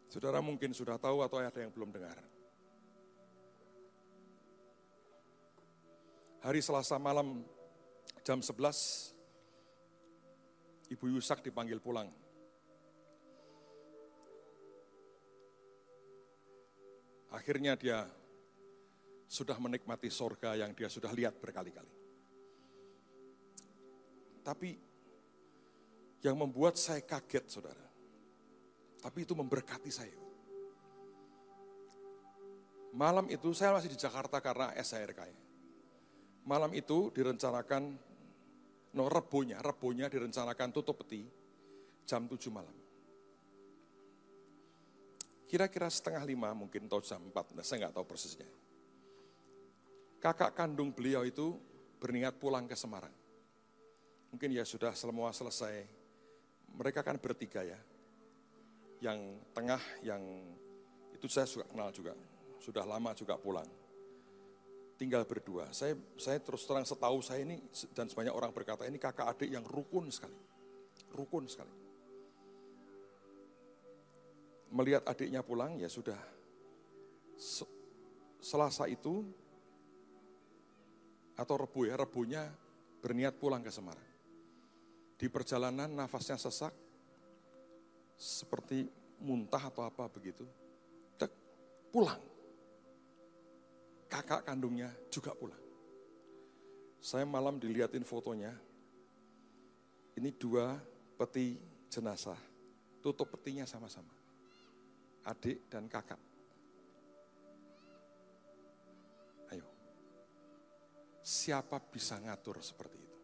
Saudara 0.10 0.40
mungkin 0.40 0.72
sudah 0.72 0.96
tahu 0.96 1.22
atau 1.22 1.44
ada 1.44 1.60
yang 1.60 1.74
belum 1.74 1.92
dengar. 1.92 2.35
Hari 6.46 6.62
Selasa 6.62 7.02
malam 7.02 7.42
jam 8.22 8.38
11, 8.38 8.54
Ibu 10.94 11.18
Yusak 11.18 11.42
dipanggil 11.42 11.82
pulang. 11.82 12.06
Akhirnya 17.34 17.74
dia 17.74 18.06
sudah 19.26 19.58
menikmati 19.58 20.14
sorga 20.14 20.54
yang 20.54 20.78
dia 20.78 20.86
sudah 20.86 21.10
lihat 21.18 21.34
berkali-kali. 21.42 21.90
Tapi 24.46 24.78
yang 26.22 26.38
membuat 26.38 26.78
saya 26.78 27.02
kaget 27.02 27.50
saudara, 27.50 27.90
tapi 29.02 29.26
itu 29.26 29.34
memberkati 29.34 29.90
saya. 29.90 30.22
Malam 32.94 33.34
itu 33.34 33.50
saya 33.58 33.74
masih 33.74 33.90
di 33.90 33.98
Jakarta 33.98 34.38
karena 34.38 34.70
SHRK. 34.78 35.45
Malam 36.46 36.72
itu 36.78 37.10
direncanakan, 37.10 37.98
no 38.94 39.06
rebonya, 39.10 39.58
rebonya 39.66 40.06
direncanakan 40.06 40.70
tutup 40.70 41.02
peti 41.02 41.26
jam 42.06 42.30
7 42.30 42.38
malam. 42.54 42.76
Kira-kira 45.50 45.90
setengah 45.90 46.22
lima 46.26 46.54
mungkin 46.54 46.86
atau 46.86 47.02
jam 47.02 47.22
4, 47.22 47.58
nah, 47.58 47.66
saya 47.66 47.86
nggak 47.86 47.94
tahu 47.98 48.06
persisnya. 48.06 48.50
Kakak 50.22 50.58
kandung 50.58 50.94
beliau 50.94 51.26
itu 51.26 51.58
berniat 52.02 52.38
pulang 52.38 52.66
ke 52.70 52.78
Semarang. 52.78 53.14
Mungkin 54.34 54.50
ya 54.54 54.66
sudah 54.66 54.94
semua 54.98 55.30
selesai. 55.34 55.86
Mereka 56.76 57.06
kan 57.06 57.18
bertiga 57.22 57.62
ya. 57.62 57.80
Yang 59.02 59.42
tengah, 59.54 59.82
yang 60.02 60.22
itu 61.14 61.26
saya 61.30 61.46
suka 61.46 61.66
kenal 61.70 61.94
juga. 61.94 62.18
Sudah 62.58 62.84
lama 62.84 63.14
juga 63.14 63.38
pulang. 63.38 63.85
Tinggal 64.96 65.28
berdua. 65.28 65.70
Saya 65.76 66.00
saya 66.16 66.40
terus 66.40 66.64
terang 66.64 66.88
setahu 66.88 67.20
saya 67.20 67.44
ini 67.44 67.60
dan 67.92 68.08
sebanyak 68.08 68.32
orang 68.32 68.56
berkata 68.56 68.88
ini 68.88 68.96
kakak 68.96 69.36
adik 69.36 69.50
yang 69.52 69.64
rukun 69.68 70.08
sekali. 70.08 70.40
Rukun 71.12 71.52
sekali 71.52 71.86
melihat 74.76 75.08
adiknya 75.08 75.40
pulang, 75.40 75.80
ya 75.80 75.88
sudah. 75.88 76.20
Selasa 78.44 78.92
itu, 78.92 79.24
atau 81.40 81.56
rebu 81.56 81.88
ya, 81.88 81.96
rebunya 81.96 82.44
berniat 83.00 83.40
pulang 83.40 83.64
ke 83.64 83.72
Semarang. 83.72 84.12
Di 85.16 85.32
perjalanan 85.32 85.88
nafasnya 85.88 86.36
sesak, 86.36 86.76
seperti 88.20 88.92
muntah 89.24 89.72
atau 89.72 89.88
apa 89.88 90.12
begitu. 90.12 90.44
Dek, 91.16 91.32
pulang. 91.96 92.20
Kakak 94.26 94.42
kandungnya 94.50 94.90
juga 95.14 95.38
pulang. 95.38 95.62
Saya 96.98 97.30
malam 97.30 97.62
dilihatin 97.62 98.02
fotonya, 98.02 98.50
ini 100.18 100.34
dua 100.34 100.82
peti 101.14 101.62
jenazah, 101.94 102.42
tutup 103.06 103.30
petinya 103.38 103.70
sama-sama 103.70 104.16
adik 105.26 105.66
dan 105.70 105.90
kakak. 105.90 106.22
Ayo, 109.50 109.66
siapa 111.26 111.82
bisa 111.82 112.22
ngatur 112.22 112.62
seperti 112.62 112.98
itu? 113.02 113.20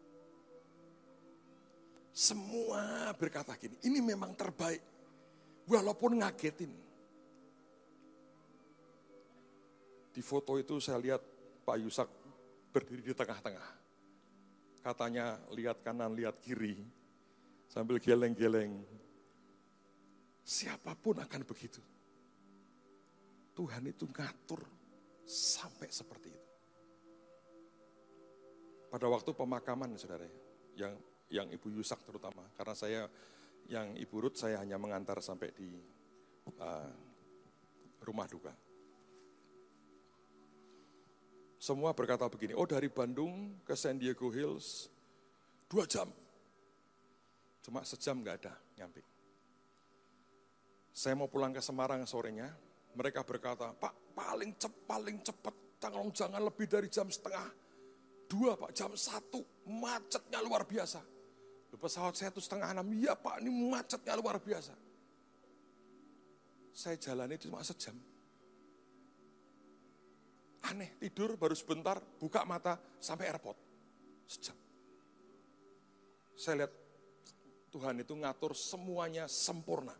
Semua 2.12 3.14
berkata 3.14 3.54
gini, 3.56 3.78
ini 3.86 4.02
memang 4.02 4.34
terbaik. 4.36 4.82
Walaupun 5.62 6.18
ngagetin. 6.20 6.74
Di 10.12 10.20
foto 10.20 10.60
itu 10.60 10.76
saya 10.76 11.00
lihat 11.00 11.24
Pak 11.64 11.76
Yusak 11.80 12.08
berdiri 12.68 13.00
di 13.00 13.14
tengah-tengah. 13.16 13.68
Katanya 14.84 15.40
lihat 15.56 15.80
kanan, 15.80 16.12
lihat 16.12 16.36
kiri. 16.44 16.76
Sambil 17.72 17.96
geleng-geleng. 17.96 18.84
Siapa 20.44 20.92
pun 20.92 21.16
akan 21.16 21.42
begitu. 21.48 21.80
Tuhan 23.56 23.88
itu 23.88 24.04
ngatur 24.04 24.60
sampai 25.24 25.88
seperti 25.88 26.28
itu. 26.28 26.50
Pada 28.92 29.08
waktu 29.08 29.32
pemakaman 29.32 29.96
saudara, 29.96 30.28
yang 30.76 30.92
yang 31.32 31.48
Ibu 31.48 31.80
Yusak 31.80 32.04
terutama, 32.04 32.44
karena 32.52 32.76
saya 32.76 33.02
yang 33.72 33.96
Ibu 33.96 34.28
Ruth 34.28 34.36
saya 34.36 34.60
hanya 34.60 34.76
mengantar 34.76 35.24
sampai 35.24 35.48
di 35.56 35.72
uh, 36.60 36.92
rumah 38.04 38.28
duka. 38.28 38.52
Semua 41.62 41.94
berkata 41.94 42.26
begini, 42.26 42.58
oh 42.58 42.66
dari 42.66 42.90
Bandung 42.90 43.62
ke 43.62 43.78
San 43.78 43.94
Diego 43.94 44.34
Hills 44.34 44.90
dua 45.70 45.86
jam. 45.86 46.10
Cuma 47.62 47.86
sejam 47.86 48.18
nggak 48.18 48.36
ada 48.42 48.50
nyampe. 48.74 48.98
Saya 50.90 51.14
mau 51.14 51.30
pulang 51.30 51.54
ke 51.54 51.62
Semarang 51.62 52.02
sorenya, 52.02 52.50
mereka 52.98 53.22
berkata, 53.22 53.70
Pak 53.78 54.10
paling 54.10 54.58
cepat, 54.58 54.82
paling 54.90 55.22
cepat, 55.22 55.54
tolong 55.78 56.10
jangan 56.10 56.42
lebih 56.42 56.66
dari 56.66 56.90
jam 56.90 57.06
setengah. 57.06 57.46
Dua 58.26 58.58
Pak, 58.58 58.74
jam 58.74 58.90
satu, 58.98 59.46
macetnya 59.70 60.42
luar 60.42 60.66
biasa. 60.66 60.98
Pesawat 61.78 62.18
saya 62.18 62.34
itu 62.34 62.42
setengah 62.42 62.74
enam, 62.74 62.90
iya 62.90 63.14
Pak 63.14 63.38
ini 63.38 63.70
macetnya 63.70 64.18
luar 64.18 64.42
biasa. 64.42 64.74
Saya 66.74 66.98
jalani 66.98 67.38
cuma 67.38 67.62
sejam. 67.62 67.94
Aneh, 70.70 70.94
tidur 71.02 71.34
baru 71.34 71.58
sebentar, 71.58 71.98
buka 71.98 72.46
mata 72.46 72.78
sampai 73.02 73.26
airport. 73.26 73.58
Sejam. 74.22 74.56
saya 76.32 76.64
lihat 76.64 76.72
Tuhan 77.74 78.00
itu 78.00 78.14
ngatur 78.16 78.52
semuanya 78.54 79.26
sempurna. 79.26 79.92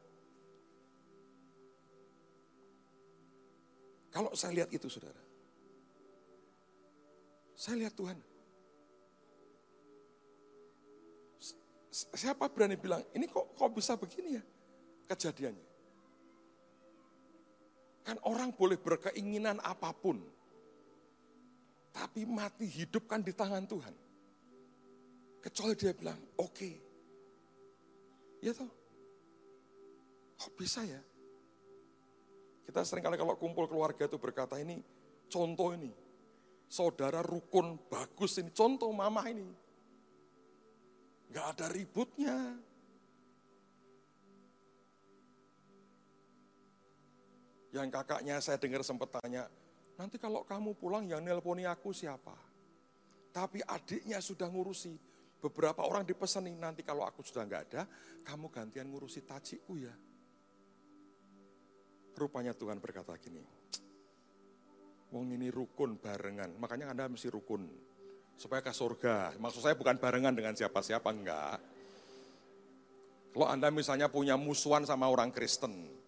Kalau 4.12 4.32
saya 4.36 4.62
lihat 4.62 4.70
itu 4.72 4.86
saudara, 4.92 5.20
saya 7.56 7.80
lihat 7.80 7.94
Tuhan. 7.96 8.18
Siapa 11.92 12.48
berani 12.52 12.76
bilang, 12.76 13.04
ini 13.12 13.28
kok, 13.28 13.56
kok 13.56 13.72
bisa 13.72 13.96
begini 13.96 14.36
ya 14.36 14.42
kejadiannya? 15.12 15.68
Kan 18.02 18.16
orang 18.26 18.52
boleh 18.52 18.76
berkeinginan 18.76 19.62
apa 19.62 19.94
pun. 19.94 20.20
Tapi 21.92 22.24
mati 22.24 22.64
hidup 22.64 23.04
kan 23.04 23.20
di 23.20 23.36
tangan 23.36 23.68
Tuhan. 23.68 23.94
Kecuali 25.44 25.74
dia 25.76 25.92
bilang, 25.92 26.18
oke. 26.40 26.52
Okay. 26.56 26.74
Ya 28.42 28.56
toh. 28.56 28.72
Kok 30.40 30.52
bisa 30.58 30.82
ya? 30.82 30.98
Kita 32.66 32.82
sering 32.82 33.04
kali 33.04 33.20
kalau 33.20 33.36
kumpul 33.36 33.68
keluarga 33.68 34.08
itu 34.08 34.16
berkata 34.16 34.56
ini 34.58 34.80
contoh 35.28 35.76
ini. 35.76 35.92
Saudara 36.72 37.20
rukun 37.20 37.76
bagus 37.92 38.40
ini, 38.40 38.48
contoh 38.48 38.88
mama 38.96 39.28
ini. 39.28 39.44
Gak 41.28 41.46
ada 41.56 41.66
ributnya. 41.68 42.36
Yang 47.72 47.88
kakaknya 47.92 48.36
saya 48.40 48.56
dengar 48.56 48.80
sempat 48.84 49.12
tanya, 49.20 49.48
nanti 50.02 50.18
kalau 50.18 50.42
kamu 50.42 50.74
pulang 50.74 51.06
yang 51.06 51.22
nelponi 51.22 51.62
aku 51.62 51.94
siapa? 51.94 52.34
Tapi 53.30 53.62
adiknya 53.62 54.18
sudah 54.18 54.50
ngurusi. 54.50 54.98
Beberapa 55.38 55.86
orang 55.86 56.02
dipeseni, 56.02 56.54
nanti 56.58 56.82
kalau 56.82 57.06
aku 57.06 57.22
sudah 57.22 57.46
nggak 57.46 57.62
ada, 57.70 57.82
kamu 58.26 58.50
gantian 58.50 58.86
ngurusi 58.90 59.22
tajikku 59.22 59.74
ya. 59.78 59.94
Rupanya 62.18 62.54
Tuhan 62.54 62.78
berkata 62.82 63.14
gini, 63.18 63.42
Wong 65.14 65.34
ini 65.34 65.50
rukun 65.50 65.98
barengan, 65.98 66.56
makanya 66.58 66.90
Anda 66.90 67.10
mesti 67.10 67.30
rukun. 67.30 67.66
Supaya 68.38 68.64
ke 68.64 68.74
surga. 68.74 69.38
Maksud 69.38 69.60
saya 69.62 69.78
bukan 69.78 70.00
barengan 70.02 70.34
dengan 70.34 70.54
siapa-siapa, 70.56 71.08
enggak. 71.14 71.58
Kalau 73.32 73.46
Anda 73.48 73.70
misalnya 73.70 74.10
punya 74.10 74.34
musuhan 74.34 74.82
sama 74.88 75.08
orang 75.08 75.30
Kristen, 75.30 76.01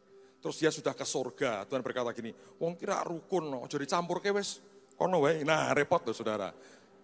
terus 0.45 0.61
dia 0.61 0.69
sudah 0.69 0.93
ke 0.93 1.09
surga, 1.09 1.65
Tuhan 1.65 1.81
berkata 1.81 2.13
gini, 2.13 2.29
wong 2.61 2.77
kira 2.77 3.01
rukun, 3.01 3.49
no, 3.49 3.65
jadi 3.65 3.89
campur 3.89 4.21
ke 4.21 4.29
wes, 4.29 4.61
kono 4.93 5.25
wae. 5.25 5.41
Nah 5.41 5.73
repot 5.73 6.05
tuh 6.05 6.13
saudara. 6.13 6.53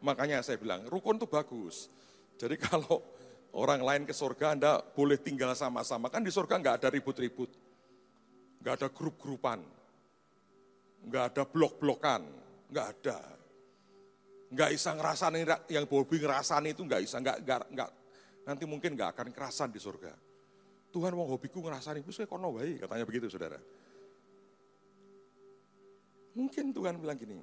Makanya 0.05 0.45
saya 0.45 0.61
bilang, 0.61 0.85
rukun 0.85 1.17
tuh 1.17 1.25
bagus. 1.25 1.89
Jadi 2.37 2.61
kalau 2.69 3.01
orang 3.57 3.81
lain 3.81 4.03
ke 4.05 4.13
surga, 4.13 4.61
Anda 4.61 4.85
boleh 4.85 5.17
tinggal 5.17 5.57
sama-sama. 5.57 6.13
Kan 6.13 6.21
di 6.21 6.29
surga 6.29 6.61
nggak 6.61 6.85
ada 6.85 6.89
ribut-ribut. 6.93 7.49
Nggak 8.61 8.75
ada 8.77 8.89
grup-grupan. 8.93 9.65
Nggak 11.09 11.25
ada 11.33 11.43
blok-blokan. 11.49 12.23
Nggak 12.69 12.87
ada. 12.93 13.19
Nggak 14.53 14.69
bisa 14.77 14.91
ngerasani, 14.93 15.41
yang 15.73 15.89
Bobi 15.89 16.21
ngerasani 16.21 16.77
itu 16.77 16.85
nggak 16.85 17.01
bisa. 17.09 17.17
Nggak, 17.25 17.41
nggak, 17.41 17.61
nggak, 17.73 17.91
nanti 18.45 18.65
mungkin 18.69 19.01
nggak 19.01 19.17
akan 19.17 19.29
kerasan 19.33 19.73
di 19.73 19.81
surga. 19.81 20.30
Tuhan 20.91 21.15
mau 21.15 21.27
hobiku 21.31 21.63
ngerasani, 21.63 22.03
wis 22.03 22.19
kono 22.27 22.59
wae, 22.59 22.79
katanya 22.83 23.07
begitu 23.07 23.31
saudara. 23.31 23.59
Mungkin 26.35 26.75
Tuhan 26.75 26.99
bilang 26.99 27.19
gini, 27.19 27.39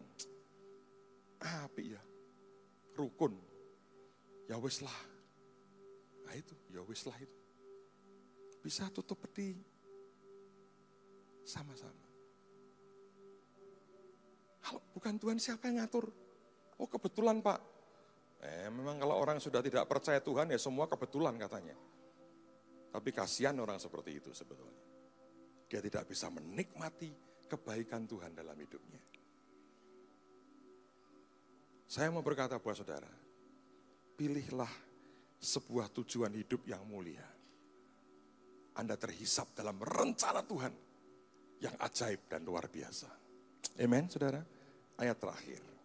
api 1.40 1.84
ya, 1.96 2.02
rukun, 2.96 3.36
ya 4.52 4.60
wis 4.60 4.84
lah. 4.84 5.00
Nah 6.28 6.36
itu, 6.36 6.56
ya 6.72 6.84
wis 6.84 7.08
lah 7.08 7.16
itu. 7.20 7.38
Bisa 8.60 8.92
tutup 8.92 9.24
peti, 9.24 9.56
sama-sama. 11.48 12.08
Kalau 14.60 14.84
bukan 14.92 15.16
Tuhan 15.16 15.40
siapa 15.40 15.72
yang 15.72 15.80
ngatur? 15.80 16.12
Oh 16.76 16.92
kebetulan 16.92 17.40
Pak. 17.40 17.60
Eh 18.44 18.68
memang 18.68 19.00
kalau 19.00 19.16
orang 19.16 19.40
sudah 19.40 19.64
tidak 19.64 19.88
percaya 19.88 20.20
Tuhan 20.20 20.52
ya 20.52 20.60
semua 20.60 20.92
kebetulan 20.92 21.40
katanya. 21.40 21.74
Tapi 22.98 23.14
kasihan 23.14 23.54
orang 23.62 23.78
seperti 23.78 24.18
itu 24.18 24.34
sebetulnya. 24.34 24.82
Dia 25.70 25.78
tidak 25.86 26.10
bisa 26.10 26.34
menikmati 26.34 27.14
kebaikan 27.46 28.10
Tuhan 28.10 28.34
dalam 28.34 28.58
hidupnya. 28.58 28.98
Saya 31.86 32.10
mau 32.10 32.26
berkata 32.26 32.58
buat 32.58 32.74
saudara, 32.74 33.14
pilihlah 34.18 34.74
sebuah 35.38 35.94
tujuan 35.94 36.34
hidup 36.34 36.66
yang 36.66 36.82
mulia. 36.90 37.22
Anda 38.82 38.98
terhisap 38.98 39.54
dalam 39.54 39.78
rencana 39.78 40.42
Tuhan 40.42 40.74
yang 41.62 41.78
ajaib 41.78 42.26
dan 42.26 42.42
luar 42.42 42.66
biasa. 42.66 43.14
Amen, 43.78 44.10
saudara. 44.10 44.42
Ayat 44.98 45.22
terakhir. 45.22 45.77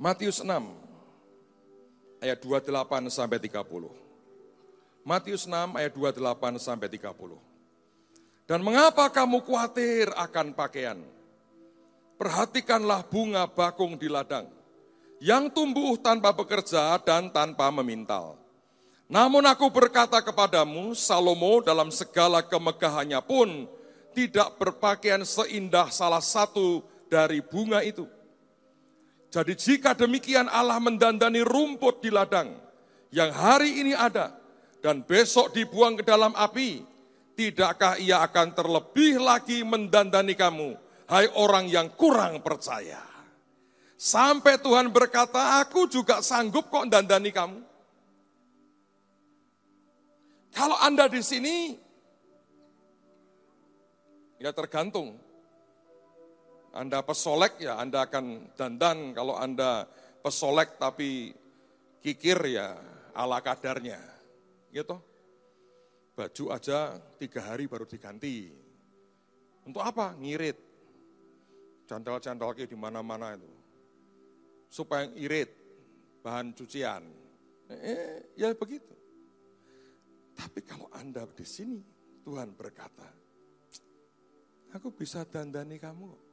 Matius 0.00 0.40
6 0.40 0.48
ayat 2.24 2.40
28 2.40 3.12
sampai 3.12 3.36
30. 3.36 3.60
Matius 5.04 5.44
6 5.44 5.76
ayat 5.76 5.92
28 5.92 6.56
sampai 6.56 6.88
30. 6.88 7.36
Dan 8.48 8.64
mengapa 8.64 9.12
kamu 9.12 9.44
khawatir 9.44 10.08
akan 10.16 10.56
pakaian? 10.56 10.96
Perhatikanlah 12.16 13.04
bunga 13.12 13.44
bakung 13.44 14.00
di 14.00 14.08
ladang 14.08 14.48
yang 15.20 15.52
tumbuh 15.52 16.00
tanpa 16.00 16.32
bekerja 16.32 16.96
dan 17.04 17.28
tanpa 17.28 17.68
memintal. 17.68 18.40
Namun 19.04 19.44
aku 19.44 19.68
berkata 19.68 20.24
kepadamu, 20.24 20.96
Salomo 20.96 21.60
dalam 21.60 21.92
segala 21.92 22.40
kemegahannya 22.40 23.20
pun 23.20 23.68
tidak 24.16 24.56
berpakaian 24.56 25.28
seindah 25.28 25.92
salah 25.92 26.24
satu 26.24 26.80
dari 27.12 27.44
bunga 27.44 27.84
itu. 27.84 28.08
Jadi 29.30 29.54
jika 29.54 29.94
demikian 29.94 30.50
Allah 30.50 30.82
mendandani 30.82 31.46
rumput 31.46 32.02
di 32.02 32.10
ladang 32.10 32.50
yang 33.14 33.30
hari 33.30 33.78
ini 33.78 33.94
ada 33.94 34.34
dan 34.82 35.06
besok 35.06 35.54
dibuang 35.54 35.94
ke 35.94 36.02
dalam 36.02 36.34
api, 36.34 36.82
tidakkah 37.38 37.94
ia 38.02 38.26
akan 38.26 38.50
terlebih 38.50 39.22
lagi 39.22 39.62
mendandani 39.62 40.34
kamu, 40.34 40.74
hai 41.06 41.30
orang 41.38 41.70
yang 41.70 41.86
kurang 41.94 42.42
percaya. 42.42 43.06
Sampai 43.94 44.58
Tuhan 44.58 44.90
berkata, 44.90 45.62
aku 45.62 45.86
juga 45.86 46.24
sanggup 46.26 46.66
kok 46.72 46.90
dandani 46.90 47.30
kamu. 47.30 47.60
Kalau 50.50 50.74
Anda 50.82 51.06
di 51.06 51.22
sini, 51.22 51.78
ya 54.42 54.50
tergantung 54.50 55.29
anda 56.70 57.02
pesolek 57.02 57.58
ya 57.58 57.82
Anda 57.82 58.06
akan 58.06 58.54
dandan, 58.54 59.10
kalau 59.10 59.34
Anda 59.34 59.90
pesolek 60.22 60.78
tapi 60.78 61.34
kikir 61.98 62.38
ya 62.46 62.78
ala 63.10 63.42
kadarnya. 63.42 63.98
Gitu. 64.70 64.94
Baju 66.14 66.44
aja 66.54 66.94
tiga 67.18 67.42
hari 67.42 67.66
baru 67.66 67.90
diganti. 67.90 68.54
Untuk 69.66 69.82
apa? 69.82 70.14
Ngirit. 70.14 70.58
Candal-candal 71.90 72.54
di 72.54 72.78
mana-mana 72.78 73.34
itu. 73.34 73.50
Supaya 74.70 75.10
irit, 75.18 75.50
bahan 76.22 76.54
cucian. 76.54 77.02
Eh, 77.66 78.30
ya 78.38 78.54
begitu. 78.54 78.94
Tapi 80.38 80.62
kalau 80.62 80.86
Anda 80.94 81.26
di 81.26 81.42
sini, 81.42 81.82
Tuhan 82.22 82.54
berkata, 82.54 83.10
aku 84.70 84.94
bisa 84.94 85.26
dandani 85.26 85.82
kamu 85.82 86.29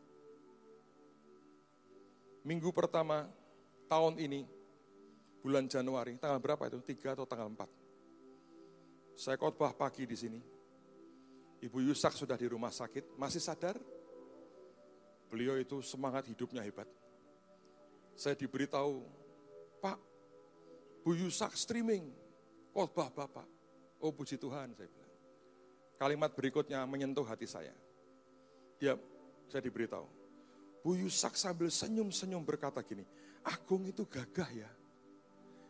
minggu 2.48 2.72
pertama 2.72 3.28
tahun 3.92 4.16
ini, 4.24 4.48
bulan 5.44 5.68
Januari, 5.68 6.16
tanggal 6.16 6.40
berapa 6.40 6.72
itu? 6.72 6.80
Tiga 6.96 7.12
atau 7.12 7.28
tanggal 7.28 7.52
empat. 7.52 7.68
Saya 9.20 9.36
khotbah 9.36 9.76
pagi 9.76 10.08
di 10.08 10.16
sini. 10.16 10.40
Ibu 11.60 11.84
Yusak 11.92 12.16
sudah 12.16 12.40
di 12.40 12.48
rumah 12.48 12.72
sakit, 12.72 13.20
masih 13.20 13.44
sadar? 13.44 13.76
Beliau 15.28 15.60
itu 15.60 15.84
semangat 15.84 16.24
hidupnya 16.32 16.64
hebat. 16.64 16.88
Saya 18.16 18.38
diberitahu, 18.40 19.04
Pak, 19.84 20.00
Bu 21.04 21.20
Yusak 21.20 21.52
streaming, 21.60 22.08
khotbah 22.72 23.12
Bapak. 23.12 23.50
Oh 24.00 24.14
puji 24.14 24.38
Tuhan, 24.38 24.72
saya 24.78 24.88
bilang. 24.88 25.14
Kalimat 25.98 26.32
berikutnya 26.38 26.86
menyentuh 26.86 27.26
hati 27.26 27.50
saya. 27.50 27.74
Ya, 28.78 28.94
saya 29.50 29.66
diberitahu, 29.66 30.06
Bu 30.86 30.96
Yusak 30.96 31.36
sambil 31.36 31.68
senyum-senyum 31.68 32.42
berkata 32.46 32.80
gini, 32.86 33.04
Agung 33.48 33.88
itu 33.88 34.04
gagah 34.04 34.50
ya. 34.52 34.72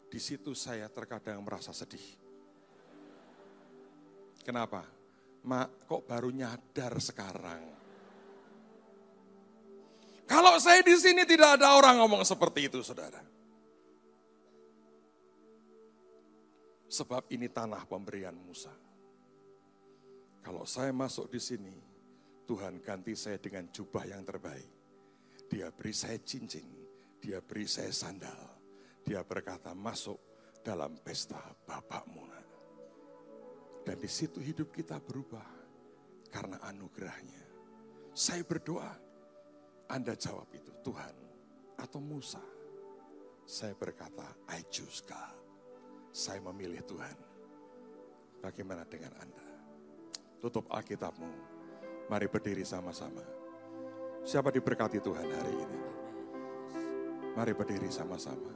Di 0.08 0.18
situ 0.18 0.56
saya 0.56 0.88
terkadang 0.88 1.44
merasa 1.44 1.76
sedih. 1.76 2.04
Kenapa? 4.42 4.88
Mak, 5.44 5.86
kok 5.86 6.08
baru 6.08 6.32
nyadar 6.32 6.96
sekarang? 6.98 7.64
Kalau 10.28 10.60
saya 10.60 10.84
di 10.84 10.96
sini 10.96 11.24
tidak 11.24 11.60
ada 11.60 11.76
orang 11.76 12.04
ngomong 12.04 12.24
seperti 12.28 12.68
itu, 12.68 12.80
saudara. 12.84 13.24
Sebab 16.88 17.28
ini 17.32 17.52
tanah 17.52 17.84
pemberian 17.88 18.36
Musa. 18.36 18.72
Kalau 20.44 20.64
saya 20.64 20.96
masuk 20.96 21.28
di 21.28 21.40
sini, 21.44 21.76
Tuhan 22.48 22.80
ganti 22.80 23.12
saya 23.16 23.36
dengan 23.36 23.68
jubah 23.68 24.08
yang 24.08 24.24
terbaik. 24.24 24.77
Dia 25.48 25.72
beri 25.72 25.96
saya 25.96 26.20
cincin, 26.20 26.68
dia 27.20 27.40
beri 27.40 27.66
saya 27.68 27.92
sandal. 27.92 28.60
Dia 29.04 29.24
berkata 29.24 29.72
masuk 29.72 30.20
dalam 30.64 31.00
pesta 31.00 31.40
Bapakmu. 31.64 32.28
Dan 33.88 34.04
di 34.04 34.12
situ 34.12 34.44
hidup 34.44 34.76
kita 34.76 35.00
berubah 35.00 35.48
karena 36.28 36.60
anugerahnya. 36.68 37.40
Saya 38.12 38.44
berdoa, 38.44 38.92
Anda 39.88 40.12
jawab 40.20 40.52
itu, 40.52 40.76
Tuhan 40.84 41.16
atau 41.80 42.04
Musa. 42.04 42.44
Saya 43.48 43.72
berkata, 43.80 44.28
I 44.52 44.68
choose 44.68 45.00
God. 45.08 45.40
Saya 46.12 46.44
memilih 46.52 46.84
Tuhan. 46.84 47.16
Bagaimana 48.44 48.84
dengan 48.84 49.16
Anda? 49.24 49.48
Tutup 50.44 50.68
Alkitabmu. 50.68 51.32
Mari 52.12 52.28
berdiri 52.28 52.68
sama-sama. 52.68 53.24
Siapa 54.28 54.52
diberkati 54.52 55.00
Tuhan 55.00 55.24
hari 55.24 55.56
ini? 55.56 55.80
Mari 57.32 57.56
berdiri 57.56 57.88
sama-sama. 57.88 58.52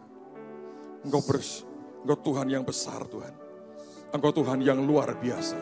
Engkau, 1.08 1.24
bers, 1.24 1.64
engkau 2.04 2.20
Tuhan 2.20 2.52
yang 2.52 2.68
besar 2.68 3.08
Tuhan. 3.08 3.32
Engkau 4.12 4.36
Tuhan 4.36 4.60
yang 4.60 4.84
luar 4.84 5.16
biasa. 5.16 5.56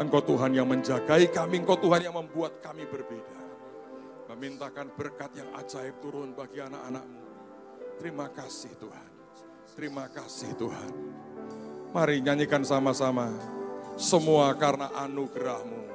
Engkau 0.00 0.24
Tuhan 0.24 0.56
yang 0.56 0.64
menjagai 0.64 1.28
kami, 1.36 1.60
Engkau 1.60 1.76
Tuhan 1.76 2.00
yang 2.00 2.16
membuat 2.16 2.64
kami 2.64 2.88
berbeda. 2.88 3.44
Memintakan 4.32 4.96
berkat 4.96 5.36
yang 5.36 5.52
ajaib 5.52 6.00
turun 6.00 6.32
bagi 6.32 6.64
anak-anakmu. 6.64 7.22
Terima 8.00 8.32
kasih 8.32 8.72
Tuhan. 8.80 9.08
Terima 9.76 10.08
kasih 10.08 10.56
Tuhan. 10.56 10.90
Mari 11.92 12.24
nyanyikan 12.24 12.64
sama-sama. 12.64 13.28
Semua 14.00 14.48
karena 14.56 14.88
anugerahmu. 14.96 15.93